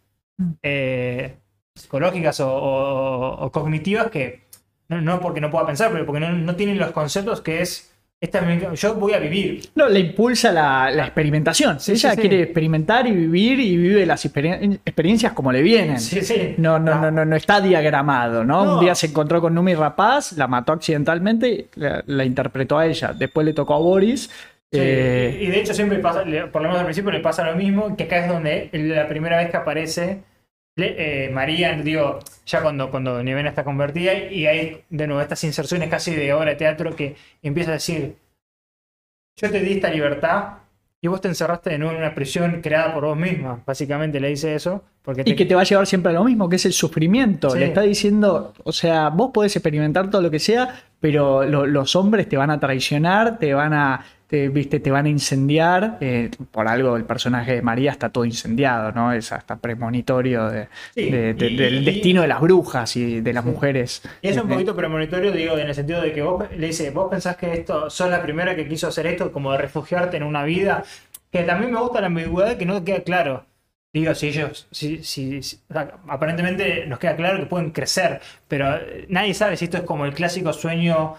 eh, 0.61 1.37
psicológicas 1.75 2.39
o, 2.39 2.49
o- 2.53 3.45
o 3.45 3.51
cognitivas 3.51 4.11
que 4.11 4.43
no, 4.89 5.01
no 5.01 5.19
porque 5.19 5.41
no 5.41 5.49
pueda 5.49 5.65
pensar, 5.65 5.91
pero 5.91 6.05
porque 6.05 6.19
no, 6.19 6.31
no 6.31 6.55
tienen 6.55 6.77
los 6.77 6.91
conceptos 6.91 7.41
que 7.41 7.61
es 7.61 7.87
esta 8.23 8.39
yo 8.75 8.93
voy 8.93 9.13
a 9.13 9.17
vivir. 9.19 9.67
No, 9.73 9.89
le 9.89 9.99
impulsa 9.99 10.51
la, 10.51 10.91
la 10.91 11.05
experimentación. 11.05 11.79
Sí, 11.79 11.93
Ella 11.93 12.11
sí, 12.11 12.15
sí. 12.17 12.21
quiere 12.21 12.43
experimentar 12.43 13.07
y 13.07 13.11
vivir 13.13 13.59
y 13.59 13.75
vive 13.77 14.05
las 14.05 14.23
experien- 14.27 14.79
experiencias 14.85 15.33
como 15.33 15.51
le 15.51 15.63
vienen. 15.63 15.99
Sí, 15.99 16.21
sí. 16.21 16.53
No, 16.59 16.77
no, 16.77 16.91
Ah, 16.91 16.95
no, 17.01 17.09
no, 17.09 17.25
no 17.25 17.35
está 17.35 17.59
diagramado, 17.61 18.43
¿no? 18.43 18.63
No. 18.63 18.73
Un 18.75 18.81
día 18.81 18.93
se 18.93 19.07
encontró 19.07 19.41
con 19.41 19.55
Numi 19.55 19.73
Rapaz, 19.73 20.33
la 20.33 20.45
mató 20.47 20.71
accidentalmente, 20.73 21.69
la, 21.73 22.03
la 22.05 22.23
interpretó 22.23 22.77
a 22.77 22.85
ella. 22.85 23.11
Después 23.17 23.43
le 23.43 23.53
tocó 23.53 23.73
a 23.73 23.79
Boris. 23.79 24.29
Sí, 24.71 24.79
eh, 24.79 25.37
y 25.41 25.47
de 25.47 25.59
hecho 25.59 25.73
siempre 25.73 25.99
pasa, 25.99 26.23
por 26.51 26.61
lo 26.61 26.67
menos 26.69 26.79
al 26.79 26.85
principio 26.85 27.11
le 27.11 27.19
pasa 27.19 27.43
lo 27.49 27.55
mismo, 27.57 27.95
que 27.97 28.03
acá 28.05 28.19
es 28.19 28.27
donde 28.29 28.69
la 28.71 29.07
primera 29.07 29.37
vez 29.37 29.49
que 29.51 29.57
aparece 29.57 30.23
eh, 30.77 31.29
María, 31.33 31.73
digo, 31.73 32.19
ya 32.45 32.61
cuando, 32.61 32.89
cuando 32.89 33.21
Nevena 33.21 33.49
está 33.49 33.63
convertida, 33.65 34.13
y 34.13 34.47
hay 34.47 34.83
de 34.89 35.07
nuevo 35.07 35.21
estas 35.21 35.43
inserciones 35.43 35.89
casi 35.89 36.15
de 36.15 36.33
obra 36.33 36.51
de 36.51 36.55
teatro 36.55 36.95
que 36.95 37.15
empieza 37.43 37.71
a 37.71 37.73
decir, 37.73 38.15
yo 39.39 39.49
te 39.51 39.59
di 39.59 39.73
esta 39.73 39.89
libertad 39.89 40.53
y 41.01 41.07
vos 41.07 41.19
te 41.19 41.27
encerraste 41.27 41.71
de 41.71 41.77
nuevo 41.79 41.93
en 41.93 41.99
una 42.01 42.13
prisión 42.13 42.61
creada 42.61 42.93
por 42.93 43.05
vos 43.05 43.17
misma, 43.17 43.61
básicamente 43.65 44.19
le 44.19 44.29
dice 44.29 44.53
eso, 44.55 44.83
porque 45.01 45.23
Y 45.25 45.35
que 45.35 45.45
te 45.45 45.55
va 45.55 45.61
a 45.61 45.65
llevar 45.65 45.87
siempre 45.87 46.11
a 46.11 46.13
lo 46.13 46.23
mismo, 46.23 46.47
que 46.47 46.57
es 46.57 46.65
el 46.65 46.73
sufrimiento. 46.73 47.49
Sí. 47.49 47.59
Le 47.59 47.65
está 47.65 47.81
diciendo, 47.81 48.53
o 48.63 48.71
sea, 48.71 49.09
vos 49.09 49.31
podés 49.33 49.55
experimentar 49.55 50.09
todo 50.11 50.21
lo 50.21 50.29
que 50.29 50.37
sea, 50.39 50.75
pero 50.99 51.43
lo- 51.43 51.65
los 51.65 51.95
hombres 51.95 52.29
te 52.29 52.37
van 52.37 52.51
a 52.51 52.59
traicionar, 52.59 53.39
te 53.39 53.53
van 53.55 53.73
a, 53.73 54.05
te, 54.31 54.47
viste, 54.49 54.79
te 54.79 54.89
van 54.89 55.05
a 55.05 55.09
incendiar. 55.09 55.97
eh, 56.01 56.31
por 56.51 56.67
algo 56.67 56.95
el 56.95 57.03
personaje 57.03 57.55
de 57.55 57.61
María 57.61 57.91
está 57.91 58.09
todo 58.09 58.23
incendiado, 58.25 58.91
¿no? 58.93 59.11
Es 59.13 59.31
hasta 59.31 59.57
premonitorio 59.57 60.49
de- 60.49 60.67
Sí, 60.95 61.11
de- 61.11 61.33
de- 61.33 61.47
y- 61.47 61.55
del 61.57 61.85
destino 61.85 62.21
de 62.21 62.27
las 62.29 62.39
brujas 62.39 62.95
y 62.95 63.19
de 63.21 63.33
las 63.33 63.43
Sí. 63.43 63.49
mujeres. 63.49 64.01
Y 64.21 64.29
es 64.29 64.37
un 64.37 64.49
Eh, 64.49 64.53
poquito 64.53 64.75
premonitorio, 64.75 65.31
digo, 65.33 65.57
en 65.57 65.67
el 65.67 65.75
sentido 65.75 66.01
de 66.01 66.13
que 66.13 66.21
vos 66.21 66.45
le 66.57 66.67
dice, 66.67 66.89
vos 66.91 67.09
pensás 67.11 67.35
que 67.35 67.51
esto, 67.53 67.89
sos 67.89 68.09
la 68.09 68.21
primera 68.23 68.55
que 68.55 68.67
quiso 68.67 68.87
hacer 68.87 69.05
esto, 69.07 69.31
como 69.33 69.51
de 69.51 69.57
refugiarte 69.57 70.15
en 70.17 70.23
una 70.23 70.43
vida, 70.43 70.83
que 71.31 71.43
también 71.43 71.71
me 71.73 71.79
gusta 71.79 71.99
la 72.01 72.07
ambigüedad 72.07 72.57
que 72.57 72.65
no 72.65 72.83
queda 72.85 73.01
claro. 73.01 73.45
Digo, 73.93 74.15
si 74.15 74.29
ellos, 74.29 74.67
si, 74.71 75.03
si- 75.03 75.43
si- 75.43 75.59
o 75.69 75.73
sea, 75.73 75.95
aparentemente 76.07 76.85
nos 76.87 76.97
queda 76.99 77.17
claro 77.17 77.37
que 77.39 77.45
pueden 77.47 77.71
crecer, 77.71 78.21
pero 78.47 78.73
eh, 78.77 79.05
nadie 79.09 79.33
sabe 79.33 79.57
si 79.57 79.65
esto 79.65 79.77
es 79.77 79.83
como 79.83 80.05
el 80.05 80.13
clásico 80.13 80.53
sueño 80.53 81.15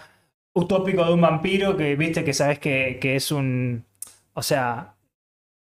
utópico 0.53 1.03
de 1.05 1.13
un 1.13 1.21
vampiro 1.21 1.75
que 1.77 1.95
viste 1.95 2.23
que 2.23 2.33
sabes 2.33 2.59
que, 2.59 2.99
es 3.15 3.31
un, 3.31 3.85
o 4.33 4.41
sea, 4.43 4.95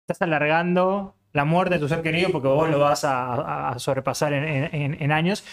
estás 0.09 0.23
alargando 0.23 1.15
la 1.33 1.45
muerte 1.45 1.75
de 1.75 1.81
tu 1.81 1.89
ser 1.89 2.03
querido 2.03 2.31
porque 2.31 2.49
vos 2.49 2.69
lo 2.69 2.79
vas 2.81 3.05
a, 3.05 3.75
sobrepasar 3.79 4.33
en, 4.33 5.13
años. 5.13 5.45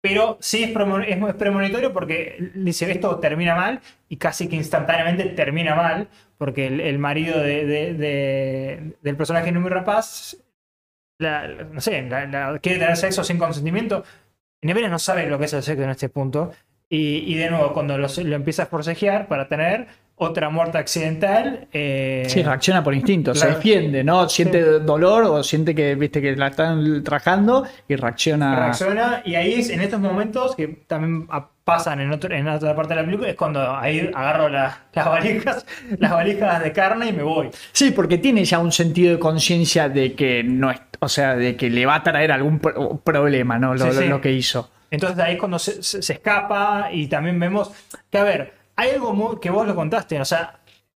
Pero 0.00 0.38
sí 0.40 0.62
es, 0.62 0.70
premo- 0.72 1.02
es, 1.04 1.20
es 1.28 1.34
premonitorio 1.34 1.92
porque 1.92 2.52
dice 2.54 2.90
esto 2.90 3.18
termina 3.18 3.56
mal 3.56 3.80
y 4.08 4.16
casi 4.16 4.48
que 4.48 4.54
instantáneamente 4.54 5.24
termina 5.26 5.74
mal 5.74 6.08
porque 6.38 6.68
el, 6.68 6.98
marido 7.00 7.40
de- 7.40 7.66
de- 7.66 7.94
de- 7.94 8.96
del 9.02 9.16
personaje 9.16 9.50
Numi 9.50 9.68
Rapaz, 9.68 10.36
la- 11.18 11.48
no 11.48 11.80
sé, 11.80 12.02
la- 12.02 12.26
la- 12.26 12.58
quiere 12.60 12.78
tener 12.78 12.96
sexo 12.96 13.24
sin 13.24 13.38
consentimiento. 13.38 14.04
Nevera 14.62 14.88
no 14.88 15.00
sabe 15.00 15.26
lo 15.28 15.36
que 15.38 15.46
es 15.46 15.52
el 15.52 15.62
sexo 15.64 15.82
en 15.82 15.90
este 15.90 16.08
punto. 16.08 16.52
Y, 16.90 17.24
y 17.26 17.34
de 17.34 17.50
nuevo, 17.50 17.72
cuando 17.74 17.98
lo, 17.98 18.08
lo 18.24 18.36
empieza 18.36 18.62
a 18.62 18.66
forcejear 18.66 19.28
para 19.28 19.46
tener 19.46 19.86
otra 20.20 20.48
muerte 20.50 20.78
accidental. 20.78 21.68
eh, 21.72 22.24
Sí, 22.26 22.42
reacciona 22.42 22.82
por 22.82 22.92
instinto, 22.94 23.34
se 23.34 23.46
defiende, 23.46 24.02
¿no? 24.02 24.28
Siente 24.28 24.62
dolor 24.80 25.22
o 25.24 25.42
siente 25.44 25.74
que, 25.74 25.94
viste, 25.94 26.20
que 26.20 26.34
la 26.34 26.48
están 26.48 27.04
trajando 27.04 27.64
y 27.86 27.94
reacciona. 27.94 28.56
reacciona 28.56 29.22
y 29.24 29.34
ahí 29.36 29.52
es 29.54 29.70
en 29.70 29.80
estos 29.80 30.00
momentos 30.00 30.56
que 30.56 30.66
también 30.88 31.28
pasan 31.62 32.00
en, 32.00 32.10
otro, 32.10 32.34
en 32.34 32.48
otra 32.48 32.74
parte 32.74 32.94
de 32.94 33.00
la 33.02 33.04
película 33.06 33.28
es 33.28 33.36
cuando 33.36 33.76
ahí 33.76 34.10
agarro 34.14 34.48
la- 34.48 34.86
las 34.94 35.04
valijas 35.06 35.66
las 35.98 36.10
valijas 36.10 36.62
de 36.64 36.72
carne 36.72 37.08
y 37.10 37.12
me 37.12 37.22
voy 37.22 37.50
Sí, 37.72 37.90
porque 37.92 38.16
tiene 38.18 38.44
ya 38.44 38.58
un 38.58 38.72
sentido 38.72 39.12
de 39.12 39.18
conciencia 39.20 39.88
de 39.90 40.14
que 40.14 40.42
no 40.42 40.70
es, 40.70 40.80
o 40.98 41.08
sea, 41.08 41.36
de 41.36 41.54
que 41.54 41.68
le 41.70 41.84
va 41.86 41.96
a 41.96 42.02
traer 42.02 42.32
algún 42.32 42.58
pro- 42.58 42.98
problema, 43.04 43.58
¿no? 43.58 43.74
Lo, 43.74 43.84
Sí, 43.84 43.94
lo- 43.94 44.00
sí. 44.02 44.08
lo 44.08 44.20
que 44.22 44.32
hizo. 44.32 44.70
Entonces 44.90 45.18
ahí 45.18 45.34
es 45.34 45.38
cuando 45.38 45.58
se, 45.58 45.82
se- 45.82 46.02
se 46.02 46.12
escapa 46.14 46.88
y 46.92 47.06
también 47.06 47.38
vemos 47.38 47.70
que 48.10 48.18
a 48.18 48.24
ver 48.24 48.52
hay 48.76 48.90
algo 48.90 49.12
muy- 49.14 49.38
que 49.40 49.50
vos 49.50 49.66
lo 49.66 49.74
contaste 49.74 50.20
o 50.20 50.24
sea 50.24 50.54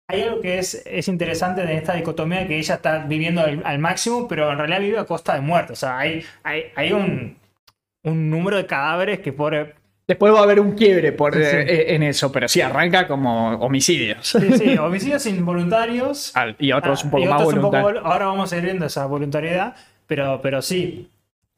hay 0.07 0.21
algo 0.23 0.41
que 0.41 0.59
es, 0.59 0.81
es 0.85 1.07
interesante 1.07 1.65
de 1.65 1.75
esta 1.75 1.93
dicotomía 1.93 2.45
que 2.47 2.57
ella 2.57 2.75
está 2.75 2.99
viviendo 2.99 3.41
al, 3.41 3.61
al 3.65 3.79
máximo 3.79 4.27
pero 4.27 4.51
en 4.51 4.57
realidad 4.57 4.79
vive 4.81 4.99
a 4.99 5.05
costa 5.05 5.33
de 5.35 5.41
muerte 5.41 5.73
o 5.73 5.75
sea 5.75 5.97
hay, 5.99 6.23
hay, 6.43 6.63
hay 6.75 6.91
un, 6.93 7.37
un 8.03 8.29
número 8.29 8.57
de 8.57 8.65
cadáveres 8.65 9.19
que 9.19 9.31
por 9.33 9.75
Después 10.07 10.33
va 10.33 10.39
a 10.39 10.43
haber 10.43 10.59
un 10.59 10.73
quiebre 10.73 11.13
por, 11.13 11.33
Sí. 11.35 11.39
eh, 11.41 11.95
en 11.95 12.03
eso, 12.03 12.31
pero 12.33 12.45
sí, 12.49 12.59
arranca 12.59 13.07
como 13.07 13.51
homicidios. 13.59 14.27
sí, 14.27 14.51
sí, 14.57 14.77
homicidios 14.77 15.25
involuntarios 15.25 16.31
Al- 16.35 16.55
y 16.59 16.73
otros 16.73 17.01
Ah, 17.01 17.05
un 17.05 17.11
poco 17.11 17.25
más 17.27 17.43
voluntarios. 17.43 17.91
vol- 17.93 18.01
ahora 18.03 18.25
vamos 18.25 18.51
a 18.51 18.57
ir 18.57 18.63
viendo 18.63 18.85
esa 18.87 19.05
voluntariedad, 19.05 19.73
pero, 20.07 20.41
pero 20.41 20.61
sí. 20.61 21.09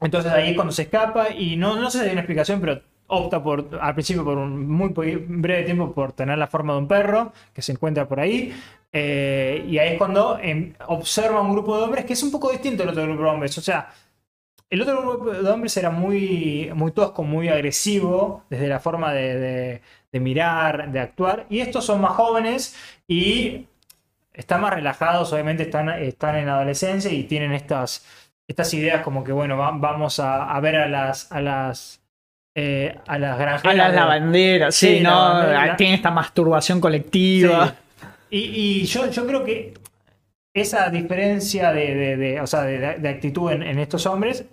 Entonces 0.04 0.32
ahí 0.32 0.50
es 0.50 0.54
cuando 0.54 0.72
se 0.72 0.82
escapa 0.82 1.30
y 1.30 1.56
no, 1.56 1.76
no 1.76 1.90
sé 1.90 1.98
si 1.98 2.04
hay 2.04 2.12
una 2.12 2.20
explicación, 2.20 2.60
pero 2.60 2.80
opta 3.06 3.42
por, 3.42 3.78
al 3.80 3.94
principio 3.94 4.24
por 4.24 4.38
un 4.38 4.68
muy 4.68 4.90
breve 4.90 5.64
tiempo 5.64 5.92
por 5.92 6.12
tener 6.12 6.38
la 6.38 6.46
forma 6.46 6.74
de 6.74 6.78
un 6.80 6.88
perro 6.88 7.32
que 7.52 7.62
se 7.62 7.72
encuentra 7.72 8.06
por 8.08 8.20
ahí. 8.20 8.52
eh, 8.92 9.64
y 9.68 9.78
ahí 9.78 9.92
es 9.94 9.98
cuando 9.98 10.38
em, 10.40 10.74
observa 10.88 11.40
un 11.40 11.52
grupo 11.52 11.76
de 11.76 11.84
hombres 11.84 12.04
que 12.04 12.12
es 12.12 12.22
un 12.22 12.30
poco 12.30 12.50
distinto 12.52 12.82
al 12.82 12.90
otro 12.90 13.02
grupo 13.04 13.22
de 13.24 13.28
hombres. 13.30 13.58
O 13.58 13.60
sea, 13.62 13.92
el 14.70 14.82
otro 14.82 15.02
grupo 15.02 15.30
de 15.30 15.48
hombres 15.50 15.76
era 15.76 15.90
muy, 15.90 16.70
muy 16.74 16.92
tosco, 16.92 17.22
muy 17.22 17.48
agresivo, 17.48 18.44
desde 18.50 18.66
la 18.68 18.80
forma 18.80 19.12
de, 19.12 19.80
mirar, 20.12 20.90
de 20.90 21.00
actuar. 21.00 21.46
Y 21.50 21.60
estos 21.60 21.84
son 21.84 22.00
más 22.00 22.12
jóvenes 22.12 22.76
y 23.06 23.66
están 24.32 24.60
más 24.60 24.74
relajados, 24.74 25.32
obviamente 25.32 25.64
están, 25.64 25.88
están 25.90 26.36
en 26.36 26.48
adolescencia 26.48 27.10
y 27.12 27.24
tienen 27.24 27.52
estas, 27.52 28.04
estas 28.48 28.72
ideas 28.74 29.02
como 29.02 29.24
que, 29.24 29.32
bueno, 29.32 29.56
va- 29.56 29.72
vamos 29.72 30.20
a, 30.20 30.54
a 30.54 30.60
ver 30.60 30.76
a 30.76 30.88
las, 30.88 31.30
a 31.32 31.40
las, 31.40 32.00
eh, 32.54 32.98
a 33.06 33.18
las 33.18 33.34
A 33.34 33.36
granjeras. 33.38 33.76
las 33.76 33.90
de- 33.90 33.96
lavanderas, 33.96 34.74
sí, 34.74 34.98
Sí, 34.98 35.00
¿no? 35.02 35.10
lavandera. 35.10 35.76
Tiene 35.76 35.94
esta 35.94 36.10
masturbación 36.10 36.80
colectiva. 36.80 37.68
Sí. 37.68 37.74
Y, 38.30 38.38
y 38.82 38.84
yo, 38.84 39.10
yo 39.10 39.26
creo 39.26 39.44
que 39.44 39.74
esa 40.54 40.88
diferencia 40.90 41.72
de, 41.72 41.94
de- 41.94 42.16
de- 42.16 42.40
o 42.40 42.46
sea, 42.46 42.62
de, 42.62 43.08
actitud 43.08 43.50
en, 43.50 43.62
en 43.62 43.78
estos 43.78 44.06
hombres 44.06 44.44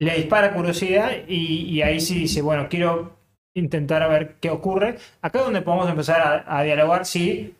le 0.00 0.14
dispara 0.16 0.52
curiosidad 0.52 1.10
y, 1.28 1.62
y 1.70 1.82
ahí 1.82 2.00
sí 2.00 2.18
dice, 2.20 2.42
bueno, 2.42 2.68
quiero 2.68 3.16
intentar 3.56 4.02
a 4.02 4.08
ver 4.08 4.34
qué 4.40 4.50
ocurre. 4.50 4.96
Acá 5.22 5.38
es 5.38 5.44
donde 5.44 5.62
podemos 5.62 5.88
empezar 5.88 6.44
a, 6.46 6.58
a 6.58 6.62
dialogar 6.62 7.06
si 7.06 7.54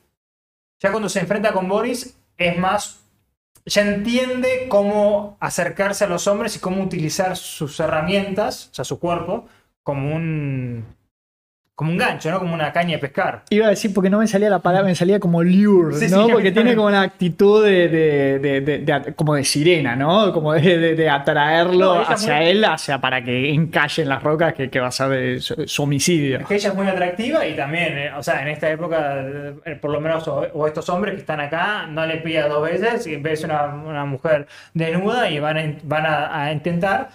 ya 0.82 0.90
cuando 0.90 1.08
se 1.08 1.20
enfrenta 1.20 1.52
con 1.52 1.68
Boris 1.68 2.16
es 2.36 2.58
más, 2.58 3.03
ya 3.66 3.82
entiende 3.82 4.66
cómo 4.68 5.36
acercarse 5.40 6.04
a 6.04 6.08
los 6.08 6.26
hombres 6.26 6.56
y 6.56 6.60
cómo 6.60 6.82
utilizar 6.82 7.36
sus 7.36 7.80
herramientas, 7.80 8.68
o 8.70 8.74
sea, 8.74 8.84
su 8.84 8.98
cuerpo, 8.98 9.46
como 9.82 10.14
un, 10.14 10.86
como 11.76 11.90
un 11.90 11.98
gancho, 11.98 12.30
¿no? 12.30 12.38
Como 12.38 12.54
una 12.54 12.72
caña 12.72 12.92
de 12.92 12.98
pescar. 12.98 13.42
Iba 13.50 13.66
a 13.66 13.70
decir 13.70 13.92
porque 13.92 14.08
no 14.08 14.18
me 14.20 14.28
salía 14.28 14.48
la 14.48 14.60
palabra, 14.60 14.86
me 14.86 14.94
salía 14.94 15.18
como 15.18 15.42
lure, 15.42 15.96
Sí, 15.96 16.06
¿no? 16.08 16.26
sí, 16.26 16.32
porque 16.32 16.52
tiene 16.52 16.76
como 16.76 16.86
una 16.86 17.02
actitud 17.02 17.64
de, 17.64 17.88
de- 17.88 18.60
de- 18.60 19.14
como 19.16 19.34
de 19.34 19.42
sirena, 19.42 19.96
¿no? 19.96 20.32
Como 20.32 20.52
de, 20.52 21.10
atraerlo 21.10 21.96
No, 21.96 22.00
hacia 22.02 22.36
muy- 22.36 22.46
él, 22.46 22.64
hacia 22.64 23.00
para 23.00 23.24
que 23.24 23.52
encalle 23.52 24.04
en 24.04 24.08
las 24.08 24.22
rocas 24.22 24.54
que, 24.54 24.70
que 24.70 24.78
va 24.78 24.86
a 24.86 24.92
ser 24.92 25.40
su, 25.42 25.66
su 25.66 25.82
homicidio. 25.82 26.38
Es 26.40 26.46
que 26.46 26.54
ella 26.54 26.68
es 26.68 26.74
muy 26.76 26.86
atractiva 26.86 27.44
y 27.44 27.56
también, 27.56 27.98
eh, 27.98 28.12
o 28.16 28.22
sea, 28.22 28.40
en 28.42 28.48
esta 28.48 28.70
época, 28.70 29.16
eh, 29.64 29.76
por 29.80 29.90
lo 29.90 30.00
menos, 30.00 30.28
o, 30.28 30.46
o 30.54 30.66
estos 30.68 30.88
hombres 30.90 31.14
que 31.14 31.20
están 31.22 31.40
acá, 31.40 31.86
no 31.88 32.06
le 32.06 32.18
pida 32.18 32.46
dos 32.46 32.62
veces 32.62 33.04
y 33.08 33.16
ves 33.16 33.42
una, 33.42 33.64
una 33.66 34.04
mujer 34.04 34.46
desnuda 34.74 35.28
y 35.28 35.40
van, 35.40 35.58
a, 35.58 35.74
van 35.82 36.06
a, 36.06 36.44
a 36.44 36.52
intentar. 36.52 37.08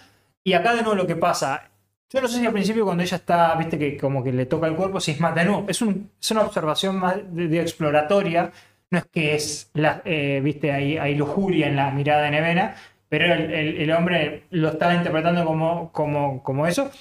Y 0.43 0.51
acá 0.53 0.71
de 0.73 0.81
nuevo 0.81 0.95
lo 0.95 1.07
que 1.07 1.15
pasa, 1.15 1.68
yo 2.09 2.21
no 2.21 2.27
sé 2.27 2.39
si 2.39 2.45
al 2.45 2.53
principio 2.53 2.85
cuando 2.85 3.03
ella 3.03 3.17
está, 3.17 3.55
viste, 3.55 3.77
que 3.77 3.97
como 3.97 4.23
que 4.23 4.31
le 4.33 4.45
toca 4.45 4.67
el 4.67 4.75
cuerpo, 4.75 4.99
si 4.99 5.11
es 5.11 5.19
más 5.19 5.35
de 5.35 5.45
nuevo, 5.45 5.65
es, 5.69 5.81
un- 5.81 6.11
es 6.19 6.31
una 6.31 6.41
observación 6.41 6.97
más 6.97 7.17
de, 7.33 7.61
exploratoria, 7.61 8.51
no 8.91 8.97
es 8.97 9.05
que 9.07 9.35
es, 9.35 9.69
la, 9.73 10.01
eh, 10.05 10.41
viste, 10.43 10.71
hay, 10.71 10.97
hay 10.97 11.15
lujuria 11.15 11.67
en 11.67 11.75
la 11.75 11.91
mirada 11.91 12.23
de 12.23 12.31
Nevena, 12.31 12.75
pero 13.09 13.25
el, 13.33 13.53
el- 13.53 13.77
el 13.81 13.91
hombre 13.91 14.43
lo 14.51 14.69
estaba 14.69 14.95
interpretando 14.95 15.45
como, 15.45 15.91
como, 15.91 16.41
como 16.43 16.65
eso. 16.67 16.91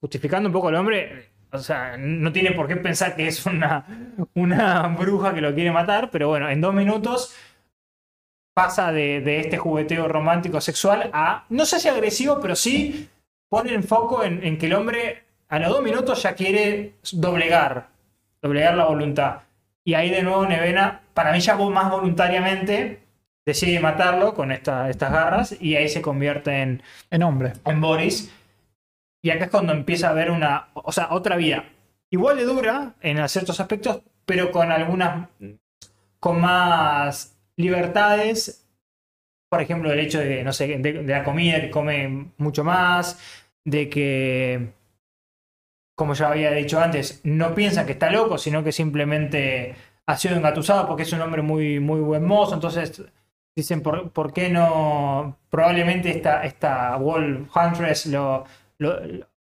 Justificando 0.00 0.48
un 0.48 0.52
poco 0.52 0.68
al 0.68 0.76
hombre, 0.76 1.30
o 1.52 1.58
sea, 1.58 1.96
no 1.98 2.32
tiene 2.32 2.52
por 2.52 2.66
qué 2.66 2.76
pensar 2.76 3.14
que 3.16 3.26
es 3.26 3.44
una, 3.46 3.84
una 4.34 4.88
bruja 4.88 5.34
que 5.34 5.40
lo 5.42 5.54
quiere 5.54 5.70
matar, 5.70 6.10
pero 6.10 6.28
bueno, 6.28 6.48
en 6.48 6.60
dos 6.60 6.72
minutos 6.72 7.34
pasa 8.54 8.92
de, 8.92 9.20
de 9.20 9.40
este 9.40 9.58
jugueteo 9.58 10.08
romántico 10.08 10.60
sexual 10.60 11.10
a, 11.12 11.44
no 11.48 11.64
sé 11.64 11.80
si 11.80 11.88
agresivo, 11.88 12.40
pero 12.40 12.56
sí 12.56 13.08
pone 13.50 13.74
el 13.74 13.82
foco 13.82 14.24
en, 14.24 14.42
en 14.42 14.56
que 14.56 14.66
el 14.66 14.72
hombre 14.74 15.24
a 15.48 15.58
los 15.58 15.68
dos 15.68 15.82
minutos 15.82 16.22
ya 16.22 16.34
quiere 16.34 16.94
doblegar, 17.12 17.88
doblegar 18.40 18.74
la 18.76 18.86
voluntad. 18.86 19.40
Y 19.84 19.94
ahí 19.94 20.08
de 20.10 20.22
nuevo 20.22 20.46
Nevena, 20.46 21.02
para 21.12 21.32
mí 21.32 21.40
ya 21.40 21.56
más 21.56 21.90
voluntariamente, 21.90 23.00
decide 23.44 23.80
matarlo 23.80 24.34
con 24.34 24.52
esta- 24.52 24.88
estas 24.88 25.10
garras 25.12 25.56
y 25.60 25.74
ahí 25.74 25.88
se 25.88 26.00
convierte 26.02 26.62
en, 26.62 26.82
En 27.10 27.22
hombre. 27.22 27.52
en 27.66 27.80
Boris. 27.80 28.32
Y 29.22 29.30
acá 29.30 29.46
es 29.46 29.50
cuando 29.50 29.72
empieza 29.72 30.06
a 30.08 30.10
haber 30.10 30.30
una, 30.30 30.68
o 30.74 30.92
sea, 30.92 31.08
otra 31.10 31.36
vida. 31.36 31.64
Igual 32.10 32.36
de 32.38 32.44
dura 32.44 32.94
en 33.00 33.28
ciertos 33.28 33.58
aspectos, 33.60 34.00
pero 34.24 34.50
con 34.52 34.70
algunas, 34.70 35.28
con 36.20 36.40
más 36.40 37.36
libertades. 37.56 38.66
Por 39.50 39.60
ejemplo, 39.60 39.92
el 39.92 39.98
hecho 39.98 40.20
de, 40.20 40.44
no 40.44 40.52
sé, 40.52 40.78
de, 40.78 40.92
de 40.92 41.12
la 41.12 41.24
comida 41.24 41.60
que 41.60 41.70
come 41.70 42.30
mucho 42.38 42.62
más, 42.64 43.18
de 43.64 43.88
que, 43.88 44.72
como 45.94 46.14
ya 46.14 46.28
había 46.28 46.50
dicho 46.52 46.80
antes, 46.80 47.20
no 47.24 47.54
piensa 47.54 47.86
que 47.86 47.92
está 47.92 48.10
loco, 48.10 48.38
sino 48.38 48.64
que 48.64 48.72
simplemente 48.72 49.74
ha 50.06 50.16
sido 50.16 50.36
engatusado 50.36 50.86
porque 50.86 51.02
es 51.04 51.12
un 51.12 51.20
hombre 51.20 51.42
muy, 51.42 51.80
muy 51.80 52.00
buen 52.00 52.24
mozo. 52.24 52.54
Entonces 52.54 53.02
dicen, 53.54 53.82
¿por, 53.82 54.10
por 54.10 54.32
qué 54.32 54.48
no? 54.50 55.38
Probablemente 55.50 56.10
esta, 56.10 56.44
esta 56.44 56.96
Wolf 56.96 57.54
Huntress 57.54 58.06
lo, 58.06 58.44
lo, 58.78 59.00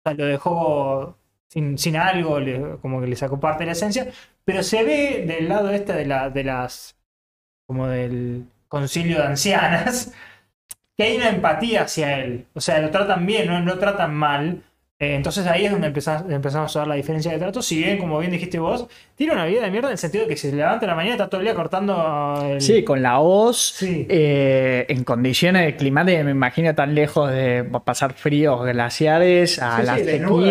dejó 0.03 1.18
sin, 1.49 1.78
sin 1.78 1.97
algo, 1.97 2.39
como 2.82 3.01
que 3.01 3.07
le 3.07 3.16
sacó 3.16 3.39
parte 3.39 3.64
de 3.64 3.68
la 3.68 3.72
esencia, 3.74 4.07
pero 4.45 4.64
se 4.64 4.84
ve 4.84 5.26
del 5.26 5.49
lado 5.49 5.70
este 5.72 5.93
de, 5.93 6.05
la, 6.05 6.30
de 6.30 6.43
las, 6.43 6.97
como 7.68 7.88
del 7.88 8.45
concilio 8.68 9.18
de 9.18 9.28
ancianas, 9.28 10.14
que 10.98 11.04
hay 11.04 11.18
una 11.18 11.30
empatía 11.30 11.84
hacia 11.84 12.20
él, 12.20 12.48
o 12.54 12.62
sea, 12.62 12.80
lo 12.80 12.91
tratan 12.91 13.26
bien, 13.26 13.48
no 13.48 13.60
lo 13.60 13.80
tratan 13.80 14.14
mal. 14.14 14.64
Eh, 15.00 15.16
entonces 15.16 15.46
ahí 15.48 15.66
es 15.66 15.72
donde 15.72 15.88
empezamos, 15.88 16.32
empezamos 16.32 16.74
a 16.76 16.80
ver 16.80 16.88
la 16.88 16.96
diferencia 16.96 17.32
de 17.32 17.39
trato. 17.39 17.62
Si 17.62 17.78
bien, 17.78 17.98
como 17.98 18.20
bien 18.20 18.32
dijiste 18.32 18.60
vos, 18.60 18.86
tiene 19.16 19.34
una 19.34 19.46
vida 19.46 19.62
de 19.64 19.72
mierda 19.72 19.88
en 19.89 19.94
el 19.94 19.98
sentido 19.98 20.24
de 20.24 20.30
que 20.30 20.38
se 20.38 20.52
levanta 20.54 20.86
en 20.86 20.89
la 20.91 20.96
mañana 20.96 21.16
y 21.16 21.18
está 21.18 21.30
todo 21.30 21.41
el 21.41 21.46
día 21.48 21.56
cortando 21.56 22.41
el... 22.48 22.62
Sí, 22.62 22.84
con 22.84 23.02
la 23.02 23.20
hoz, 23.20 23.58
Sí. 23.76 24.06
eh, 24.08 24.86
en 24.88 25.04
condiciones 25.04 25.76
climáticas, 25.76 26.24
me 26.24 26.32
imagino 26.32 26.74
tan 26.76 26.94
lejos 26.96 27.30
de 27.32 27.66
pasar 27.84 28.14
fríos 28.14 28.64
glaciares 28.66 29.60
a 29.62 29.78
Sí, 29.82 29.86
las 29.86 30.00
sí, 30.00 30.06
desnudo, 30.06 30.46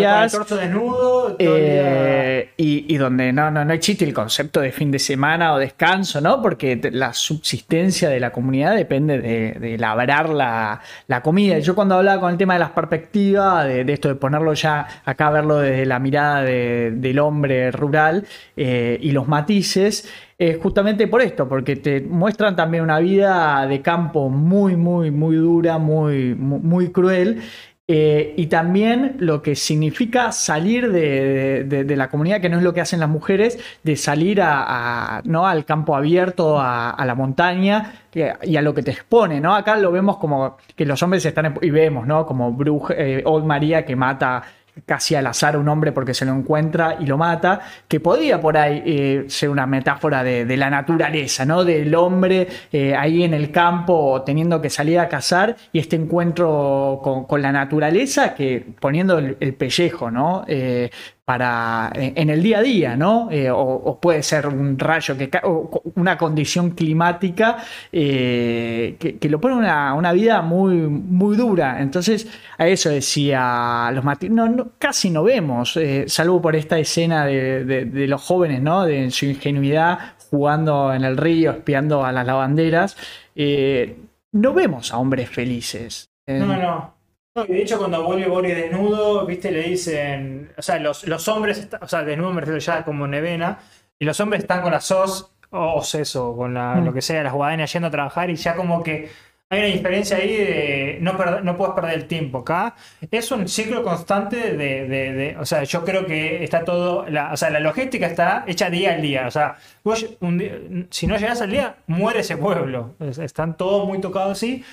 desnudo, 0.61 1.37
día- 1.39 1.49
Eh, 1.49 2.51
y, 2.57 2.93
y 2.93 2.97
donde 2.99 3.33
no, 3.33 3.51
no, 3.51 3.65
no 3.65 3.73
existe 3.73 4.05
el 4.05 4.13
concepto 4.13 4.61
de 4.61 4.73
fin 4.73 4.91
de 4.91 4.99
semana 4.99 5.55
o 5.55 5.59
descanso, 5.59 6.21
¿no? 6.21 6.43
Porque 6.43 6.79
la 6.93 7.15
subsistencia 7.15 8.09
de 8.11 8.21
la 8.21 8.33
comunidad 8.33 8.75
depende 8.77 9.19
de, 9.21 9.53
de 9.53 9.79
labrar 9.79 10.29
la, 10.29 10.81
la 11.07 11.23
comida. 11.23 11.59
Yo 11.61 11.75
cuando 11.75 11.95
hablaba 11.95 12.21
con 12.21 12.33
el 12.33 12.37
tema 12.39 12.55
de 12.55 12.61
las 12.61 12.71
perspectivas, 12.71 13.67
de, 13.67 13.85
de 13.85 13.93
esto 13.93 14.09
de 14.09 14.17
ya 14.55 14.87
acá, 15.05 15.31
verlo 15.31 15.59
desde 15.59 15.87
la 15.87 15.99
mirada 15.99 16.43
de- 16.43 16.93
del 16.97 17.19
hombre 17.19 17.71
rural 17.71 18.25
eh, 18.57 18.99
y 19.01 19.13
los 19.13 19.29
matices, 19.29 20.09
es 20.39 20.59
justamente 20.59 21.07
por 21.07 21.23
esto, 21.23 21.49
porque 21.49 21.77
te 21.77 22.01
muestran 22.01 22.57
también 22.57 22.83
una 22.83 22.99
vida 22.99 23.65
de 23.69 23.81
campo 23.81 24.29
muy, 24.29 24.75
muy, 24.77 25.11
muy 25.13 25.37
dura, 25.37 25.79
muy, 25.79 26.35
muy 26.35 26.91
cruel. 26.91 27.41
Eh, 27.89 28.35
y 28.37 28.47
también 28.47 29.17
lo 29.19 29.43
que 29.43 29.57
significa 29.57 30.31
salir 30.31 30.91
de, 30.93 31.65
de- 31.65 31.97
la 31.97 32.09
comunidad, 32.09 32.41
que 32.41 32.49
no 32.49 32.57
es 32.59 32.63
lo 32.63 32.73
que 32.73 32.81
hacen 32.81 33.01
las 33.01 33.09
mujeres, 33.09 33.59
de 33.83 33.97
salir 33.97 34.41
a, 34.41 35.21
¿no? 35.25 35.47
al 35.47 35.65
campo 35.65 35.97
abierto, 35.97 36.59
a, 36.61 36.97
la 37.05 37.15
montaña 37.15 37.95
y 38.15 38.57
a 38.57 38.63
lo 38.63 38.73
que 38.73 38.83
te 38.83 38.93
expone. 38.93 39.41
¿no? 39.41 39.55
Acá 39.55 39.77
lo 39.77 39.91
vemos 39.91 40.17
como 40.19 40.57
que 40.77 40.87
los 40.87 41.03
hombres 41.03 41.25
están, 41.27 41.59
y 41.61 41.71
vemos 41.71 42.07
¿no? 42.07 42.25
como 42.25 42.57
eh, 42.97 43.23
Old 43.27 43.45
María 43.45 43.85
que 43.85 43.97
mata 43.97 44.43
casi 44.87 45.15
al 45.15 45.27
azar 45.27 45.57
un 45.57 45.69
hombre 45.69 45.93
porque 45.93 46.15
se 46.15 46.25
lo 46.25 46.33
encuentra 46.33 46.97
y 46.99 47.07
lo 47.07 47.19
mata, 47.19 47.61
que 47.89 48.01
podría 48.01 48.41
por 48.41 48.57
ahí 48.57 48.83
eh, 48.85 49.25
ser 49.29 49.51
una 49.51 49.67
metáfora 49.67 50.25
de, 50.25 50.57
la 50.57 50.71
naturaleza, 50.71 51.45
¿no? 51.45 51.65
Del 51.65 51.95
hombre 51.95 52.49
eh, 52.73 52.95
ahí 52.95 53.23
en 53.23 53.35
el 53.35 53.51
campo 53.51 54.23
teniendo 54.25 54.61
que 54.61 54.71
salir 54.71 54.99
a 54.99 55.09
cazar 55.09 55.57
y 55.73 55.79
este 55.79 55.97
encuentro 55.97 57.01
con, 57.03 57.43
la 57.43 57.51
naturaleza 57.51 58.35
que 58.35 58.65
poniendo 58.79 59.19
el, 59.19 59.37
el 59.41 59.55
pellejo, 59.55 60.11
¿no? 60.11 60.45
Eh, 60.47 60.91
para 61.33 61.91
en, 61.95 62.29
el 62.29 62.43
día 62.43 62.59
a 62.59 62.63
día, 62.63 62.95
¿no? 62.95 63.31
Eh, 63.31 63.51
o, 63.51 63.59
o 63.59 63.99
puede 63.99 64.23
ser 64.23 64.47
un 64.47 64.79
rayo 64.79 65.17
que 65.17 65.31
o 65.45 65.83
una 65.95 66.19
condición 66.19 66.73
climática 66.73 67.57
eh, 67.91 68.97
que, 68.99 69.17
que 69.19 69.29
lo 69.31 69.41
pone 69.41 69.55
una, 69.57 69.95
una 69.95 70.13
vida 70.13 70.43
muy, 70.43 70.75
muy 70.77 71.35
dura. 71.37 71.81
Entonces, 71.81 72.27
a 72.59 72.67
eso 72.69 72.91
decía 72.91 73.91
los 73.95 74.05
no, 74.29 74.47
no, 74.49 74.73
casi 74.79 75.09
no 75.09 75.23
vemos, 75.25 75.77
eh, 75.79 76.05
salvo 76.07 76.43
por 76.43 76.55
esta 76.55 76.79
escena 76.79 77.25
de, 77.25 77.65
de- 77.65 77.85
de 77.87 78.07
los 78.09 78.21
jóvenes, 78.23 78.61
¿no? 78.61 78.83
De 78.85 79.11
su 79.11 79.25
ingenuidad 79.25 79.99
jugando 80.31 80.93
en 80.93 81.03
el 81.05 81.17
río, 81.17 81.51
espiando 81.53 82.05
a 82.05 82.13
las 82.13 82.27
lavanderas. 82.27 82.97
eh, 83.35 83.97
no 84.33 84.53
vemos 84.55 84.93
a 84.93 84.99
hombres 84.99 85.29
felices. 85.31 86.11
Eh, 86.27 86.39
No, 86.41 86.57
no. 86.57 86.92
No, 87.35 87.45
de 87.45 87.63
hecho, 87.63 87.79
cuando 87.79 88.03
vuelve 88.05 88.29
Boris 88.29 88.55
desnudo, 88.55 89.25
viste, 89.25 89.51
le 89.51 89.63
dicen. 89.63 90.53
O 90.57 90.63
sea, 90.63 90.79
los, 90.79 91.07
los 91.07 91.27
hombres, 91.29 91.67
o 91.81 91.89
sea, 91.89 92.03
desnudo 92.03 92.33
me 92.33 92.41
refiero 92.41 92.59
ya 92.59 92.85
como 92.85 93.07
nevena, 93.07 93.59
y 93.99 94.05
los 94.05 94.21
hombres 94.21 94.43
están 94.43 94.61
con 94.63 94.73
las 94.73 94.85
SOS, 94.85 95.31
o 95.51 95.83
eso, 95.95 96.37
con 96.37 96.55
la- 96.55 96.75
Mm. 96.77 96.85
lo 96.85 96.93
que 96.93 97.01
sea, 97.03 97.23
las 97.23 97.33
guadañas 97.33 97.73
yendo 97.73 97.89
a 97.89 97.91
trabajar, 97.91 98.29
y 98.31 98.37
ya 98.37 98.55
como 98.55 98.83
que 98.83 99.09
hay 99.49 99.59
una 99.61 99.69
diferencia 99.69 100.17
ahí 100.19 100.35
de 100.37 100.99
no, 101.03 101.13
perder- 101.17 101.43
no 101.43 101.57
puedes 101.59 101.75
perder 101.75 101.95
el 101.95 102.07
tiempo. 102.07 102.39
Acá 102.39 102.75
es 103.11 103.31
un 103.33 103.47
ciclo 103.49 103.83
constante 103.83 104.55
de, 104.57 104.87
de- 104.89 105.13
de- 105.13 105.37
O 105.39 105.45
sea, 105.47 105.63
yo 105.65 105.85
creo 105.85 106.07
que 106.07 106.43
está 106.43 106.65
todo. 106.65 107.07
La, 107.09 107.33
o 107.33 107.37
sea, 107.37 107.51
la 107.51 107.61
logística 107.61 108.07
está 108.07 108.45
hecha 108.47 108.71
día 108.71 108.95
al 108.95 109.03
día. 109.03 109.27
O 109.27 109.31
sea, 109.31 109.57
vos 109.85 110.07
un 110.21 110.39
día- 110.39 110.59
si 110.91 111.07
no 111.07 111.17
llegas 111.19 111.41
al 111.43 111.51
día, 111.51 111.77
muere 111.87 112.21
ese 112.21 112.37
pueblo. 112.39 112.95
Es- 113.01 113.19
Están 113.19 113.57
todos 113.59 113.87
muy 113.87 114.01
tocados 114.01 114.33
así. 114.33 114.65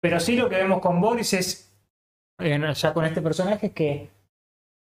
Pero 0.00 0.18
sí 0.20 0.36
lo 0.36 0.48
que 0.48 0.56
vemos 0.56 0.80
con 0.80 1.00
Boris 1.00 1.32
es, 1.34 1.69
eh, 2.42 2.60
ya 2.74 2.92
con 2.94 3.04
este 3.04 3.20
personaje, 3.22 3.66
es 3.66 3.72
que 3.72 4.08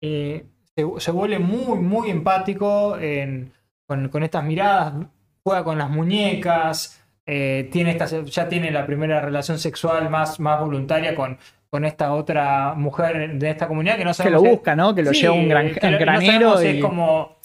eh, 0.00 0.44
se, 0.76 0.84
se 0.98 1.10
vuelve 1.10 1.38
muy, 1.38 1.78
muy 1.78 2.10
empático 2.10 2.98
en- 2.98 3.52
con, 3.86 4.08
con 4.08 4.22
estas 4.22 4.44
miradas, 4.44 4.94
juega 5.42 5.62
con 5.64 5.78
las 5.78 5.90
muñecas, 5.90 7.00
eh, 7.26 7.68
tiene 7.72 7.90
esta, 7.92 8.06
ya 8.06 8.48
tiene 8.48 8.70
la 8.70 8.86
primera 8.86 9.20
relación 9.20 9.58
sexual 9.58 10.10
más, 10.10 10.40
más 10.40 10.60
voluntaria 10.60 11.14
con, 11.14 11.38
con 11.70 11.84
esta 11.84 12.12
otra 12.14 12.74
mujer 12.74 13.34
de 13.38 13.50
esta 13.50 13.66
comunidad 13.68 13.96
que 13.96 14.04
no 14.04 14.10
que 14.10 14.14
sabemos 14.14 14.42
lo 14.42 14.48
si- 14.48 14.54
busca, 14.56 14.76
¿no? 14.76 14.94
Que 14.94 15.02
lo 15.02 15.10
Sí, 15.12 15.20
lleva 15.22 15.34
a 15.34 15.38
un, 15.38 15.48
gran, 15.48 15.70
que 15.74 15.80
lo- 15.86 15.92
no 15.92 15.98
granero 15.98 16.58
si 16.58 16.66
es 16.68 16.80
como 16.82 17.36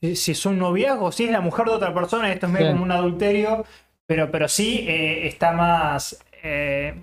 si, 0.00 0.16
si 0.16 0.32
es 0.32 0.46
un 0.46 0.58
noviazgo, 0.58 1.12
si 1.12 1.24
es 1.24 1.30
la 1.30 1.40
mujer 1.40 1.66
de 1.66 1.72
otra 1.72 1.94
persona, 1.94 2.30
esto 2.32 2.46
es 2.46 2.52
medio 2.52 2.66
Sí. 2.66 2.72
como 2.72 2.84
un 2.84 2.92
adulterio, 2.92 3.64
pero, 4.06 4.30
pero 4.30 4.48
sí 4.48 4.84
eh, 4.88 5.26
está 5.26 5.52
más 5.52 6.22
eh, 6.42 6.94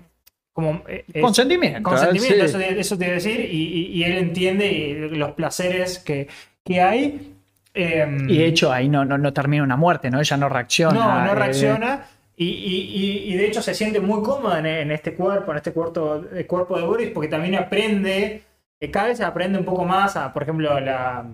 como 0.52 0.82
eh, 0.88 1.04
es- 1.12 1.22
consentimiento. 1.22 1.82
consentimiento, 1.88 2.42
¿eh? 2.42 2.44
eso, 2.46 2.58
eso 2.60 2.98
te 2.98 3.04
iba 3.04 3.12
a 3.12 3.14
decir, 3.14 3.40
y, 3.50 3.56
y- 3.62 3.86
y 3.92 4.04
él 4.04 4.18
entiende 4.18 4.90
eh, 4.92 5.08
los 5.10 5.32
placeres 5.32 5.98
que, 5.98 6.28
que 6.64 6.80
hay. 6.80 7.34
Em, 7.74 8.28
Y 8.28 8.38
de 8.38 8.46
hecho 8.46 8.70
ahí 8.70 8.88
no, 8.88 9.04
no, 9.04 9.16
no 9.16 9.32
termina 9.32 9.62
una 9.62 9.76
muerte, 9.76 10.10
¿no? 10.10 10.20
Ella 10.20 10.36
no 10.36 10.48
reacciona. 10.48 10.94
no, 10.94 11.24
no 11.26 11.32
eh, 11.32 11.34
reacciona. 11.34 12.04
Y, 12.36 12.46
y- 12.46 13.32
y- 13.32 13.36
de 13.36 13.46
hecho 13.46 13.62
se 13.62 13.74
siente 13.74 14.00
muy 14.00 14.22
cómoda 14.22 14.58
en, 14.58 14.66
en 14.66 14.90
este 14.90 15.14
cuerpo, 15.14 15.52
en 15.52 15.58
este 15.58 15.72
cuerpo, 15.72 16.22
el 16.34 16.46
cuerpo 16.46 16.76
de 16.78 16.84
Boris, 16.84 17.10
porque 17.10 17.28
también 17.28 17.54
aprende, 17.54 18.42
eh, 18.80 18.90
cada 18.90 19.08
vez 19.08 19.20
aprende 19.20 19.58
un 19.58 19.64
poco 19.64 19.84
más 19.84 20.16
a, 20.16 20.32
por 20.32 20.42
ejemplo, 20.42 20.78
la, 20.80 21.24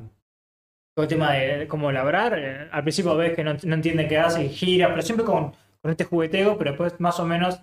todo 0.95 1.05
el 1.05 1.09
tema 1.09 1.33
de 1.33 1.67
cómo 1.67 1.91
labrar. 1.93 2.39
Eh, 2.39 2.69
Al 2.71 2.83
principio 2.83 3.17
ves 3.17 3.35
que 3.35 3.43
no, 3.45 3.55
no 3.63 3.75
entiende 3.75 4.07
qué 4.07 4.19
hace 4.19 4.45
y 4.45 4.49
gira, 4.51 4.89
pero 4.89 5.01
siempre 5.03 5.25
con, 5.25 5.53
con 5.81 5.91
este 5.91 6.05
jugueteo, 6.05 6.59
pero 6.59 6.73
después 6.73 7.01
más 7.01 7.19
o 7.21 7.25
menos 7.25 7.61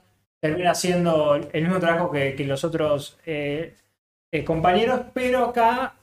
termina 0.48 0.72
haciendo 0.72 1.36
el 1.36 1.64
mismo 1.64 1.80
trabajo 1.80 2.12
que, 2.12 2.36
que 2.36 2.46
los 2.46 2.64
otros 2.64 3.18
eh, 3.26 3.76
eh, 4.32 4.44
compañeros, 4.44 5.02
pero 5.14 5.46
acá 5.46 5.96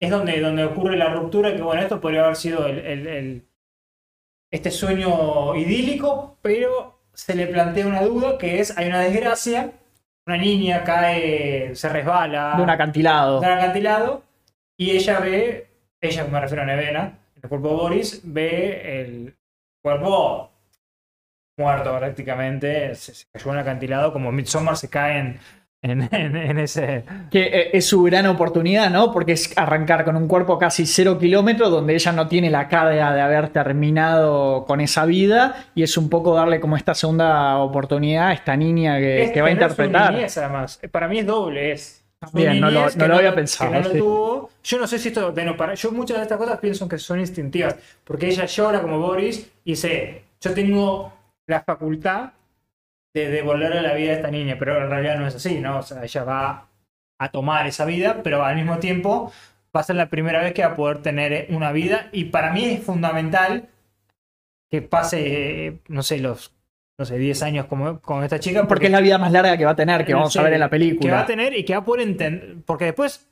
es 0.00 0.10
donde, 0.10 0.40
donde 0.40 0.64
ocurre 0.64 0.96
la 0.96 1.12
ruptura, 1.12 1.54
que 1.54 1.62
bueno, 1.62 1.82
esto 1.82 2.00
podría 2.00 2.24
haber 2.24 2.36
sido 2.36 2.66
el- 2.66 2.78
el- 2.80 3.06
el, 3.06 3.48
este 4.50 4.70
sueño 4.70 5.54
idílico, 5.56 6.36
pero 6.42 7.00
se 7.14 7.34
le 7.34 7.46
plantea 7.46 7.86
una 7.86 8.02
duda 8.02 8.38
que 8.38 8.60
es, 8.60 8.76
hay 8.76 8.86
una 8.88 9.00
desgracia, 9.00 9.72
una 10.26 10.36
niña 10.36 10.84
cae, 10.84 11.74
se 11.74 11.88
resbala 11.88 12.54
De 12.56 12.62
un 12.62 12.70
acantilado. 12.70 13.40
de 13.40 13.46
un 13.46 13.52
acantilado 13.52 14.22
y 14.76 14.90
ella 14.92 15.20
ve, 15.20 15.66
ella 16.00 16.24
me 16.24 16.40
refiero 16.40 16.62
a 16.62 16.66
Nevena, 16.66 17.18
el 17.42 17.48
cuerpo 17.48 17.68
de 17.68 17.74
Boris, 17.74 18.20
ve 18.24 19.00
el 19.02 19.36
cuerpo 19.82 20.51
muerto 21.56 21.96
prácticamente, 21.98 22.94
se, 22.94 23.14
se 23.14 23.24
cayó 23.32 23.46
en 23.46 23.52
un 23.52 23.58
acantilado, 23.58 24.12
como 24.12 24.32
Midsommar 24.32 24.76
se 24.76 24.88
cae 24.88 25.18
en, 25.18 25.38
en, 25.82 26.02
en- 26.14 26.36
en 26.36 26.58
ese... 26.58 27.04
Que 27.30 27.42
eh, 27.42 27.70
es 27.74 27.86
su 27.86 28.02
gran 28.04 28.26
oportunidad, 28.26 28.90
¿no? 28.90 29.12
Porque 29.12 29.32
es 29.32 29.52
arrancar 29.56 30.04
con 30.04 30.16
un 30.16 30.28
cuerpo 30.28 30.58
casi 30.58 30.86
cero 30.86 31.18
kilómetros, 31.18 31.70
donde 31.70 31.94
ella 31.94 32.12
no 32.12 32.28
tiene 32.28 32.50
la 32.50 32.68
carga 32.68 33.12
de 33.14 33.20
haber 33.20 33.48
terminado 33.48 34.64
con 34.66 34.80
esa 34.80 35.04
vida, 35.06 35.66
y 35.74 35.82
es 35.82 35.96
un 35.96 36.08
poco 36.08 36.34
darle 36.34 36.60
como 36.60 36.76
esta 36.76 36.94
segunda 36.94 37.58
oportunidad 37.58 38.28
a 38.28 38.32
esta 38.32 38.56
niña 38.56 38.98
que, 38.98 39.24
es 39.24 39.30
que 39.32 39.42
va 39.42 39.48
a 39.48 39.52
interpretar. 39.52 40.12
niñez, 40.14 40.38
además. 40.38 40.80
Para 40.90 41.08
mí 41.08 41.18
es 41.18 41.26
doble, 41.26 41.72
es... 41.72 41.98
Bien, 42.32 42.60
no 42.60 42.70
lo- 42.70 42.88
no 42.88 43.16
había 43.16 43.34
pensado, 43.34 43.72
no 43.72 43.80
lo 43.80 43.90
sí. 43.90 43.98
tuvo. 43.98 44.50
Yo 44.62 44.78
no 44.78 44.86
sé 44.86 44.96
si 45.00 45.08
esto, 45.08 45.32
bueno, 45.32 45.56
para, 45.56 45.74
yo 45.74 45.90
muchas 45.90 46.18
de 46.18 46.22
estas 46.22 46.38
cosas 46.38 46.60
pienso 46.60 46.86
que 46.88 46.96
son 46.96 47.18
instintivas, 47.18 47.74
porque 48.04 48.28
ella 48.28 48.46
llora 48.46 48.80
como 48.80 49.00
Boris 49.00 49.50
y 49.64 49.72
dice, 49.72 50.22
yo 50.40 50.54
tengo 50.54 51.12
la 51.46 51.62
facultad 51.62 52.32
de 53.14 53.28
devolverle 53.28 53.82
la 53.82 53.94
vida 53.94 54.12
a 54.12 54.14
esta 54.16 54.30
niña, 54.30 54.56
pero 54.58 54.82
en 54.82 54.90
realidad 54.90 55.18
no 55.18 55.26
es 55.26 55.34
así, 55.34 55.60
¿no? 55.60 55.78
O 55.78 55.82
sea, 55.82 56.02
ella 56.02 56.24
va 56.24 56.68
a 57.18 57.30
tomar 57.30 57.66
esa 57.66 57.84
vida, 57.84 58.22
pero 58.22 58.44
al 58.44 58.56
mismo 58.56 58.78
tiempo 58.78 59.32
va 59.74 59.80
a 59.80 59.84
ser 59.84 59.96
la 59.96 60.08
primera 60.08 60.42
vez 60.42 60.54
que 60.54 60.62
va 60.62 60.72
a 60.72 60.76
poder 60.76 61.02
tener 61.02 61.46
una 61.50 61.72
vida 61.72 62.08
y 62.12 62.26
para 62.26 62.52
mí 62.52 62.64
es 62.64 62.82
fundamental 62.82 63.68
que 64.70 64.82
pase, 64.82 65.80
no 65.88 66.02
sé, 66.02 66.18
los 66.18 66.54
no 66.98 67.06
sé, 67.06 67.18
10 67.18 67.42
años 67.42 67.66
como, 67.66 68.00
con 68.00 68.22
esta 68.22 68.38
chica. 68.38 68.66
Porque, 68.68 68.86
es 68.86 68.92
la 68.92 69.00
vida 69.00 69.18
más 69.18 69.32
larga 69.32 69.56
que 69.56 69.64
va 69.64 69.72
a 69.72 69.76
tener, 69.76 70.04
que 70.04 70.14
vamos 70.14 70.36
a 70.36 70.42
ver 70.42 70.52
en 70.52 70.60
la 70.60 70.70
película. 70.70 71.00
Que 71.00 71.14
va 71.14 71.20
a 71.22 71.26
tener 71.26 71.56
y 71.56 71.64
que 71.64 71.72
va 71.72 71.80
a 71.80 71.84
poder 71.84 72.06
entender. 72.06 72.56
Porque 72.64 72.86
después, 72.86 73.28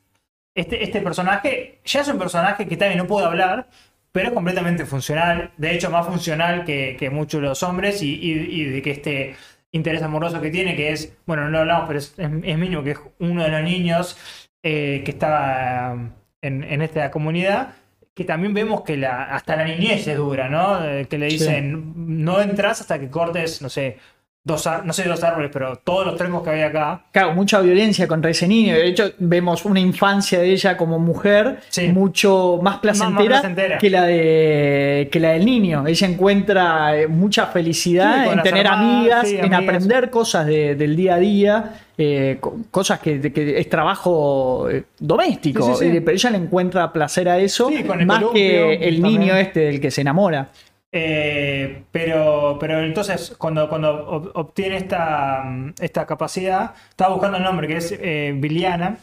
este, 0.55 0.83
este 0.83 1.01
personaje 1.01 1.81
ya 1.85 2.01
es 2.01 2.09
un 2.09 2.19
personaje 2.19 2.67
que 2.67 2.77
también 2.77 2.99
no 2.99 3.07
puede 3.07 3.27
hablar, 3.27 3.69
pero 4.13 4.29
es 4.29 4.35
completamente 4.35 4.85
funcional. 4.85 5.53
De 5.57 5.75
hecho, 5.75 5.91
más 5.91 6.07
funcional 6.07 6.65
que, 6.65 6.97
que 6.99 7.11
muchos 7.11 7.41
de 7.41 7.49
los 7.49 7.63
hombres 7.63 8.03
y, 8.03 8.15
y, 8.21 8.65
de 8.65 8.83
que 8.83 8.91
este 8.91 9.37
interés 9.73 10.03
amoroso 10.03 10.41
que 10.41 10.51
tiene, 10.51 10.75
que 10.77 10.93
es, 10.93 11.17
bueno, 11.27 11.45
no 11.45 11.51
lo 11.51 11.59
hablamos, 11.61 11.87
pero 11.87 11.99
es, 11.99 12.15
es, 12.19 12.59
mínimo, 12.59 12.83
que 12.83 12.93
es 12.93 13.01
uno 13.21 13.45
de 13.45 13.51
los 13.51 13.63
niños 13.63 14.19
eh, 14.63 15.03
que 15.05 15.11
estaba 15.13 15.95
en, 16.43 16.65
en 16.65 16.83
esta 16.83 17.11
comunidad 17.11 17.75
que 18.15 18.25
también 18.25 18.53
vemos 18.53 18.83
que 18.83 18.99
la, 18.99 19.35
hasta 19.35 19.57
la 19.57 19.65
niñez 19.65 20.07
es 20.07 20.17
dura, 20.17 20.49
¿no? 20.49 20.85
Eh, 20.85 21.07
que 21.09 21.17
le 21.17 21.27
dicen, 21.27 21.95
no 21.97 22.41
entras 22.43 22.81
hasta 22.83 22.99
que 22.99 23.09
cortes, 23.09 23.63
no 23.63 23.71
sé, 23.71 23.97
dos, 24.43 24.67
no 24.85 24.93
sé 24.93 25.05
dos 25.05 25.23
árboles, 25.23 25.51
pero 25.53 25.77
todos 25.77 26.07
los 26.07 26.17
trencos 26.17 26.43
que 26.43 26.51
había 26.51 26.67
acá. 26.67 27.05
Claro, 27.13 27.35
mucha 27.35 27.61
violencia 27.61 28.09
contra 28.09 28.31
ese 28.31 28.49
niño. 28.49 28.75
De 28.75 28.87
hecho, 28.87 29.13
vemos 29.19 29.65
una 29.65 29.81
infancia 29.81 30.41
de 30.41 30.51
ella 30.51 30.77
como 30.77 30.99
mujer 30.99 31.61
mucho 31.93 32.59
más 32.63 32.79
placentera, 32.79 33.43
Que, 33.79 33.91
la 33.91 34.05
de, 34.05 35.09
que 35.13 35.21
la 35.21 35.31
del 35.33 35.45
niño. 35.45 35.87
Ella 35.87 36.07
encuentra 36.07 36.97
eh, 36.97 37.07
mucha 37.07 37.47
felicidad 37.47 38.33
en 38.33 38.43
tener 38.43 38.67
amigas, 38.67 39.29
en 39.31 39.53
aprender 39.53 40.11
cosas 40.11 40.47
del 40.47 40.97
día 40.97 41.15
a 41.15 41.19
día. 41.19 41.75
Eh, 42.03 42.41
cosas 42.71 42.99
que, 42.99 43.21
es 43.59 43.69
trabajo 43.69 44.71
eh, 44.71 44.85
doméstico, 44.99 45.77
pero 45.79 46.11
ella 46.11 46.31
le 46.31 46.39
encuentra 46.39 46.91
placer 46.91 47.29
a 47.29 47.39
eso, 47.39 47.71
más 48.07 48.25
que 48.33 48.73
el 48.77 49.03
niño 49.03 49.37
este 49.37 49.61
del 49.61 49.81
que 49.83 49.91
se 49.91 50.01
enamora. 50.01 50.49
Eh, 50.93 51.85
pero, 51.93 52.57
pero 52.59 52.81
entonces, 52.81 53.35
cuando, 53.39 53.69
cuando 53.69 54.33
obtiene 54.35 54.77
esta, 54.77 55.45
esta 55.81 56.07
capacidad, 56.07 56.75
estaba 56.89 57.15
buscando 57.15 57.39
el 57.39 57.45
nombre 57.45 57.69
que 57.69 57.77
es 57.77 57.93
eh, 57.93 58.33
Viliana. 58.37 58.99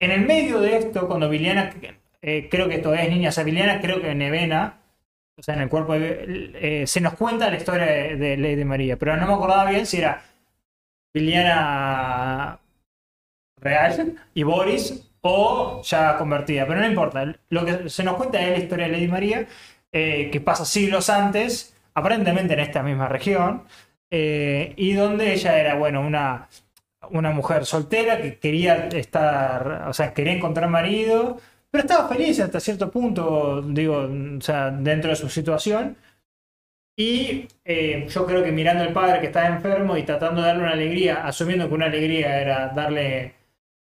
En 0.00 0.10
el 0.10 0.26
medio 0.26 0.60
de 0.60 0.76
esto, 0.76 1.06
cuando 1.08 1.28
Viliana, 1.28 1.72
eh, 2.22 2.48
creo 2.50 2.68
que 2.68 2.76
esto 2.76 2.94
es 2.94 3.08
niña, 3.10 3.30
o 3.30 3.32
sea, 3.32 3.44
Viliana 3.44 3.80
creo 3.80 4.00
que 4.00 4.14
Nevena, 4.14 4.78
o 5.36 5.42
sea, 5.42 5.54
en 5.54 5.62
el 5.62 5.68
cuerpo, 5.68 5.94
se 5.94 7.00
nos 7.00 7.14
cuenta 7.14 7.50
la 7.50 7.56
historia 7.56 7.86
de, 7.86 8.36
de 8.36 8.64
María, 8.64 8.96
pero 8.96 9.16
no 9.16 9.26
me 9.26 9.34
acordaba 9.34 9.70
bien 9.70 9.86
si 9.86 9.98
era 9.98 10.22
Viliana 11.14 12.58
real 13.60 14.16
y 14.34 14.42
Boris 14.42 15.10
o 15.20 15.82
ya 15.82 16.16
convertida, 16.16 16.66
pero 16.66 16.80
no 16.80 16.86
importa. 16.86 17.34
Lo 17.50 17.64
que 17.64 17.88
se 17.88 18.04
nos 18.04 18.16
cuenta 18.16 18.40
es 18.40 18.50
la 18.50 18.58
historia 18.58 18.86
de 18.86 18.92
Lady 18.92 19.08
María 19.08 19.46
eh, 19.92 20.30
que 20.30 20.40
pasa 20.40 20.64
siglos 20.66 21.08
antes, 21.08 21.74
aparentemente 21.94 22.54
en 22.54 22.60
esta 22.60 22.82
misma 22.82 23.08
región, 23.08 23.64
eh, 24.10 24.74
y 24.76 24.92
donde 24.92 25.32
ella 25.32 25.58
era, 25.58 25.74
bueno, 25.76 26.00
una, 26.02 26.48
una 27.10 27.30
mujer 27.30 27.64
soltera 27.64 28.20
que 28.20 28.38
quería 28.38 28.88
estar, 28.88 29.86
o 29.88 29.92
sea, 29.94 30.12
quería 30.12 30.34
encontrar 30.34 30.68
marido, 30.68 31.38
pero 31.70 31.82
estaba 31.82 32.08
feliz 32.08 32.38
hasta 32.40 32.60
cierto 32.60 32.90
punto, 32.90 33.62
digo, 33.62 34.08
o 34.38 34.40
sea, 34.40 34.70
dentro 34.70 35.10
de 35.10 35.16
su 35.16 35.28
situación. 35.28 35.96
Y 36.96 37.46
eh, 37.64 38.06
yo 38.08 38.26
creo 38.26 38.42
que 38.42 38.50
mirando 38.52 38.82
al 38.82 38.92
padre 38.92 39.20
que 39.20 39.26
estaba 39.26 39.46
enfermo 39.46 39.96
y 39.96 40.02
tratando 40.02 40.40
de 40.42 40.48
darle 40.48 40.64
una 40.64 40.72
alegría, 40.72 41.24
asumiendo 41.26 41.68
que 41.68 41.74
una 41.74 41.86
alegría 41.86 42.40
era 42.40 42.68
darle 42.68 43.34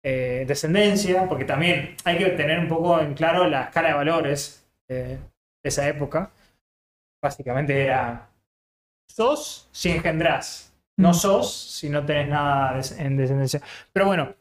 descendencia, 0.03 1.29
porque 1.29 1.45
también 1.45 1.95
hay 2.03 2.17
que 2.17 2.25
tener 2.31 2.59
un 2.59 2.67
poco 2.67 2.99
en 2.99 3.13
claro 3.13 3.47
la 3.47 3.63
escala 3.63 3.89
de 3.89 3.93
valores 3.93 4.65
esa 5.63 5.87
época, 5.87 6.31
básicamente 7.21 7.83
era 7.83 8.29
sos 9.07 9.69
si 9.71 9.89
engendrás, 9.89 10.73
no 10.97 11.13
sos 11.13 11.53
si 11.53 11.89
no 11.89 12.05
tenés 12.05 12.29
nada 12.29 12.79
en 12.97 13.17
descendencia. 13.17 13.61
Pero 13.91 14.07
bueno, 14.07 14.35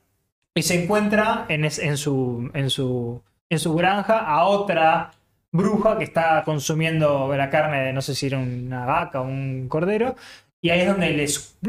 y 0.55 0.63
se 0.63 0.83
encuentra 0.83 1.47
en, 1.49 1.65
en, 1.65 1.97
su, 1.97 2.51
en, 2.55 2.71
su, 2.71 3.23
en 3.49 3.59
su 3.59 3.75
granja 3.75 4.19
a 4.19 4.45
otra 4.45 5.13
bruja 5.51 5.99
que 5.99 6.05
está 6.05 6.43
consumiendo 6.45 7.35
la 7.37 7.51
carne 7.51 7.83
de 7.83 7.93
no 7.93 8.03
sé 8.03 8.15
si 8.15 8.27
era 8.27 8.39
una 8.39 8.87
vaca 8.87 9.21
o 9.21 9.25
un 9.25 9.69
cordero, 9.69 10.17
y 10.61 10.71
ahí 10.71 10.81
es 10.81 10.89
donde 10.89 11.11
le, 11.11 11.27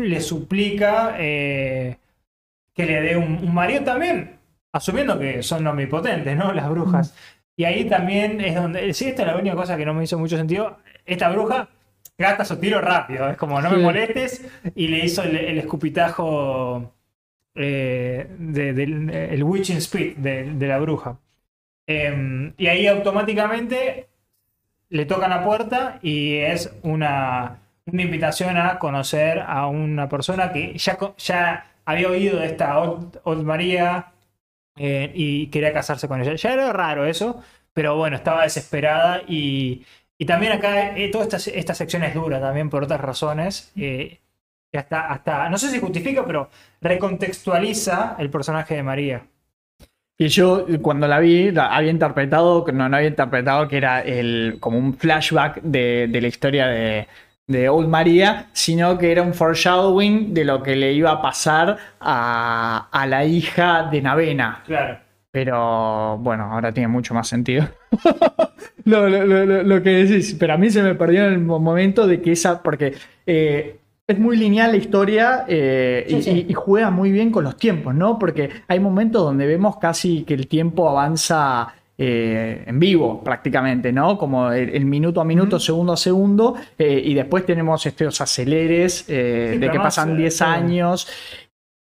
le 0.08 0.22
suplica 0.22 1.16
eh, 1.18 1.98
que 2.74 2.86
le 2.86 3.02
dé 3.02 3.18
un, 3.18 3.38
un, 3.38 3.54
marido 3.54 3.84
también, 3.84 4.40
asumiendo 4.72 5.20
que 5.20 5.44
son 5.44 5.66
omnipotentes, 5.66 6.38
¿no? 6.38 6.54
Las 6.54 6.70
brujas. 6.70 7.16
Y 7.56 7.66
ahí 7.66 7.86
también 7.86 8.42
es 8.42 8.56
donde. 8.56 8.94
Sí, 8.94 9.06
esta 9.06 9.24
es 9.24 9.28
la 9.28 9.38
única 9.38 9.56
cosa 9.56 9.78
que 9.78 9.86
no 9.86 9.94
me 9.94 10.04
hizo 10.04 10.18
mucho 10.18 10.38
sentido. 10.38 10.78
Esta 11.06 11.30
bruja 11.30 11.70
gasta 12.18 12.46
su 12.46 12.58
tiro 12.58 12.82
rápido. 12.82 13.30
Es 13.30 13.38
como, 13.38 13.62
no 13.62 13.70
me 13.70 13.78
molestes. 13.78 14.46
Y 14.76 14.88
le 14.88 15.06
hizo 15.06 15.24
el, 15.24 15.58
escupitajo. 15.58 16.94
Eh, 17.56 18.28
del 18.40 19.10
el 19.12 19.44
witching 19.44 19.78
speed 19.78 20.18
de, 20.18 20.68
la 20.68 20.80
bruja. 20.80 21.20
Em, 21.86 22.54
y 22.58 22.68
ahí 22.68 22.88
automáticamente 22.88 24.08
le 24.90 25.06
tocan 25.06 25.30
la 25.30 25.44
puerta 25.44 26.00
y 26.02 26.38
es 26.38 26.74
una, 26.82 27.60
una 27.86 28.02
invitación 28.02 28.58
a 28.58 28.80
conocer 28.80 29.40
a 29.46 29.68
una 29.68 30.10
persona 30.10 30.52
que 30.52 30.78
ya, 30.78 30.98
ya 31.18 31.72
había 31.86 32.10
oído 32.10 32.40
de 32.40 32.48
esta 32.48 32.80
Old 32.80 33.44
María 33.44 34.13
eh, 34.76 35.12
y 35.14 35.48
quería 35.48 35.74
casarse 35.74 36.08
con 36.08 36.22
ella. 36.22 36.36
Ya 36.36 36.54
era 36.54 36.74
raro 36.74 37.06
eso, 37.06 37.42
pero 37.74 37.98
bueno, 37.98 38.16
estaba 38.16 38.44
desesperada 38.44 39.22
y, 39.28 39.86
también 40.26 40.54
acá 40.54 40.98
eh, 40.98 41.10
toda 41.10 41.26
esta, 41.26 41.74
sección 41.74 42.04
es 42.04 42.14
dura 42.14 42.40
también 42.40 42.70
por 42.70 42.84
otras 42.84 43.02
razones. 43.02 43.72
Eh, 43.76 44.20
hasta, 44.74 45.08
hasta, 45.08 45.50
no 45.50 45.58
sé 45.58 45.70
si 45.70 45.80
justifica, 45.80 46.26
pero 46.26 46.50
recontextualiza 46.82 48.16
el 48.18 48.30
personaje 48.30 48.76
de 48.76 48.84
María. 48.84 49.24
Y 50.18 50.30
yo 50.30 50.66
cuando 50.82 51.08
la 51.08 51.20
vi, 51.20 51.54
había 51.56 51.92
interpretado, 51.92 52.66
no, 52.74 52.90
no 52.90 52.96
había 52.96 53.10
interpretado 53.10 53.68
que 53.68 53.78
era 53.78 54.02
el, 54.02 54.58
como 54.60 54.78
un 54.78 54.96
flashback 54.96 55.62
de 55.62 56.20
la 56.22 56.28
historia 56.28 56.68
de, 56.68 57.08
de 57.48 57.70
Old 57.70 57.90
María, 57.90 58.48
sino 58.54 58.98
que 58.98 59.12
era 59.12 59.22
un 59.22 59.34
foreshadowing 59.34 60.34
de 60.34 60.46
lo 60.46 60.64
que 60.64 60.76
le 60.76 60.94
iba 60.94 61.12
a 61.12 61.22
pasar 61.22 61.78
a, 62.00 63.06
la 63.08 63.26
hija 63.26 63.90
de 63.92 64.02
Navena. 64.02 64.64
Claro. 64.66 65.00
Pero 65.32 66.18
bueno, 66.20 66.52
ahora 66.52 66.72
tiene 66.72 66.88
mucho 66.88 67.16
más 67.16 67.28
sentido 67.28 67.68
lo, 68.86 69.84
que 69.84 69.90
decís. 69.90 70.36
Pero 70.40 70.54
a 70.54 70.58
mí 70.58 70.70
se 70.70 70.84
me 70.84 70.94
perdió 70.94 71.26
en 71.26 71.34
el 71.34 71.40
momento 71.40 72.06
de 72.06 72.22
que 72.22 72.34
esa, 72.34 72.62
porque 72.62 72.94
eh, 73.26 73.80
es 74.06 74.20
muy 74.20 74.38
lineal 74.38 74.72
la 74.72 74.78
historia 74.78 75.46
eh, 75.48 76.06
y, 76.08 76.52
y, 76.52 76.54
juega 76.54 76.92
muy 76.92 77.12
bien 77.12 77.32
con 77.32 77.44
los 77.46 77.58
tiempos, 77.58 77.96
¿no? 77.96 78.20
Porque 78.20 78.52
hay 78.68 78.80
momentos 78.80 79.24
donde 79.24 79.48
vemos 79.48 79.78
casi 79.78 80.24
que 80.24 80.36
el 80.36 80.48
tiempo 80.48 80.88
avanza 80.88 81.74
eh, 81.96 82.64
en 82.66 82.80
vivo 82.80 83.24
prácticamente, 83.24 83.92
¿no? 83.92 84.18
Como 84.18 84.52
el, 84.52 84.86
minuto 84.86 85.22
a 85.22 85.26
minuto, 85.26 85.60
segundo 85.60 85.94
a 85.94 85.98
segundo, 85.98 86.56
eh, 86.78 87.02
y 87.04 87.14
después 87.14 87.46
tenemos 87.46 87.86
estos 87.86 88.20
aceleres 88.20 89.06
eh, 89.08 89.58
de 89.60 89.70
que 89.70 89.80
pasan 89.80 90.18
10 90.18 90.42
años. 90.42 91.08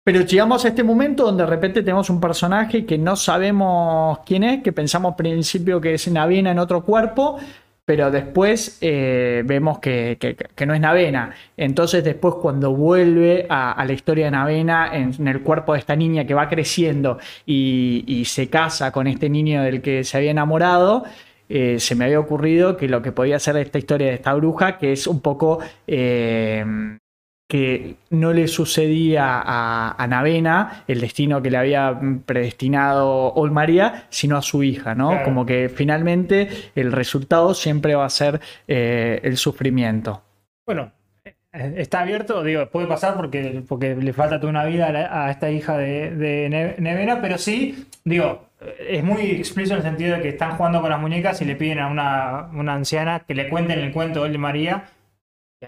Pero 0.03 0.21
llegamos 0.21 0.63
a 0.63 0.67
este 0.67 0.83
momento 0.83 1.23
donde 1.23 1.43
de 1.43 1.49
repente 1.49 1.81
tenemos 1.81 2.11
un 2.11 2.21
personaje 2.21 2.85
que 2.85 2.99
no 2.99 3.15
sabemos 3.15 4.19
quién 4.23 4.43
es, 4.43 4.61
que 4.61 4.71
pensamos 4.71 5.13
al 5.13 5.15
principio 5.15 5.81
que 5.81 5.95
es 5.95 6.07
Navena 6.07 6.51
en 6.51 6.59
otro 6.59 6.83
cuerpo, 6.83 7.39
pero 7.85 8.09
después 8.09 8.79
eh, 8.81 9.43
vemos 9.45 9.79
que, 9.79 10.17
no 10.65 10.73
es 10.73 10.81
Navena. 10.81 11.35
Entonces 11.55 12.03
después 12.03 12.35
cuando 12.41 12.73
vuelve 12.75 13.45
a, 13.49 13.83
la 13.85 13.93
historia 13.93 14.25
de 14.25 14.31
Navena 14.31 14.89
en, 14.93 15.27
el 15.27 15.41
cuerpo 15.41 15.73
de 15.73 15.79
esta 15.79 15.95
niña 15.95 16.25
que 16.25 16.33
va 16.33 16.49
creciendo 16.49 17.19
y, 17.45 18.23
se 18.25 18.49
casa 18.49 18.91
con 18.91 19.07
este 19.07 19.29
niño 19.29 19.61
del 19.61 19.81
que 19.81 20.03
se 20.03 20.17
había 20.17 20.31
enamorado, 20.31 21.03
eh, 21.47 21.79
se 21.79 21.95
me 21.95 22.05
había 22.05 22.19
ocurrido 22.19 22.75
que 22.75 22.87
lo 22.87 23.03
que 23.03 23.11
podía 23.11 23.37
ser 23.37 23.57
esta 23.57 23.77
historia 23.77 24.07
de 24.07 24.15
esta 24.15 24.33
bruja, 24.33 24.77
que 24.79 24.91
es 24.91 25.05
un 25.05 25.21
poco 25.21 25.59
eh, 25.85 26.65
que 27.47 27.95
no 28.09 28.33
le 28.33 28.47
sucedía 28.47 29.41
a, 29.45 30.07
Navena 30.07 30.83
el 30.87 31.01
destino 31.01 31.41
que 31.41 31.51
le 31.51 31.57
había 31.57 31.99
predestinado 32.25 33.33
Olmaria, 33.33 34.05
sino 34.09 34.37
a 34.37 34.41
su 34.41 34.63
hija, 34.63 34.95
¿no? 34.95 35.23
Como 35.23 35.45
que 35.45 35.69
finalmente 35.69 36.49
el 36.75 36.91
resultado 36.91 37.53
siempre 37.53 37.95
va 37.95 38.05
a 38.05 38.09
ser 38.09 38.41
eh, 38.67 39.19
el 39.23 39.37
sufrimiento. 39.37 40.23
Bueno, 40.65 40.91
eh, 41.53 41.75
está 41.77 42.01
abierto, 42.01 42.43
digo, 42.43 42.67
puede 42.69 42.87
pasar 42.87 43.15
porque, 43.15 43.63
porque 43.67 43.95
le 43.95 44.13
falta 44.13 44.39
toda 44.39 44.49
una 44.49 44.65
vida 44.65 44.87
a, 44.87 45.29
esta 45.29 45.51
hija 45.51 45.77
de, 45.77 46.75
Nevena, 46.79 47.21
pero 47.21 47.37
sí, 47.37 47.87
digo, 48.03 48.49
es 48.79 49.03
muy 49.03 49.21
explícito 49.31 49.75
en 49.75 49.81
el 49.81 49.87
sentido 49.87 50.15
de 50.15 50.23
que 50.23 50.29
están 50.29 50.57
jugando 50.57 50.81
con 50.81 50.89
las 50.89 50.99
muñecas 50.99 51.41
y 51.41 51.45
le 51.45 51.55
piden 51.55 51.79
a 51.79 51.87
una, 51.87 52.49
una 52.53 52.73
anciana 52.73 53.19
que 53.19 53.35
le 53.35 53.49
cuenten 53.49 53.79
el 53.79 53.91
cuento 53.91 54.23
de 54.23 54.37
María 54.37 54.85
Y 54.94 54.94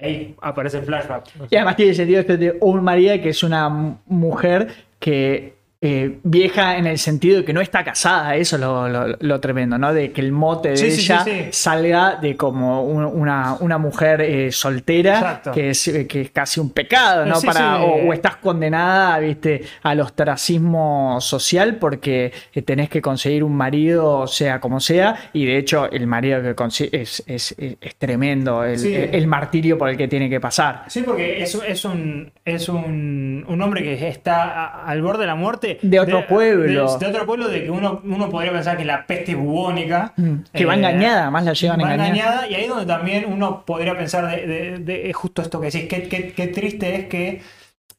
ahí 0.01 0.35
aparece 0.41 0.79
el 0.79 0.85
flashback. 0.85 1.25
Y 1.49 1.55
además 1.55 1.75
tiene 1.75 1.93
sentido 1.93 2.19
esto 2.21 2.37
de 2.37 2.57
un 2.61 2.83
María 2.83 3.21
que 3.21 3.29
es 3.29 3.43
una 3.43 3.69
mujer 4.05 4.67
que 4.99 5.56
eh, 5.89 6.17
vieja 6.23 6.77
en 6.77 6.85
el 6.87 6.97
sentido 6.97 7.37
de 7.37 7.45
que 7.45 7.53
no 7.53 7.61
está 7.61 7.83
casada, 7.83 8.35
eso 8.35 8.55
es 8.57 8.61
lo, 8.61 8.87
lo- 8.89 9.15
lo 9.19 9.39
tremendo, 9.39 9.77
¿no? 9.77 9.93
De 9.93 10.11
que 10.11 10.21
el 10.21 10.31
mote 10.31 10.69
de 10.69 10.77
Sí, 10.77 10.85
ella 11.01 11.23
sí, 11.23 11.31
sí. 11.31 11.45
salga 11.51 12.15
de 12.15 12.35
como 12.35 12.83
un- 12.83 13.05
una, 13.05 13.55
una 13.59 13.77
mujer 13.77 14.21
eh, 14.21 14.51
soltera, 14.51 15.41
que 15.53 15.69
es, 15.69 15.87
eh, 15.87 16.07
que 16.07 16.21
es 16.21 16.31
casi 16.31 16.59
un 16.59 16.71
pecado, 16.71 17.25
¿no? 17.25 17.39
Para. 17.41 17.81
O, 17.81 18.07
o 18.09 18.13
estás 18.13 18.37
condenada, 18.37 19.19
viste, 19.19 19.61
al 19.83 19.99
ostracismo 20.47 21.17
social 21.19 21.75
porque 21.75 22.31
tenés 22.65 22.89
que 22.89 23.01
conseguir 23.01 23.43
un 23.43 23.55
marido, 23.55 24.27
sea 24.27 24.59
como 24.59 24.79
sea, 24.79 25.15
y 25.33 25.45
de 25.45 25.57
hecho 25.57 25.89
el 25.91 26.07
marido 26.07 26.41
que 26.41 26.55
consigue 26.55 27.01
es, 27.01 27.23
es- 27.27 27.55
es- 27.57 27.95
tremendo, 27.97 28.63
el, 28.63 28.83
el- 28.85 29.15
el 29.15 29.27
martirio 29.27 29.77
por 29.77 29.89
el 29.89 29.97
que 29.97 30.07
tiene 30.07 30.29
que 30.29 30.39
pasar. 30.39 30.83
Sí, 30.87 31.01
porque 31.03 31.41
es, 31.41 31.55
es 31.67 31.85
un 31.85 32.31
es 32.45 32.69
un, 32.69 33.43
un 33.47 33.61
hombre 33.61 33.83
que 33.83 34.07
está 34.07 34.43
a- 34.43 34.85
al 34.85 35.01
borde 35.01 35.21
de 35.21 35.27
la 35.27 35.35
muerte. 35.35 35.76
De 35.81 35.99
otro 35.99 36.25
pueblo. 36.27 36.97
De, 36.97 37.05
de 37.05 37.11
otro 37.11 37.25
pueblo 37.25 37.47
de 37.47 37.63
que 37.63 37.71
uno, 37.71 38.01
uno 38.03 38.29
podría 38.29 38.51
pensar 38.51 38.77
que 38.77 38.85
la 38.85 39.05
peste 39.05 39.35
bubónica. 39.35 40.13
Mm, 40.17 40.35
que 40.53 40.65
va 40.65 40.73
Eh, 40.73 40.77
engañada, 40.77 41.29
más 41.31 41.43
la 41.43 41.53
llevan 41.53 41.79
va 41.79 41.83
engañada. 41.93 42.07
engañada, 42.09 42.47
y 42.49 42.55
ahí 42.55 42.63
es 42.63 42.69
donde 42.69 42.85
también 42.85 43.25
uno 43.31 43.63
podría 43.65 43.97
pensar 43.97 44.27
de, 44.29 45.11
justo 45.13 45.41
esto 45.41 45.59
que 45.59 45.67
decís, 45.71 45.85
qué, 45.89 46.07
qué- 46.09 46.33
qué 46.33 46.47
triste 46.47 46.95
es 46.95 47.05
que, 47.07 47.41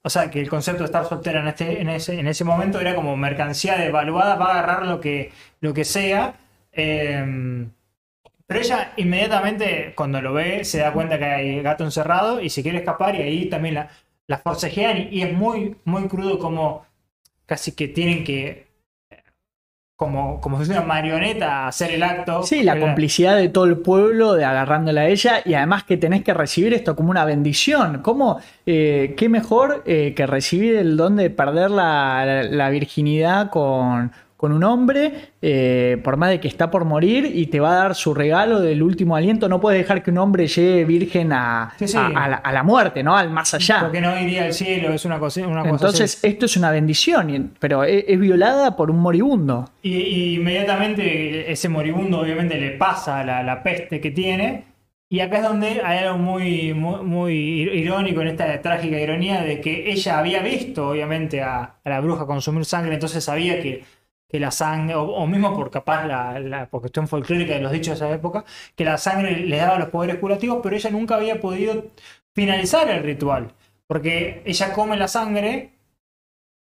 o 0.03 0.11
sea, 0.11 0.31
que 0.31 0.41
el 0.41 0.49
concepto 0.49 0.81
de 0.83 0.87
estar 0.87 1.05
soltera 1.07 1.41
en, 1.41 1.49
este, 1.49 1.81
en, 1.81 1.89
ese, 1.89 2.19
en 2.19 2.27
ese 2.29 2.45
momento 2.45 2.81
era 2.81 2.95
como 2.95 3.17
mercancía 3.17 3.77
devaluada, 3.77 4.37
va 4.37 4.47
a 4.47 4.51
agarrar 4.61 4.87
lo 4.87 5.01
que, 5.01 5.33
lo 5.61 5.75
que 5.75 5.85
sea. 5.85 6.35
eh, 6.73 7.67
pero 8.47 8.61
ella 8.61 8.93
inmediatamente, 8.97 9.93
cuando 9.95 10.23
lo 10.23 10.33
ve, 10.33 10.65
se 10.65 10.79
da 10.79 10.93
cuenta 10.93 11.19
que 11.19 11.25
hay 11.27 11.61
gato 11.63 11.85
encerrado 11.85 12.41
y 12.41 12.49
se 12.49 12.63
quiere 12.63 12.79
escapar 12.79 13.15
y 13.17 13.23
ahí 13.23 13.47
también 13.51 13.75
la, 13.75 13.89
la 14.27 14.39
forcejean 14.39 14.97
y, 14.97 15.09
y 15.19 15.23
es 15.23 15.33
muy, 15.35 15.77
muy 15.85 16.09
crudo 16.09 16.39
como 16.39 16.87
casi 17.49 17.73
que 17.73 17.89
tienen 17.89 18.23
que, 18.25 18.69
como, 19.97 20.41
como 20.41 20.59
si 20.61 20.67
fuera 20.67 20.81
una 20.83 20.89
marioneta, 20.89 21.67
hacer 21.67 21.91
el 21.93 22.03
acto. 22.05 22.45
Sí, 22.45 22.63
la 22.63 22.79
complicidad 22.79 23.37
de 23.37 23.49
todo 23.49 23.65
el 23.65 23.79
pueblo 23.79 24.35
de 24.35 24.45
agarrándola 24.45 25.01
a 25.01 25.09
ella 25.09 25.43
y 25.45 25.55
además 25.55 25.83
que 25.83 25.97
tenés 25.97 26.23
que 26.23 26.35
recibir 26.35 26.73
esto 26.73 26.95
como 26.95 27.11
una 27.11 27.25
bendición. 27.25 28.01
¿Cómo? 28.03 28.39
eh, 28.65 29.15
¿Qué 29.17 29.29
mejor 29.29 29.83
eh, 29.87 30.15
que 30.15 30.27
recibir 30.29 30.77
el 30.77 30.97
don 30.97 31.17
de 31.17 31.31
perder 31.31 31.73
la, 31.73 32.23
la- 32.25 32.43
la 32.45 32.71
virginidad 32.71 33.51
con, 33.51 34.13
con 34.39 34.53
un 34.53 34.63
hombre, 34.63 35.13
eh, 35.43 35.99
por 36.05 36.17
más 36.17 36.31
de 36.31 36.39
que 36.39 36.47
está 36.47 36.71
por 36.71 36.85
morir 36.85 37.29
y 37.35 37.47
te 37.49 37.59
va 37.59 37.73
a 37.73 37.77
dar 37.83 37.95
su 37.97 38.15
regalo 38.15 38.61
del 38.61 38.85
último 38.85 39.17
aliento? 39.17 39.49
No 39.49 39.61
puedes 39.61 39.81
dejar 39.81 40.03
que 40.05 40.13
un 40.13 40.19
hombre 40.19 40.47
llegue 40.47 40.85
virgen 40.85 41.33
a, 41.33 41.73
Sí, 41.77 41.89
sí. 41.89 41.97
a- 41.99 42.07
a 42.07 42.29
la, 42.29 42.37
a 42.37 42.53
la 42.53 42.63
muerte, 42.63 43.03
¿no? 43.03 43.17
Al 43.17 43.31
más 43.31 43.53
allá. 43.55 43.81
Porque 43.81 44.01
no 44.01 44.17
iría 44.19 44.45
al 44.45 44.53
cielo, 44.55 44.93
es 44.95 45.05
una 45.05 45.19
cosa, 45.19 45.47
una 45.47 45.63
cosa 45.63 45.71
Entonces, 45.71 46.17
así. 46.19 46.27
esto 46.29 46.47
es 46.47 46.57
una 46.57 46.71
bendición, 46.71 47.53
pero 47.59 47.83
es, 47.83 48.05
es 48.07 48.19
violada 48.21 48.77
por 48.77 48.93
un 48.93 49.01
moribundo. 49.01 49.69
Y, 49.83 49.95
y 49.97 50.35
inmediatamente 50.37 51.51
ese 51.51 51.69
moribundo 51.69 52.21
obviamente 52.21 52.59
le 52.61 52.71
pasa 52.73 53.25
la, 53.25 53.43
la 53.43 53.63
peste 53.63 54.01
que 54.01 54.11
tiene. 54.13 54.65
Y 55.11 55.21
acá 55.21 55.39
es 55.39 55.43
donde 55.43 55.81
hay 55.83 56.05
algo 56.05 56.19
muy, 56.19 56.75
muy, 56.75 57.03
muy 57.03 57.35
irónico 57.63 58.21
en 58.21 58.29
esta 58.29 58.61
trágica 58.61 59.01
ironía 59.01 59.41
de 59.43 59.59
que 59.61 59.91
ella 59.91 60.19
había 60.19 60.43
visto 60.43 60.91
obviamente 60.91 61.41
a, 61.41 61.77
a 61.83 61.89
la 61.91 62.01
bruja 62.01 62.27
consumir 62.27 62.67
sangre, 62.67 62.93
entonces 62.95 63.25
sabía 63.25 63.59
que, 63.63 63.85
que 64.29 64.39
la 64.39 64.51
sangre, 64.51 64.95
o, 64.95 65.03
o 65.05 65.27
mismo 65.27 65.57
por 65.57 65.71
capaz 65.71 66.07
la, 66.07 66.39
la 66.39 66.67
por 66.67 66.81
cuestión 66.81 67.09
folclórica 67.09 67.55
de 67.55 67.61
los 67.61 67.73
dichos 67.73 67.99
de 67.99 68.07
esa 68.07 68.15
época, 68.15 68.45
que 68.77 68.85
la 68.85 68.99
sangre 68.99 69.39
le 69.39 69.57
daba 69.57 69.79
los 69.79 69.89
poderes 69.89 70.17
curativos, 70.17 70.61
pero 70.63 70.77
ella 70.77 70.91
nunca 70.91 71.17
había 71.17 71.41
podido 71.41 71.87
finalizar 72.35 72.89
el 72.91 73.03
ritual. 73.03 73.53
Porque 73.87 74.43
ella 74.45 74.73
come 74.75 74.99
la 74.99 75.09
sangre, 75.09 75.73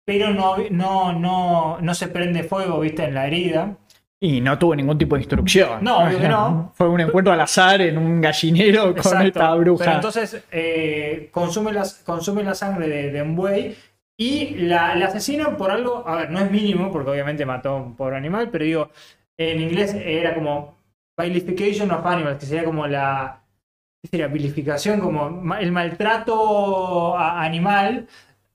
pero 0.06 0.32
no, 0.32 0.58
no, 0.70 1.14
no, 1.14 1.78
no 1.80 1.96
se 1.96 2.10
prende 2.10 2.44
fuego, 2.44 2.82
viste, 2.82 3.06
en 3.06 3.14
la 3.14 3.28
herida. 3.28 3.78
Y 4.20 4.42
no 4.42 4.58
tuvo 4.60 4.76
ningún 4.76 4.98
tipo 4.98 5.16
de 5.16 5.22
instrucción. 5.22 5.84
No, 5.84 6.00
obvio 6.00 6.20
que 6.20 6.28
no. 6.28 6.72
Fue 6.76 6.90
un 6.90 7.00
encuentro 7.00 7.32
al 7.32 7.40
azar 7.40 7.82
en 7.82 7.98
un 7.98 8.20
gallinero 8.20 8.90
con 8.90 8.98
Exacto. 8.98 9.28
esta 9.28 9.56
bruja. 9.56 9.86
Pero 9.86 9.96
entonces 9.96 10.44
eh, 10.52 11.30
consume, 11.32 11.72
las, 11.72 11.96
consume 12.06 12.44
la 12.44 12.56
sangre 12.56 12.90
de, 12.90 13.12
de 13.12 13.22
un 13.22 13.36
buey 13.36 13.76
y 14.18 14.56
la, 14.56 14.96
la 14.96 15.08
asesinan 15.08 15.58
por 15.58 15.72
algo, 15.72 16.08
a 16.08 16.16
ver, 16.18 16.30
no 16.32 16.40
es 16.40 16.52
mínimo, 16.52 16.92
porque 16.92 17.10
obviamente 17.12 17.46
mató 17.46 17.70
a 17.70 17.76
un 17.78 17.96
pobre 17.96 18.18
animal, 18.18 18.50
pero 18.52 18.64
digo, 18.66 18.90
en 19.38 19.62
inglés 19.62 19.94
era 19.96 20.34
como 20.36 20.76
vilification 21.18 21.92
of 21.92 22.06
animals, 22.06 22.38
que 22.40 22.46
sería 22.46 22.64
como 22.64 22.86
la, 22.88 23.42
¿qué 24.02 24.10
sería? 24.10 24.28
Vilificación, 24.28 25.00
como 25.00 25.56
el 25.56 25.72
maltrato 25.72 27.18
a- 27.18 27.44
animal, 27.44 28.08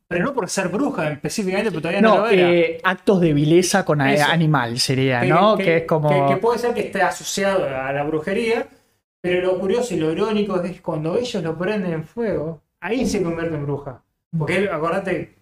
pero 0.06 0.24
no 0.24 0.32
por 0.32 0.48
ser 0.48 0.68
bruja 0.68 1.11
específicamente, 1.11 1.70
pero 1.70 1.82
todavía 1.82 2.00
no, 2.00 2.14
no, 2.14 2.20
lo 2.22 2.28
era. 2.28 2.50
eh, 2.50 2.80
actos 2.82 3.20
de 3.20 3.32
vileza 3.34 3.84
con 3.84 4.00
Eso. 4.00 4.24
animal 4.30 4.78
sería, 4.78 5.22
¿no? 5.24 5.56
Que, 5.56 5.78
es 5.78 5.82
como. 5.84 6.09
que- 6.09 6.34
que 6.34 6.40
puede 6.40 6.59
ser 6.59 6.72
que 6.74 6.80
esté 6.80 7.02
asociado 7.02 7.64
a 7.68 7.92
la 7.92 8.04
brujería, 8.04 8.68
pero 9.20 9.42
lo 9.52 9.59
curioso 9.59 9.94
y 9.94 9.98
lo 9.98 10.11
irónico 10.12 10.61
es 10.62 10.72
que 10.72 10.80
cuando 10.82 11.16
ellos 11.16 11.42
lo 11.42 11.59
prenden 11.59 11.92
en 11.92 12.04
fuego, 12.04 12.62
ahí 12.80 13.04
se 13.06 13.22
convierte 13.22 13.56
en 13.56 13.64
bruja. 13.66 14.02
Porque 14.36 14.68
acordate, 14.70 15.38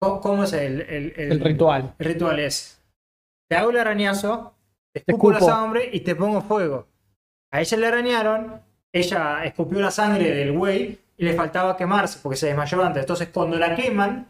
¿cómo, 0.00 0.44
es 0.44 0.52
el, 0.52 0.80
el- 0.82 1.12
el- 1.16 1.32
El 1.32 1.40
ritual. 1.40 1.94
El 1.98 2.06
ritual 2.06 2.38
es, 2.38 2.80
te 3.48 3.56
hago 3.56 3.70
el 3.70 3.78
arañazo, 3.78 4.54
te 4.92 5.00
Te 5.00 5.12
escupo 5.12 5.32
la 5.32 5.40
sangre 5.40 5.90
y 5.92 6.00
te 6.00 6.14
pongo 6.14 6.40
fuego. 6.40 6.86
A 7.52 7.60
ella 7.60 7.76
le 7.78 7.86
arañaron, 7.86 8.60
ella 8.92 9.44
escupió 9.44 9.80
la 9.80 9.90
sangre 9.90 10.32
del 10.34 10.52
güey 10.52 10.98
y 11.16 11.24
le 11.24 11.34
faltaba 11.34 11.76
quemarse 11.76 12.18
porque 12.22 12.36
se 12.36 12.46
desmayó 12.48 12.82
antes. 12.82 13.02
Entonces 13.02 13.28
cuando 13.32 13.56
la 13.56 13.74
queman, 13.74 14.28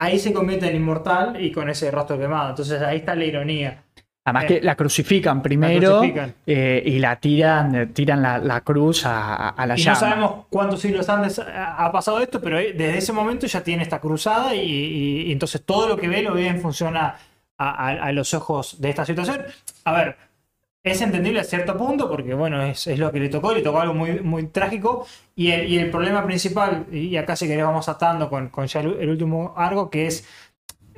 ahí 0.00 0.18
se 0.18 0.32
convierte 0.32 0.68
en 0.68 0.76
inmortal 0.76 1.40
y 1.42 1.52
con 1.52 1.68
ese 1.68 1.90
rostro 1.90 2.18
quemado. 2.18 2.50
Entonces 2.50 2.80
ahí 2.82 2.98
está 2.98 3.14
la 3.14 3.24
ironía. 3.24 3.84
Además 4.28 4.44
eh, 4.44 4.46
que 4.46 4.60
la 4.62 4.74
crucifican 4.76 5.42
primero 5.42 5.90
La 5.90 5.96
crucifican. 5.98 6.34
eh, 6.46 6.82
y 6.86 6.98
la 6.98 7.16
tiran, 7.16 7.74
eh, 7.74 7.86
tiran 7.86 8.22
la, 8.22 8.38
la 8.38 8.60
cruz 8.62 9.02
a, 9.06 9.54
la 9.66 9.76
Y 9.76 9.82
llama. 9.82 9.94
no 9.94 10.00
sabemos 10.00 10.32
cuántos 10.50 10.80
siglos 10.80 11.08
antes 11.08 11.38
ha 11.40 11.90
pasado 11.92 12.20
esto, 12.20 12.40
pero 12.40 12.58
desde 12.58 12.98
ese 12.98 13.12
momento 13.12 13.46
ya 13.46 13.62
tiene 13.62 13.82
esta 13.82 14.00
cruzada 14.00 14.54
y, 14.54 14.60
y- 14.60 15.22
y 15.28 15.32
entonces 15.32 15.62
todo 15.64 15.88
lo 15.88 15.96
que 15.96 16.08
ve 16.08 16.22
lo 16.22 16.34
ve 16.34 16.46
en 16.48 16.60
función 16.60 16.96
a, 16.96 17.16
a- 17.58 17.88
a- 17.88 18.04
a 18.06 18.12
los 18.12 18.32
ojos 18.34 18.80
de 18.80 18.90
esta 18.90 19.04
situación. 19.04 19.42
A 19.84 19.92
ver, 19.92 20.16
es 20.84 21.02
entendible 21.02 21.40
a 21.40 21.44
cierto 21.44 21.76
punto 21.76 22.08
porque 22.08 22.34
bueno, 22.34 22.62
es, 22.62 22.86
es 22.86 22.98
lo 22.98 23.10
que 23.12 23.18
le 23.20 23.28
tocó, 23.28 23.52
le 23.52 23.62
tocó 23.62 23.80
algo 23.80 23.94
muy, 23.94 24.20
muy 24.20 24.46
trágico 24.46 25.06
y 25.34 25.50
el, 25.50 25.68
y 25.68 25.76
el 25.78 25.90
problema 25.90 26.24
principal, 26.24 26.86
y 26.90 27.16
acá 27.16 27.36
si 27.36 27.46
querés 27.48 27.64
vamos 27.64 27.88
atando 27.88 28.30
con, 28.30 28.48
con 28.48 28.66
ya 28.66 28.80
el, 28.80 28.96
el 29.00 29.10
último 29.10 29.52
arco, 29.56 29.90
que 29.90 30.06
es 30.06 30.26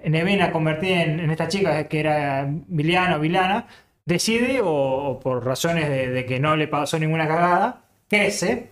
Nevena 0.05 0.53
convertida 0.53 1.03
en, 1.03 1.21
en 1.21 1.31
esta 1.31 1.49
chica 1.49 1.89
que 1.89 2.01
era 2.01 2.47
Viliana 2.49 3.17
o 3.17 3.21
Vilana, 3.21 3.67
decide, 4.05 4.61
o, 4.61 4.69
o 4.71 5.21
por 5.21 5.45
razones 5.45 5.89
de, 5.89 6.09
de 6.11 6.27
que 6.27 6.41
no 6.41 6.57
le 6.57 6.69
pasó 6.69 6.99
ninguna 6.99 7.29
cagada, 7.29 7.85
crece, 8.09 8.71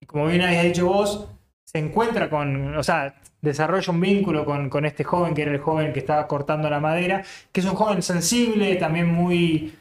y 0.00 0.06
como 0.06 0.26
bien 0.26 0.42
habías 0.42 0.64
dicho 0.64 0.86
vos, 0.86 1.28
se 1.64 1.78
encuentra 1.78 2.30
con, 2.30 2.76
o 2.76 2.82
sea, 2.82 3.14
desarrolla 3.42 3.92
un 3.92 4.00
vínculo 4.00 4.44
con, 4.44 4.70
con 4.70 4.84
este 4.86 5.04
joven, 5.04 5.34
que 5.34 5.42
era 5.42 5.52
el 5.52 5.58
joven 5.58 5.92
que 5.92 5.98
estaba 5.98 6.26
cortando 6.26 6.70
la 6.70 6.80
madera, 6.80 7.22
que 7.52 7.60
es 7.60 7.66
un 7.66 7.74
joven 7.74 8.02
sensible, 8.02 8.76
también 8.76 9.06
muy... 9.08 9.74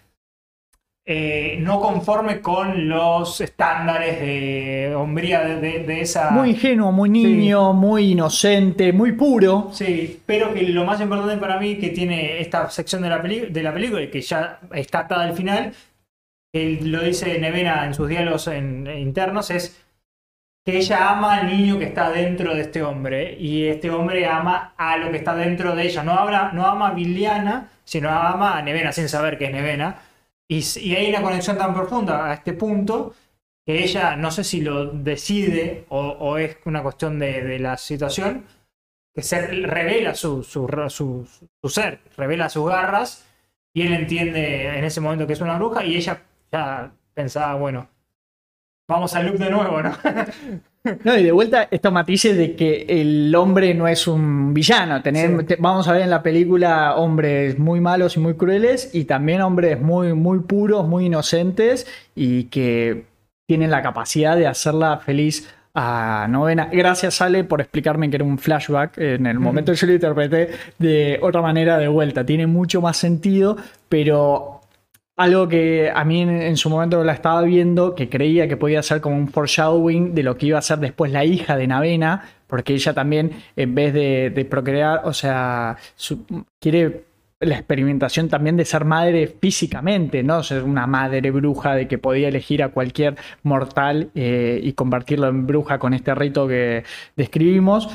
eh, 1.10 1.58
no 1.62 1.80
conforme 1.80 2.41
con 2.41 2.89
los 2.89 3.39
estándares 3.39 4.20
de 4.20 4.93
hombría 4.93 5.39
de, 5.39 5.55
de- 5.62 5.84
de 5.86 6.01
esa... 6.01 6.32
Muy 6.32 6.49
ingenuo, 6.49 6.91
muy 6.91 7.10
niño, 7.10 7.72
muy 7.72 8.12
inocente, 8.12 8.91
muy 8.91 9.14
puro. 9.14 9.70
Sí, 9.72 10.20
pero 10.26 10.53
que 10.53 10.64
lo 10.64 10.84
más 10.84 10.99
importante 10.99 11.38
para 11.38 11.58
mí 11.62 11.78
que 11.78 11.89
tiene 11.91 12.41
esta 12.41 12.70
sección 12.70 13.01
de 13.03 13.10
la, 13.10 13.22
peli- 13.22 13.45
de 13.49 13.64
la 13.64 13.74
película 13.74 14.01
y 14.01 14.10
que 14.10 14.20
ya 14.20 14.60
está 14.74 14.99
atada 14.99 15.24
al 15.24 15.34
final, 15.34 15.72
lo 16.53 17.01
dice 17.01 17.39
Nevena 17.39 17.86
en 17.86 17.93
sus 17.93 18.10
diálogos 18.10 18.47
en- 18.49 18.88
internos, 18.97 19.49
es 19.49 19.82
que 20.66 20.80
ella 20.80 21.12
ama 21.12 21.36
al 21.38 21.47
niño 21.47 21.80
que 21.80 21.86
está 21.86 22.10
dentro 22.10 22.53
de 22.53 22.62
este 22.64 22.84
hombre 22.84 23.38
y 23.39 23.68
este 23.68 23.89
hombre 23.89 24.26
ama 24.26 24.74
a 24.76 24.97
lo 24.97 25.10
que 25.12 25.18
está 25.18 25.34
dentro 25.36 25.74
de 25.74 25.84
ella. 25.84 26.03
No, 26.03 26.12
habla, 26.12 26.51
no 26.53 26.66
ama 26.66 26.89
a 26.89 26.93
Viliana, 26.93 27.70
sino 27.86 28.10
ama 28.10 28.58
a 28.58 28.62
Nevena 28.62 28.91
sin 28.91 29.08
saber 29.08 29.38
que 29.38 29.45
es 29.45 29.51
Nevena. 29.53 29.95
Y, 30.49 30.61
hay 30.95 31.09
una 31.09 31.21
conexión 31.21 31.57
tan 31.57 31.73
profunda 31.73 32.29
a 32.29 32.33
este 32.33 32.53
punto 32.53 33.13
que 33.65 33.83
ella 33.83 34.15
no 34.15 34.31
sé 34.31 34.43
si 34.43 34.61
lo 34.61 34.85
decide 34.91 35.85
o, 35.89 36.37
es 36.37 36.57
una 36.65 36.81
cuestión 36.81 37.19
de, 37.19 37.59
la 37.59 37.75
situación, 37.77 38.45
que 39.13 39.21
se 39.21 39.45
revela 39.47 40.15
su- 40.15 40.43
su 40.43 41.69
ser, 41.69 41.99
revela 42.15 42.49
sus 42.49 42.69
garras 42.69 43.27
y 43.73 43.81
él 43.81 43.93
entiende 43.93 44.77
en 44.77 44.83
ese 44.85 45.01
momento 45.01 45.27
que 45.27 45.33
es 45.33 45.41
una 45.41 45.57
bruja 45.57 45.83
y 45.83 45.97
ella 45.97 46.23
ya 46.51 46.91
pensaba, 47.13 47.55
bueno, 47.55 47.89
vamos 48.87 49.13
al 49.15 49.27
loop 49.27 49.37
de 49.37 49.49
nuevo, 49.49 49.81
¿no? 49.81 49.91
No, 51.03 51.17
y 51.17 51.23
de 51.23 51.31
vuelta 51.31 51.67
estos 51.71 51.91
matices 51.91 52.38
de 52.38 52.55
que 52.55 52.85
el 52.89 53.33
hombre 53.35 53.73
no 53.73 53.88
es 53.88 54.07
un 54.07 54.53
villano. 54.53 55.01
Tener- 55.01 55.39
Sí. 55.39 55.45
te- 55.45 55.55
vamos 55.57 55.88
a 55.88 55.93
ver 55.93 56.01
en 56.03 56.09
la 56.09 56.21
película 56.23 56.95
hombres 56.95 57.57
muy 57.59 57.79
malos 57.81 58.17
y 58.17 58.19
muy 58.19 58.35
crueles 58.35 58.89
y 58.93 59.05
también 59.05 59.41
hombres 59.41 59.79
muy, 59.81 60.13
muy 60.13 60.39
puros, 60.39 60.88
muy 60.88 61.05
inocentes 61.07 61.88
y 62.15 62.45
que 62.45 63.05
tienen 63.47 63.71
la 63.71 63.81
capacidad 63.81 64.35
de 64.35 64.47
hacerla 64.47 64.97
feliz 64.97 65.47
a 65.79 66.25
novena. 66.29 66.69
Gracias, 66.71 67.21
Ale, 67.21 67.43
por 67.43 67.61
explicarme 67.61 68.09
que 68.09 68.15
era 68.15 68.25
un 68.25 68.39
flashback. 68.39 68.97
En 68.97 69.27
el 69.27 69.39
momento 69.39 69.73
yo 69.73 69.85
lo 69.88 69.93
interpreté 69.93 70.49
de 70.79 71.19
otra 71.21 71.41
manera 71.41 71.77
de 71.77 71.88
vuelta. 71.88 72.25
Tiene 72.25 72.47
mucho 72.47 72.81
más 72.81 72.97
sentido, 72.97 73.57
pero 73.88 74.57
algo 75.18 75.47
que 75.47 75.91
a 75.93 76.05
mí 76.05 76.22
en, 76.22 76.55
su 76.57 76.70
momento 76.70 77.03
la 77.03 77.13
estaba 77.13 77.41
viendo, 77.41 77.95
que 77.95 78.07
creía 78.07 78.47
que 78.47 78.55
podía 78.55 78.84
ser 78.84 79.01
como 79.01 79.18
un 79.18 79.28
foreshadowing 79.28 80.13
de 80.13 80.22
lo 80.22 80.38
que 80.38 80.45
iba 80.45 80.59
a 80.59 80.61
ser 80.61 80.78
después 80.78 81.11
la 81.11 81.26
hija 81.26 81.57
de 81.57 81.65
Navena, 81.65 82.24
porque 82.45 82.74
ella 82.74 82.93
también, 82.93 83.32
en 83.55 83.74
vez 83.74 83.93
de, 83.93 84.47
procrear, 84.49 85.01
o 85.05 85.13
sea, 85.13 85.78
quiere 86.59 87.05
la 87.39 87.55
experimentación 87.55 88.30
también 88.30 88.57
de 88.57 88.65
ser 88.65 88.86
madre 88.86 89.28
físicamente, 89.28 90.24
¿no? 90.24 90.43
Ser 90.43 90.63
una 90.63 90.86
madre 90.88 91.30
bruja 91.32 91.76
de 91.76 91.88
que 91.88 91.97
podía 91.97 92.30
elegir 92.30 92.61
a 92.63 92.70
cualquier 92.70 93.15
mortal 93.43 94.11
eh, 94.15 94.59
y 94.63 94.74
convertirlo 94.74 95.28
en 95.28 95.45
bruja 95.47 95.80
con 95.80 95.93
este 95.93 96.13
rito 96.15 96.47
que 96.47 96.84
describimos. 97.15 97.89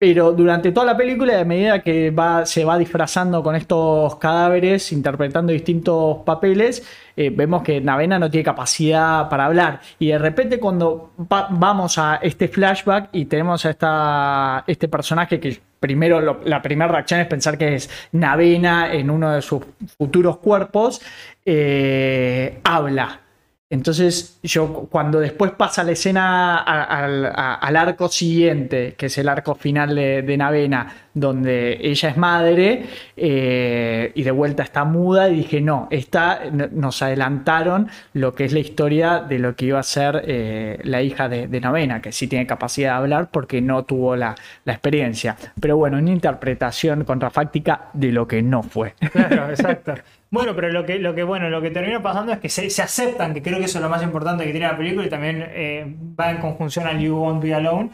Pero 0.00 0.30
durante 0.32 0.70
toda 0.70 0.86
la 0.86 0.96
película, 0.96 1.40
a 1.40 1.44
medida 1.44 1.82
que 1.82 2.12
va, 2.12 2.46
se 2.46 2.64
va 2.64 2.78
disfrazando 2.78 3.42
con 3.42 3.56
estos 3.56 4.14
cadáveres, 4.16 4.92
interpretando 4.92 5.52
distintos 5.52 6.18
papeles, 6.18 6.86
eh, 7.16 7.30
vemos 7.30 7.64
que 7.64 7.80
Navena 7.80 8.16
no 8.16 8.30
tiene 8.30 8.44
capacidad 8.44 9.28
para 9.28 9.46
hablar. 9.46 9.80
Y 9.98 10.08
de 10.08 10.18
repente 10.18 10.60
cuando 10.60 11.10
vamos 11.16 11.98
a 11.98 12.20
este 12.22 12.46
flashback 12.46 13.08
y 13.10 13.24
tenemos 13.24 13.66
a 13.66 13.70
esta, 13.70 14.64
este 14.68 14.86
personaje 14.86 15.40
que 15.40 15.58
primero 15.80 16.38
la 16.44 16.62
primera 16.62 16.92
reacción 16.92 17.18
es 17.18 17.26
pensar 17.26 17.58
que 17.58 17.74
es 17.74 17.90
Navena 18.12 18.92
en 18.92 19.10
uno 19.10 19.32
de 19.32 19.42
sus 19.42 19.64
futuros 19.98 20.38
cuerpos, 20.38 21.00
eh, 21.44 22.60
habla. 22.62 23.27
Entonces, 23.70 24.38
yo 24.42 24.88
cuando 24.90 25.20
después 25.20 25.50
pasa 25.50 25.84
la 25.84 25.92
escena 25.92 26.56
al 26.56 27.76
arco 27.76 28.08
siguiente, 28.08 28.94
que 28.96 29.06
es 29.06 29.18
el 29.18 29.28
arco 29.28 29.54
final 29.54 29.94
de, 29.94 30.36
Navena, 30.38 30.90
donde 31.12 31.76
ella 31.82 32.08
es 32.08 32.16
madre 32.16 32.86
eh, 33.14 34.10
y 34.14 34.22
de 34.22 34.30
vuelta 34.30 34.62
está 34.62 34.84
muda, 34.84 35.28
y 35.28 35.36
dije, 35.36 35.60
no, 35.60 35.86
esta, 35.90 36.44
nos 36.50 37.02
adelantaron 37.02 37.88
lo 38.14 38.34
que 38.34 38.46
es 38.46 38.54
la 38.54 38.60
historia 38.60 39.20
de 39.20 39.38
lo 39.38 39.54
que 39.54 39.66
iba 39.66 39.80
a 39.80 39.82
ser 39.82 40.22
eh, 40.26 40.78
la 40.84 41.02
hija 41.02 41.28
de, 41.28 41.60
Navena, 41.60 42.00
que 42.00 42.10
sí 42.10 42.26
tiene 42.26 42.46
capacidad 42.46 42.92
de 42.92 42.96
hablar 42.96 43.28
porque 43.30 43.60
no 43.60 43.82
tuvo 43.84 44.16
la, 44.16 44.34
la 44.64 44.72
experiencia. 44.72 45.36
Pero 45.60 45.76
bueno, 45.76 45.98
una 45.98 46.10
interpretación 46.10 47.04
contrafáctica 47.04 47.90
de 47.92 48.12
lo 48.12 48.26
que 48.26 48.40
no 48.40 48.62
fue. 48.62 48.94
Claro, 49.12 49.50
exacto. 49.50 49.92
Bueno, 50.30 50.54
pero 50.54 50.68
lo 50.70 50.84
que, 50.84 50.98
lo 50.98 51.14
que, 51.14 51.22
bueno, 51.22 51.48
lo 51.48 51.62
que 51.62 51.70
termina 51.70 52.02
pasando 52.02 52.32
es 52.32 52.38
que 52.38 52.48
se, 52.50 52.82
aceptan, 52.82 53.32
que 53.32 53.42
creo 53.42 53.58
que 53.58 53.64
eso 53.64 53.78
es 53.78 53.82
lo 53.82 53.88
más 53.88 54.02
importante 54.02 54.44
que 54.44 54.50
tiene 54.50 54.66
la 54.66 54.76
película 54.76 55.06
y 55.06 55.08
también 55.08 55.42
eh, 55.48 55.96
va 56.18 56.30
en 56.30 56.38
conjunción 56.38 56.86
al 56.86 57.00
You 57.00 57.16
Won't 57.16 57.42
Be 57.42 57.54
Alone. 57.54 57.90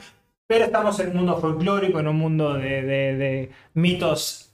Pero 0.47 0.65
estamos 0.65 0.99
en 1.01 1.11
un 1.11 1.17
mundo 1.17 1.39
folclórico, 1.39 2.01
en 2.01 2.09
un 2.09 2.17
mundo 2.17 2.55
de, 2.55 3.51
mitos 3.75 4.53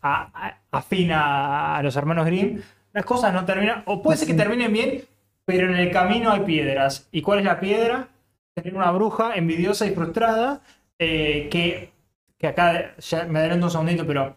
afín 0.71 1.11
a, 1.11 1.79
a, 1.79 1.83
los 1.83 1.97
hermanos 1.97 2.27
Grimm. 2.27 2.61
Las 2.93 3.05
cosas 3.05 3.33
no 3.33 3.45
terminan, 3.45 3.83
o 3.87 4.03
puede 4.03 4.19
ser 4.19 4.29
que 4.29 4.35
terminen 4.35 4.73
bien, 4.73 5.03
pero 5.45 5.69
en 5.69 5.77
el 5.77 5.91
camino 5.91 6.31
hay 6.31 6.41
piedras. 6.41 7.09
¿Y 7.11 7.23
cuál 7.23 7.41
es 7.41 7.45
la 7.45 7.59
piedra? 7.59 8.09
Tener 8.55 8.75
una 8.75 8.91
bruja 8.91 9.35
envidiosa 9.35 9.87
y 9.87 9.91
frustrada 9.91 10.61
eh, 10.99 11.49
que, 11.51 11.91
que 12.39 12.47
acá 12.47 12.95
ya 12.99 13.25
me 13.25 13.39
adelanto 13.39 13.67
un 13.67 13.73
segundito, 13.73 14.07
pero 14.07 14.37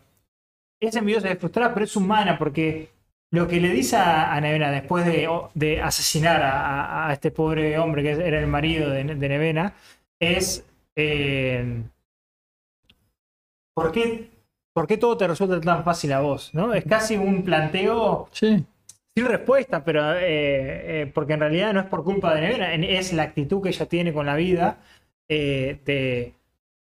es 0.80 0.96
envidiosa 0.96 1.32
y 1.32 1.36
frustrada, 1.36 1.74
pero 1.74 1.86
es 1.86 1.96
humana 1.96 2.38
porque 2.38 2.90
lo 3.34 3.48
que 3.48 3.60
le 3.60 3.70
dice 3.70 3.98
a, 3.98 4.40
Nevena 4.40 4.70
después 4.70 5.06
de, 5.08 5.82
asesinar 5.82 6.42
a, 6.44 7.12
este 7.12 7.32
pobre 7.32 7.80
hombre 7.80 8.04
que 8.04 8.12
era 8.12 8.40
el 8.40 8.46
marido 8.46 8.92
de, 8.92 9.04
Nevena 9.04 9.74
es 10.20 10.64
eh, 10.96 11.82
¿por, 13.74 13.92
qué, 13.92 14.30
¿por, 14.72 14.86
qué, 14.86 14.98
todo 14.98 15.18
te 15.18 15.28
resulta 15.28 15.60
tan 15.60 15.84
fácil 15.84 16.14
a 16.14 16.22
vos? 16.22 16.54
¿no? 16.54 16.76
Es 16.76 16.86
casi 16.86 17.18
un 17.18 17.44
planteo 17.44 18.30
sin 18.32 18.68
respuesta, 19.16 19.84
pero 19.84 20.14
eh, 20.14 20.22
eh, 21.02 21.12
porque 21.12 21.34
en 21.34 21.40
realidad 21.40 21.74
no 21.74 21.80
es 21.80 21.88
por 21.88 22.04
culpa 22.04 22.36
de 22.36 22.42
Nevena, 22.42 22.76
es 22.76 23.14
la 23.14 23.24
actitud 23.24 23.64
que 23.64 23.70
ella 23.70 23.88
tiene 23.88 24.14
con 24.14 24.28
la 24.28 24.36
vida 24.36 24.78
de, 25.28 26.36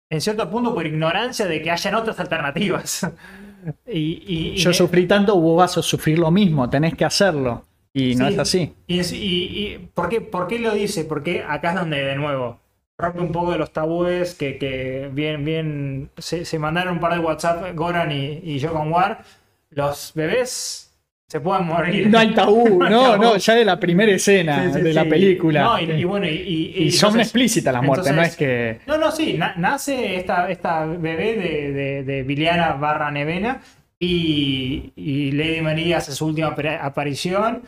en 0.10 0.22
cierto 0.22 0.50
punto 0.50 0.74
por 0.74 0.88
ignorancia 0.88 1.46
de 1.46 1.62
que 1.62 1.70
hayan 1.70 1.94
otras 1.94 2.20
alternativas. 2.20 3.08
Y, 3.88 4.56
Yo 4.56 4.74
sufrí 4.74 5.08
tanto, 5.08 5.40
vos 5.40 5.58
vas 5.58 5.78
a 5.78 5.82
sufrir 5.82 6.20
lo 6.20 6.32
mismo, 6.32 6.70
tenés 6.70 6.96
que 6.96 7.06
hacerlo. 7.06 7.66
Y 7.94 8.16
no 8.16 8.28
es 8.28 8.40
así. 8.40 8.74
Y, 8.88 9.78
¿por, 9.94 10.10
qué, 10.10 10.22
¿por, 10.22 10.48
qué, 10.48 10.60
lo 10.60 10.74
dice? 10.74 11.04
Porque 11.06 11.44
acá 11.48 11.70
es 11.70 11.76
donde, 11.76 12.04
de 12.04 12.16
nuevo, 12.16 12.60
rompe 12.98 13.20
un 13.20 13.32
poco 13.32 13.52
de 13.52 13.58
los 13.58 13.74
tabúes 13.74 14.34
que, 14.36 15.10
bien, 15.14 15.44
bien 15.44 16.10
se, 16.18 16.60
mandaron 16.60 16.96
un 16.96 17.00
par 17.00 17.14
de 17.14 17.20
WhatsApp, 17.20 17.76
Goran 17.76 18.12
y, 18.12 18.40
y 18.44 18.62
con 18.62 18.92
War. 18.92 19.24
Los 19.70 20.14
bebés 20.14 20.91
se 21.32 21.40
pueden 21.40 21.66
morir. 21.66 22.10
No 22.10 22.20
hay 22.20 22.34
tabú, 22.34 22.84
no, 22.90 23.16
no, 23.16 23.38
ya 23.38 23.56
de 23.56 23.64
la 23.64 23.80
primera 23.80 24.12
escena 24.12 24.68
de 24.68 24.94
la 24.94 25.06
película. 25.06 25.64
No, 25.64 25.80
y, 25.80 26.04
bueno, 26.04 26.28
y, 26.28 26.92
son 26.92 27.22
explícitas 27.22 27.74
las 27.74 27.82
muertes, 27.82 28.14
no 28.14 28.22
es 28.22 28.36
que. 28.36 28.82
No, 28.86 28.98
no, 28.98 29.14
sí, 29.14 29.40
nace 29.56 30.18
esta, 30.18 30.52
esta 30.52 30.86
bebé 30.86 31.38
de, 31.38 31.72
de, 31.72 32.04
de 32.04 32.24
Viliana 32.24 32.74
barra 32.74 33.10
Nevena 33.12 33.62
y, 33.98 35.32
Lady 35.32 35.62
María 35.62 36.00
hace 36.00 36.12
su 36.12 36.26
última 36.26 36.54
aparición. 36.82 37.62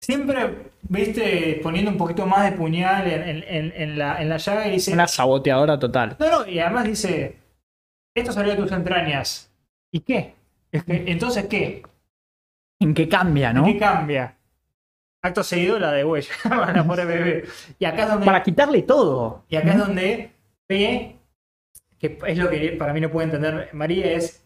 Siempre, 0.00 0.54
viste, 0.82 1.58
poniendo 1.60 1.90
un 1.90 1.98
poquito 1.98 2.24
más 2.24 2.48
de 2.48 2.56
puñal 2.56 3.04
en, 3.08 3.98
la, 3.98 4.22
en 4.22 4.28
la 4.28 4.36
llaga 4.36 4.68
y 4.68 4.72
dice. 4.74 4.92
Una 4.92 5.08
saboteadora 5.08 5.76
total. 5.76 6.16
No, 6.20 6.30
no, 6.30 6.48
y 6.48 6.60
además 6.60 6.84
dice: 6.84 7.34
Esto 8.14 8.30
salió 8.30 8.52
de 8.52 8.62
tus 8.62 8.70
entrañas. 8.70 9.50
¿Y 9.90 9.98
qué? 9.98 10.34
entonces, 10.86 11.46
¿qué? 11.46 11.82
¿En 12.80 12.94
qué 12.94 13.08
cambia, 13.08 13.52
no? 13.52 13.66
¿En 13.66 13.72
qué 13.72 13.78
cambia? 13.78 14.36
Acto 15.20 15.42
seguido 15.42 15.78
la 15.78 15.92
de 15.92 16.04
huella 16.04 16.32
para 16.48 17.04
bebé. 17.04 17.44
Y 17.78 17.84
acá 17.84 18.04
es 18.04 18.08
donde. 18.10 18.26
Para 18.26 18.42
quitarle 18.42 18.82
todo. 18.82 19.44
Y 19.48 19.56
acá 19.56 19.72
es 19.72 19.78
donde 19.78 20.30
ve, 20.68 21.16
que 21.98 22.18
es 22.26 22.38
lo 22.38 22.48
que 22.48 22.76
para 22.78 22.92
mí 22.92 23.00
no 23.00 23.10
puede 23.10 23.26
entender 23.26 23.70
María, 23.72 24.12
es. 24.12 24.44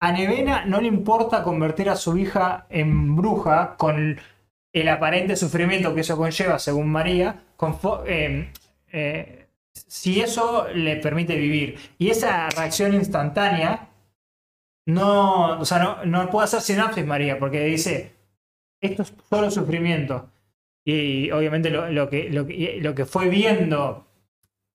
A 0.00 0.12
Nevena 0.12 0.66
no 0.66 0.80
le 0.80 0.88
importa 0.88 1.42
convertir 1.42 1.88
a 1.88 1.96
su 1.96 2.18
hija 2.18 2.66
en 2.68 3.16
bruja 3.16 3.76
con 3.78 4.20
el 4.72 4.88
aparente 4.88 5.36
sufrimiento 5.36 5.94
que 5.94 6.02
eso 6.02 6.18
conlleva, 6.18 6.58
según 6.58 6.88
María, 6.88 7.44
eh, 8.06 8.52
eh, 8.92 9.46
si 9.72 10.20
eso 10.20 10.66
le 10.74 10.96
permite 10.96 11.34
vivir. 11.36 11.78
Y 11.96 12.10
esa 12.10 12.50
reacción 12.50 12.92
instantánea 12.92 13.88
no, 14.86 15.58
o 15.58 15.64
sea, 15.64 15.78
no, 15.78 16.04
no 16.04 16.30
puede 16.30 16.44
hacer 16.44 16.60
sinapsis 16.60 17.04
María, 17.04 17.38
porque 17.38 17.64
dice, 17.64 18.14
esto 18.80 19.02
es 19.02 19.12
solo 19.28 19.50
sufrimiento. 19.50 20.30
Y 20.84 21.30
obviamente 21.32 21.68
lo, 21.70 22.08
que, 22.08 22.30
lo, 22.30 22.94
que, 22.94 23.04
fue 23.04 23.28
viendo 23.28 24.06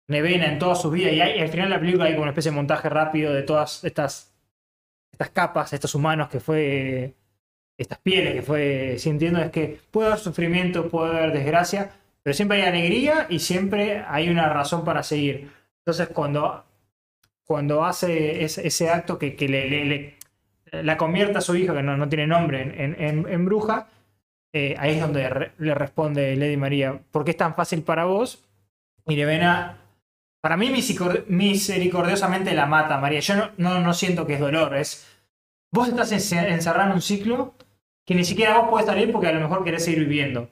Nevena 0.10 0.48
en 0.52 0.60
toda 0.60 0.76
su 0.76 0.92
vida, 0.92 1.10
y, 1.10 1.22
al 1.22 1.48
final 1.48 1.70
la 1.70 1.80
película 1.80 2.06
hay 2.06 2.12
como 2.12 2.24
una 2.24 2.32
especie 2.32 2.52
de 2.52 2.58
montaje 2.58 2.90
rápido 2.90 3.34
de 3.34 3.44
todas 3.44 3.86
estas, 3.86 4.36
estas 5.14 5.30
capas, 5.30 5.72
estos 5.72 5.96
humanos 5.96 6.28
que 6.28 6.42
fue, 6.42 7.16
estas 7.78 8.00
pieles 8.00 8.34
que 8.34 8.42
fue 8.42 8.96
sintiendo, 9.00 9.40
es 9.40 9.52
que 9.52 9.80
puede 9.90 10.10
haber 10.10 10.20
sufrimiento, 10.20 10.90
puede 10.90 11.18
haber 11.18 11.32
desgracia, 11.32 11.94
pero 12.22 12.34
siempre 12.34 12.62
hay 12.62 12.68
alegría 12.68 13.28
y 13.30 13.40
siempre 13.40 14.04
hay 14.06 14.30
una 14.30 14.50
razón 14.50 14.84
para 14.84 15.04
seguir. 15.04 15.50
Entonces 15.78 16.10
cuando 16.10 16.66
cuando 17.46 17.84
hace 17.84 18.44
ese, 18.44 18.90
acto 18.90 19.18
que, 19.18 19.36
le, 19.48 20.16
la 20.84 20.98
convierte 20.98 21.38
a 21.38 21.42
su 21.42 21.56
hija, 21.56 21.74
que 21.74 21.84
no, 21.84 22.10
tiene 22.10 22.28
nombre, 22.28 22.74
en, 22.78 23.46
bruja, 23.46 23.88
eh, 24.54 24.76
ahí 24.78 24.96
es 24.96 25.02
donde 25.02 25.52
le 25.58 25.76
responde 25.76 26.36
Lady 26.36 26.58
María, 26.58 27.00
¿por 27.12 27.24
qué 27.24 27.32
es 27.32 27.38
tan 27.38 27.56
fácil 27.56 27.84
para 27.84 28.06
vos? 28.06 28.44
Y 29.08 29.16
Nevena, 29.16 29.78
para 30.42 30.58
mí 30.58 30.72
misericordiosamente 30.72 32.54
la 32.54 32.66
mata, 32.66 32.98
María. 32.98 33.20
Yo 33.20 33.36
no, 33.58 33.80
no, 33.80 33.94
siento 33.94 34.26
que 34.26 34.36
es 34.36 34.40
dolor, 34.40 34.76
es... 34.76 35.08
Vos 35.74 35.88
estás 35.88 36.12
encerrado 36.12 36.90
en 36.90 36.96
un 36.96 37.02
ciclo 37.02 37.54
que 38.06 38.14
ni 38.14 38.26
siquiera 38.26 38.58
vos 38.58 38.70
podés 38.70 38.88
salir 38.88 39.12
porque 39.12 39.28
a 39.28 39.32
lo 39.32 39.40
mejor 39.40 39.64
querés 39.64 39.86
seguir 39.86 40.00
viviendo 40.02 40.50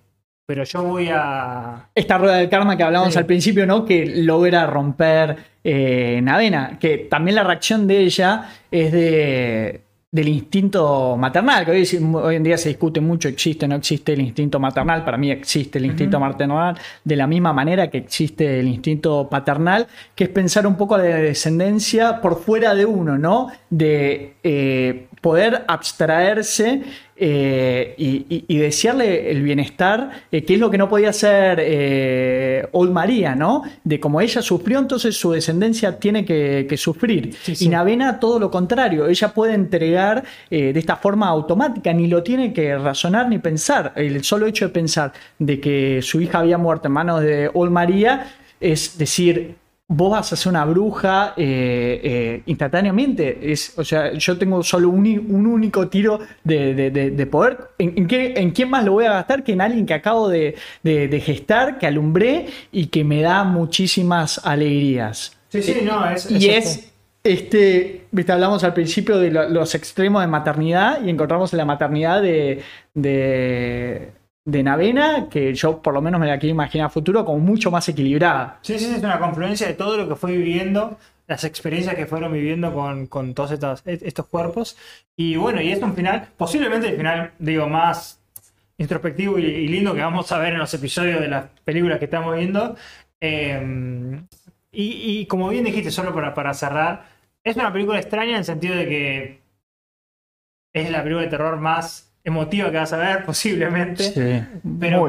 pero 0.50 0.64
yo 0.64 0.82
voy 0.82 1.10
a... 1.14 1.90
Esta 1.94 2.18
rueda 2.18 2.38
del 2.38 2.50
karma 2.50 2.76
que 2.76 2.82
hablábamos 2.82 3.16
al 3.16 3.28
principio, 3.28 3.68
¿no? 3.68 3.86
Que 3.86 4.04
logra 4.08 4.66
romper 4.66 5.38
eh, 5.64 6.20
Navena, 6.24 6.80
que 6.80 6.98
también 7.08 7.36
la 7.36 7.44
reacción 7.44 7.86
de 7.86 8.00
ella 8.00 8.50
es 8.72 8.92
de, 8.92 9.82
del 10.10 10.28
instinto 10.28 11.16
maternal, 11.18 11.66
que 11.66 11.72
hoy, 11.72 12.36
en 12.36 12.42
día 12.42 12.58
se 12.58 12.70
discute 12.70 13.00
mucho, 13.00 13.28
existe 13.28 13.66
o 13.66 13.68
no 13.68 13.76
existe 13.76 14.14
el 14.14 14.22
instinto 14.22 14.60
maternal, 14.60 15.06
para 15.06 15.18
mí 15.18 15.30
existe 15.30 15.78
el 15.78 15.86
instinto 15.86 16.20
maternal 16.20 16.76
de 17.04 17.16
la 17.16 17.28
misma 17.28 17.54
manera 17.54 17.92
que 17.92 18.00
existe 18.00 18.60
el 18.60 18.70
instinto 18.70 19.30
paternal, 19.30 19.86
que 20.16 20.24
es 20.24 20.30
pensar 20.32 20.66
un 20.66 20.78
poco 20.78 20.98
de 20.98 21.14
descendencia 21.14 22.22
por 22.22 22.40
fuera 22.42 22.74
de 22.74 22.88
uno, 22.88 23.20
¿no? 23.20 23.52
De... 23.70 24.34
Eh, 24.42 25.06
poder 25.22 25.66
abstraerse 25.68 26.84
eh, 27.22 27.96
y, 27.98 28.46
y, 28.48 28.58
desearle 28.58 29.30
el 29.30 29.42
bienestar, 29.42 30.10
eh, 30.32 30.46
que 30.46 30.54
es 30.54 30.60
lo 30.60 30.72
que 30.72 30.78
no 30.78 30.88
podía 30.88 31.10
hacer 31.10 31.60
eh, 31.62 32.66
Old 32.72 32.92
María, 32.92 33.36
¿no? 33.36 33.64
De 33.84 34.00
como 34.00 34.22
ella 34.22 34.42
sufrió, 34.42 34.80
entonces 34.80 35.18
su 35.18 35.32
descendencia 35.32 36.00
tiene 36.00 36.24
que, 36.24 36.76
sufrir. 36.78 37.36
Y 37.60 37.68
Navena 37.68 38.20
todo 38.20 38.40
lo 38.40 38.50
contrario, 38.50 39.08
ella 39.08 39.34
puede 39.34 39.54
entregar 39.54 40.24
de 40.50 40.80
esta 40.80 40.96
forma 40.96 41.28
automática, 41.28 41.92
ni 41.92 42.08
lo 42.08 42.24
tiene 42.24 42.54
que 42.54 42.78
razonar 42.78 43.28
ni 43.28 43.40
pensar. 43.40 43.92
El 43.96 44.24
solo 44.24 44.48
hecho 44.48 44.66
de 44.66 44.72
pensar 44.72 45.12
de 45.38 45.60
que 45.60 46.02
su 46.02 46.22
hija 46.22 46.40
había 46.40 46.58
muerto 46.58 46.88
en 46.88 46.94
manos 46.94 47.22
de 47.22 47.50
Old 47.54 47.72
María 47.72 48.28
es 48.60 48.98
decir, 48.98 49.56
vos 49.92 50.12
vas 50.12 50.32
a 50.32 50.36
ser 50.36 50.52
una 50.52 50.66
bruja 50.66 51.34
eh, 51.36 52.00
eh, 52.04 52.44
instantáneamente. 52.46 53.52
Es, 53.52 53.78
o 53.78 53.84
sea, 53.84 54.14
yo 54.14 54.38
tengo 54.38 54.64
solo 54.64 54.90
un, 54.90 55.06
único 55.46 55.88
tiro 55.88 56.20
de, 56.44 57.28
poder. 57.30 57.58
¿En, 57.80 58.06
quién 58.52 58.70
más 58.70 58.86
lo 58.86 58.94
voy 58.94 59.06
a 59.06 59.14
gastar 59.14 59.44
que 59.44 59.54
en 59.54 59.62
alguien 59.62 59.88
que 59.88 59.96
acabo 59.96 60.30
de, 60.30 60.56
gestar, 61.26 61.80
que 61.80 61.88
alumbré 61.88 62.46
y 62.72 62.88
que 62.88 63.04
me 63.04 63.22
da 63.22 63.44
muchísimas 63.44 64.40
alegrías? 64.46 65.36
Sí, 65.50 65.64
sí, 65.64 65.78
no, 65.84 66.08
es. 66.08 66.30
y 66.30 66.50
es. 66.50 66.86
Este, 67.22 68.06
¿viste? 68.12 68.32
hablamos 68.32 68.64
al 68.64 68.74
principio 68.74 69.18
de 69.18 69.30
los 69.32 69.76
extremos 69.76 70.22
de 70.22 70.28
maternidad 70.28 71.04
y 71.04 71.10
encontramos 71.10 71.52
la 71.52 71.66
maternidad 71.66 72.22
de, 72.22 72.62
de 72.94 74.12
Navena, 74.46 75.28
que 75.30 75.54
yo 75.54 75.82
por 75.82 75.94
lo 75.94 76.02
menos 76.02 76.20
me 76.20 76.28
la 76.28 76.40
quiero 76.40 76.54
imaginar 76.54 76.88
a 76.88 76.90
futuro 76.90 77.24
como 77.26 77.40
mucho 77.40 77.72
más 77.72 77.88
equilibrada. 77.90 78.60
Sí, 78.62 78.80
sí, 78.80 78.86
es 78.86 79.04
una 79.04 79.20
confluencia 79.20 79.68
de 79.68 79.74
todo 79.74 79.98
lo 79.98 80.08
que 80.08 80.16
fue 80.16 80.36
viviendo, 80.36 80.98
las 81.28 81.44
experiencias 81.44 81.96
que 81.96 82.06
fueron 82.06 82.34
viviendo 82.34 82.74
con, 82.74 83.34
todos 83.34 83.52
estos, 83.52 83.84
estos, 83.86 84.26
cuerpos. 84.28 84.78
Y 85.16 85.36
bueno, 85.36 85.62
y 85.62 85.72
es 85.72 85.82
un 85.82 85.96
final, 85.96 86.30
posiblemente 86.38 86.90
el 86.90 86.98
final, 86.98 87.34
digo, 87.38 87.68
más 87.68 88.20
introspectivo 88.78 89.38
y, 89.38 89.68
lindo 89.68 89.94
que 89.94 90.02
vamos 90.02 90.32
a 90.32 90.40
ver 90.40 90.54
en 90.54 90.60
los 90.60 90.74
episodios 90.74 91.20
de 91.20 91.28
las 91.28 91.46
películas 91.64 92.00
que 92.00 92.06
estamos 92.06 92.36
viendo. 92.36 92.76
Em, 93.20 94.26
y, 94.72 95.26
como 95.26 95.50
bien 95.50 95.66
dijiste, 95.66 95.92
solo 95.92 96.14
para, 96.14 96.34
para 96.34 96.54
cerrar, 96.54 97.06
es 97.44 97.56
una 97.56 97.72
película 97.74 98.00
extraña 98.00 98.32
en 98.32 98.38
el 98.38 98.46
sentido 98.46 98.76
de 98.76 98.88
que 98.88 99.42
es 100.74 100.90
la 100.92 101.04
película 101.04 101.24
de 101.24 101.30
terror 101.30 101.58
más 101.58 102.09
emotiva 102.30 102.72
que 102.72 102.78
vas 102.78 102.94
a 102.94 102.98
ver, 102.98 103.24
posiblemente. 103.26 104.04
Sí, 104.04 104.60
pero, 104.80 105.08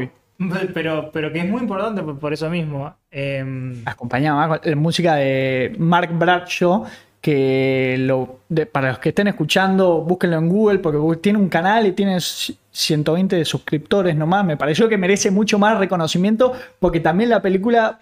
pero, 0.75 1.11
pero 1.13 1.33
que 1.33 1.39
es 1.39 1.49
muy 1.49 1.63
importante 1.63 2.03
por, 2.03 2.33
eso 2.33 2.51
mismo. 2.51 2.95
Eh, 3.11 3.75
Acompañada 3.85 4.59
con 4.59 4.79
música 4.79 5.15
de 5.17 5.75
Mark 5.79 6.11
Bradshaw, 6.13 6.85
que 7.21 7.97
lo, 7.99 8.41
para 8.73 8.89
los 8.89 8.99
que 8.99 9.11
estén 9.11 9.29
escuchando, 9.29 10.01
búsquenlo 10.03 10.39
en 10.39 10.49
Google, 10.49 10.79
porque 10.79 11.21
tiene 11.21 11.39
un 11.39 11.49
canal 11.49 11.87
y 11.87 11.93
tiene 11.93 12.19
120 12.21 13.45
suscriptores 13.45 14.17
nomás. 14.17 14.45
Me 14.45 14.57
pareció 14.57 14.89
que 14.89 14.97
merece 14.97 15.31
mucho 15.31 15.59
más 15.59 15.79
reconocimiento, 15.79 16.53
porque 16.79 17.01
también 17.01 17.31
la 17.31 17.43
película 17.43 18.01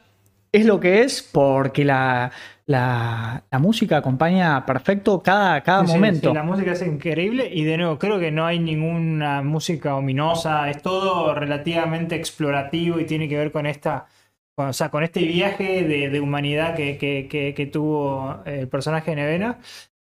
es 0.53 0.67
lo 0.67 0.81
que 0.81 1.03
es, 1.03 1.23
porque 1.23 1.85
la, 1.85 2.31
la, 2.67 3.43
música 3.59 3.97
acompaña 3.97 4.65
perfecto 4.67 5.23
cada, 5.23 5.63
cada 5.63 5.83
momento. 5.83 6.35
la 6.35 6.43
música 6.43 6.73
es 6.73 6.83
increíble 6.83 7.49
y 7.53 7.65
de 7.65 7.79
nuevo 7.79 7.99
creo 7.99 8.19
que 8.19 8.31
no 8.31 8.45
hay 8.45 8.59
ninguna 8.59 9.43
música 9.43 9.97
ominosa, 9.97 10.69
es 10.71 10.83
todo 10.83 11.35
relativamente 11.35 12.15
explorativo 12.15 13.01
y 13.01 13.07
tiene 13.07 13.29
que 13.29 13.37
ver 13.37 13.53
con 13.53 13.67
esta, 13.67 14.07
con, 14.55 14.69
o 14.69 14.73
sea, 14.73 14.91
con 14.91 15.03
este 15.03 15.21
viaje 15.21 15.85
de, 15.85 16.21
humanidad 16.21 16.75
que, 16.75 16.99
que, 16.99 17.67
tuvo 17.67 18.43
el 18.45 18.69
personaje 18.69 19.13
de 19.13 19.17
Nevena. 19.17 19.59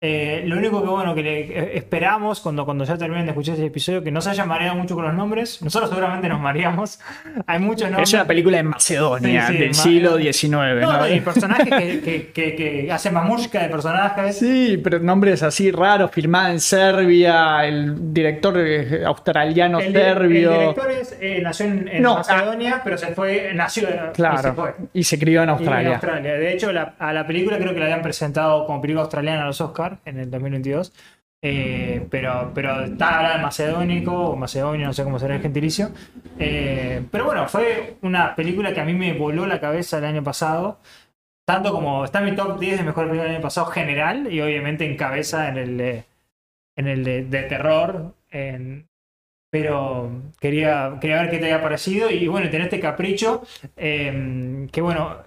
Eh, 0.02 0.44
lo 0.46 0.56
único 0.56 0.82
que 0.82 0.88
bueno 0.88 1.14
que 1.14 1.22
le 1.22 1.40
eh, 1.40 1.76
esperamos 1.76 2.40
cuando, 2.40 2.64
cuando 2.64 2.84
ya 2.84 2.96
terminen 2.96 3.26
de 3.26 3.32
escuchar 3.32 3.56
este 3.56 3.66
episodio 3.66 4.02
que 4.02 4.10
no 4.10 4.22
se 4.22 4.30
haya 4.30 4.46
mareado 4.46 4.74
mucho 4.74 4.94
con 4.94 5.04
los 5.04 5.12
nombres. 5.12 5.60
Nosotros 5.60 5.90
seguramente 5.90 6.26
nos 6.26 6.40
mareamos. 6.40 7.00
Hay 7.46 7.58
muchos 7.58 7.90
nombres. 7.90 8.08
Es 8.08 8.14
una 8.14 8.26
película 8.26 8.56
de 8.56 8.62
Macedonia 8.62 9.50
del 9.50 9.74
siglo 9.74 10.16
XIX. 10.16 10.80
No, 10.80 11.06
Y 11.06 11.20
personajes 11.20 11.68
que, 12.02 12.30
que, 12.32 12.54
que, 12.54 12.90
hacen 12.90 13.12
mamushka 13.12 13.60
de 13.60 13.68
personajes. 13.68 14.38
Sí, 14.38 14.80
pero 14.82 15.00
nombres 15.00 15.42
así 15.42 15.70
raros, 15.70 16.10
filmada 16.10 16.50
en 16.50 16.60
Serbia, 16.60 17.66
el 17.66 18.14
director 18.14 18.58
australiano 19.04 19.80
serbio. 19.80 20.52
El 20.52 20.60
director 20.60 20.88
eh, 21.20 21.40
nació 21.42 21.66
en, 21.66 22.02
Macedonia, 22.02 22.80
pero 22.82 22.96
se 22.96 23.08
fue, 23.08 23.52
nació 23.52 23.86
claro, 24.14 24.38
y 24.38 24.42
se 24.42 24.52
fue. 24.52 24.74
Y 24.94 25.04
se 25.04 25.18
crió 25.18 25.42
en 25.42 25.50
Australia. 25.50 25.88
en 25.88 25.92
Australia. 25.92 26.32
De 26.32 26.54
hecho, 26.54 26.70
a 26.98 27.12
la 27.12 27.26
película 27.26 27.58
creo 27.58 27.74
que 27.74 27.80
la 27.80 27.84
habían 27.84 28.00
presentado 28.00 28.64
como 28.64 28.80
película 28.80 29.02
australiana 29.02 29.42
a 29.42 29.46
los 29.46 29.60
Oscars 29.60 29.89
en 30.04 30.18
el 30.18 30.30
2022. 30.30 30.92
Eh, 31.42 32.06
pero, 32.10 32.52
pero 32.54 32.84
está 32.84 33.38
macedónico 33.38 34.12
o 34.12 34.36
macedonio, 34.36 34.86
no 34.86 34.92
sé 34.92 35.04
cómo 35.04 35.18
será 35.18 35.36
el 35.36 35.42
gentilicio. 35.42 35.90
Eh, 36.38 37.02
pero 37.10 37.24
bueno, 37.24 37.48
fue 37.48 37.96
una 38.02 38.34
película 38.36 38.74
que 38.74 38.80
a 38.80 38.84
mí 38.84 38.92
me 38.94 39.14
voló 39.14 39.46
la 39.46 39.60
cabeza 39.60 39.98
el 39.98 40.04
año 40.04 40.22
pasado. 40.22 40.80
Tanto 41.46 41.72
como 41.72 42.04
está 42.04 42.20
en 42.20 42.26
mi 42.26 42.36
top 42.36 42.60
10 42.60 42.78
de 42.78 42.84
mejor 42.84 43.04
película 43.04 43.24
del 43.24 43.36
año 43.36 43.42
pasado 43.42 43.66
general 43.68 44.32
y 44.32 44.40
obviamente 44.40 44.84
en 44.84 44.96
cabeza 44.96 45.48
en 45.48 45.56
el 45.56 45.76
de, 45.78 46.04
en 46.76 46.88
el 46.88 47.04
de, 47.04 47.42
terror. 47.44 48.14
pero 49.50 50.22
quería, 50.40 50.98
quería 51.00 51.22
ver 51.22 51.30
qué 51.30 51.38
te 51.38 51.46
había 51.46 51.62
parecido 51.62 52.10
y 52.10 52.28
bueno, 52.28 52.50
tener 52.50 52.66
este 52.66 52.80
capricho 52.80 53.42
eh, 53.76 54.68
que 54.70 54.80
bueno, 54.80 55.24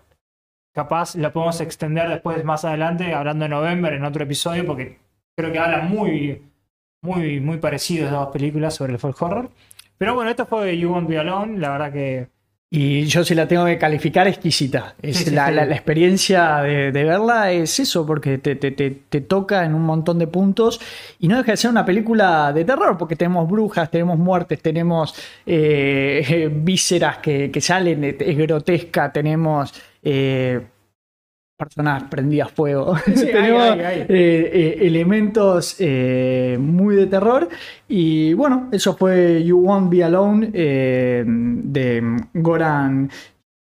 capaz 0.73 1.15
lo 1.15 1.31
podemos 1.31 1.61
extender 1.61 2.09
después 2.09 2.43
más 2.43 2.65
adelante, 2.65 3.13
hablando 3.13 3.43
de 3.45 3.49
November 3.49 3.93
en 3.93 4.03
otro 4.03 4.23
episodio, 4.23 4.65
porque 4.65 4.97
creo 5.35 5.51
que 5.51 5.59
habla 5.59 5.79
muy, 5.79 6.41
muy, 7.01 7.39
muy 7.39 7.57
parecido 7.57 8.05
de 8.05 8.11
dos 8.11 8.29
películas 8.29 8.73
sobre 8.75 8.93
el 8.93 8.99
folk 8.99 9.21
horror. 9.21 9.49
Pero 9.97 10.15
bueno, 10.15 10.31
esto 10.31 10.45
fue 10.45 10.77
You 10.77 10.91
Won't 10.91 11.07
Be 11.07 11.19
Alone, 11.19 11.59
la 11.59 11.69
verdad 11.69 11.93
que... 11.93 12.27
Y 12.75 13.05
yo 13.05 13.23
si 13.23 13.35
la 13.35 13.47
tengo 13.47 13.65
que 13.65 13.77
calificar, 13.77 14.27
exquisita. 14.27 14.95
Es 14.99 15.31
la, 15.31 15.51
La, 15.51 15.63
experiencia 15.65 16.57
de, 16.63 16.91
verla 16.91 17.51
es 17.51 17.79
eso, 17.79 18.03
porque 18.03 18.39
te, 18.39 18.55
te, 18.55 18.71
te, 18.71 19.21
toca 19.21 19.63
en 19.63 19.75
un 19.75 19.83
montón 19.83 20.17
de 20.17 20.25
puntos 20.25 20.81
y 21.19 21.27
no 21.27 21.37
deja 21.37 21.51
de 21.51 21.57
ser 21.57 21.69
una 21.69 21.85
película 21.85 22.51
de 22.51 22.65
terror, 22.65 22.97
porque 22.97 23.15
tenemos 23.15 23.47
brujas, 23.47 23.91
tenemos 23.91 24.17
muertes, 24.17 24.59
tenemos 24.59 25.13
eh, 25.45 26.49
vísceras 26.63 27.19
que, 27.19 27.51
que 27.51 27.61
salen, 27.61 28.03
es 28.03 28.37
grotesca, 28.39 29.11
tenemos 29.13 29.71
eh, 30.03 30.61
personas 31.57 32.03
prendidas 32.03 32.51
fuego. 32.51 32.95
Tenemos 33.05 33.77
eh, 33.77 34.05
eh, 34.09 34.77
elementos 34.81 35.77
muy 35.79 36.95
de 36.95 37.07
terror. 37.07 37.47
Y 37.87 38.33
bueno, 38.33 38.69
eso 38.71 38.95
fue 38.97 39.43
You 39.43 39.59
Won't 39.59 39.89
Be 39.89 40.03
Alone 40.03 40.47
de 40.47 42.17
Goran 42.33 43.09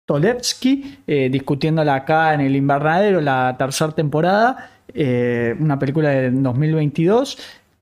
Tolevsky, 0.06 0.98
discutiéndola 1.06 1.94
acá 1.94 2.34
en 2.34 2.40
el 2.40 2.56
invernadero, 2.56 3.20
la 3.20 3.54
tercera 3.58 3.92
temporada. 3.92 4.70
una 5.58 5.78
película 5.78 6.10
de 6.10 6.30
2022 6.30 7.38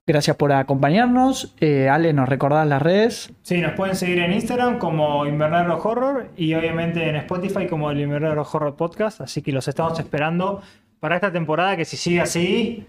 Gracias 0.07 0.37
por 0.37 0.53
acompañarnos. 0.53 1.53
Eh, 1.59 1.89
Ale, 1.89 2.13
¿nos 2.13 2.29
recordás 2.29 2.65
las 2.65 2.81
redes? 2.81 3.33
Sí, 3.41 3.59
nos 3.59 3.73
pueden 3.73 3.93
seguir 3.93 4.19
en 4.19 4.31
Instagram 4.31 4.79
como 4.79 5.25
Invernadero 5.25 5.77
Horror 5.83 6.29
y 6.37 6.53
obviamente 6.53 7.09
en 7.09 7.17
Spotify 7.17 7.67
como 7.67 7.91
el 7.91 7.99
Invernadero 7.99 8.47
Horror 8.49 8.77
Podcast. 8.77 9.19
Así 9.19 9.41
que 9.41 9.51
los 9.51 9.67
estamos 9.67 9.99
esperando 9.99 10.61
para 11.01 11.15
esta 11.15 11.33
temporada 11.33 11.75
que 11.75 11.83
si 11.83 11.97
sigue 11.97 12.21
así, 12.21 12.87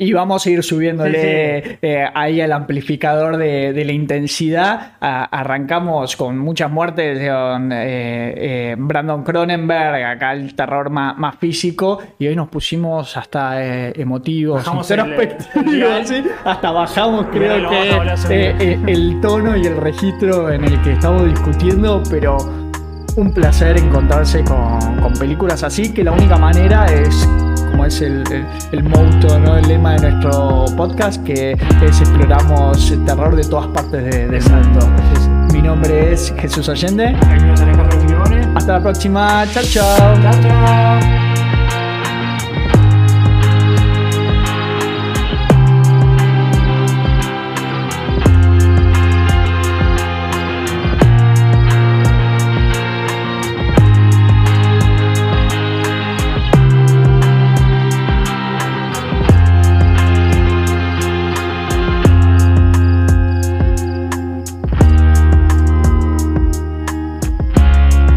y 0.00 0.14
vamos 0.14 0.46
a 0.46 0.50
ir 0.50 0.62
subiéndole 0.62 1.78
eh, 1.82 2.04
ahí 2.14 2.40
al 2.40 2.52
amplificador 2.52 3.36
de, 3.36 3.84
la 3.84 3.92
intensidad. 3.92 4.92
arrancamos 4.98 6.16
con 6.16 6.38
muchas 6.38 6.70
muertes 6.70 7.18
de 7.18 7.26
eh, 7.26 8.34
eh, 8.72 8.76
Brandon 8.78 9.22
Cronenberg, 9.22 10.02
acá 10.02 10.32
el 10.32 10.54
terror 10.54 10.88
más, 10.88 11.36
físico, 11.36 11.98
y 12.18 12.28
hoy 12.28 12.34
nos 12.34 12.48
pusimos 12.48 13.14
hasta 13.14 13.62
emotivos, 13.62 14.60
hasta 16.44 16.70
bajamos 16.70 17.26
creo 17.30 17.68
que 17.68 18.56
el 18.86 19.20
tono 19.20 19.54
y 19.54 19.66
el 19.66 19.76
registro 19.76 20.50
en 20.50 20.64
el 20.64 20.80
que 20.80 20.92
estamos 20.92 21.26
discutiendo, 21.26 22.02
pero 22.08 22.38
un 23.16 23.34
placer 23.34 23.76
encontrarse 23.76 24.42
con 24.44 25.12
películas 25.18 25.62
así, 25.62 25.92
que 25.92 26.02
la 26.02 26.12
única 26.12 26.38
manera 26.38 26.86
es 26.86 27.28
como 27.70 27.84
es 27.86 28.00
el, 28.00 28.24
el, 28.72 28.84
¿no? 28.84 29.56
el 29.56 29.68
lema 29.68 29.94
de 29.94 30.10
nuestro 30.10 30.64
podcast, 30.76 31.22
que 31.24 31.52
es 31.52 32.00
exploramos 32.00 32.90
el 32.90 33.04
terror 33.04 33.34
de 33.36 33.44
todas 33.44 33.68
partes 33.68 34.04
del 34.04 34.42
mundo. 34.50 34.88
Mi 35.52 35.62
nombre 35.62 36.12
es 36.12 36.32
Jesús 36.38 36.68
Allende. 36.68 37.16
Hasta 38.54 38.72
la 38.74 38.82
próxima. 38.82 39.44
Chao, 39.52 39.62
chao. 39.64 40.22
Chao, 40.22 40.42
chao. 40.42 41.19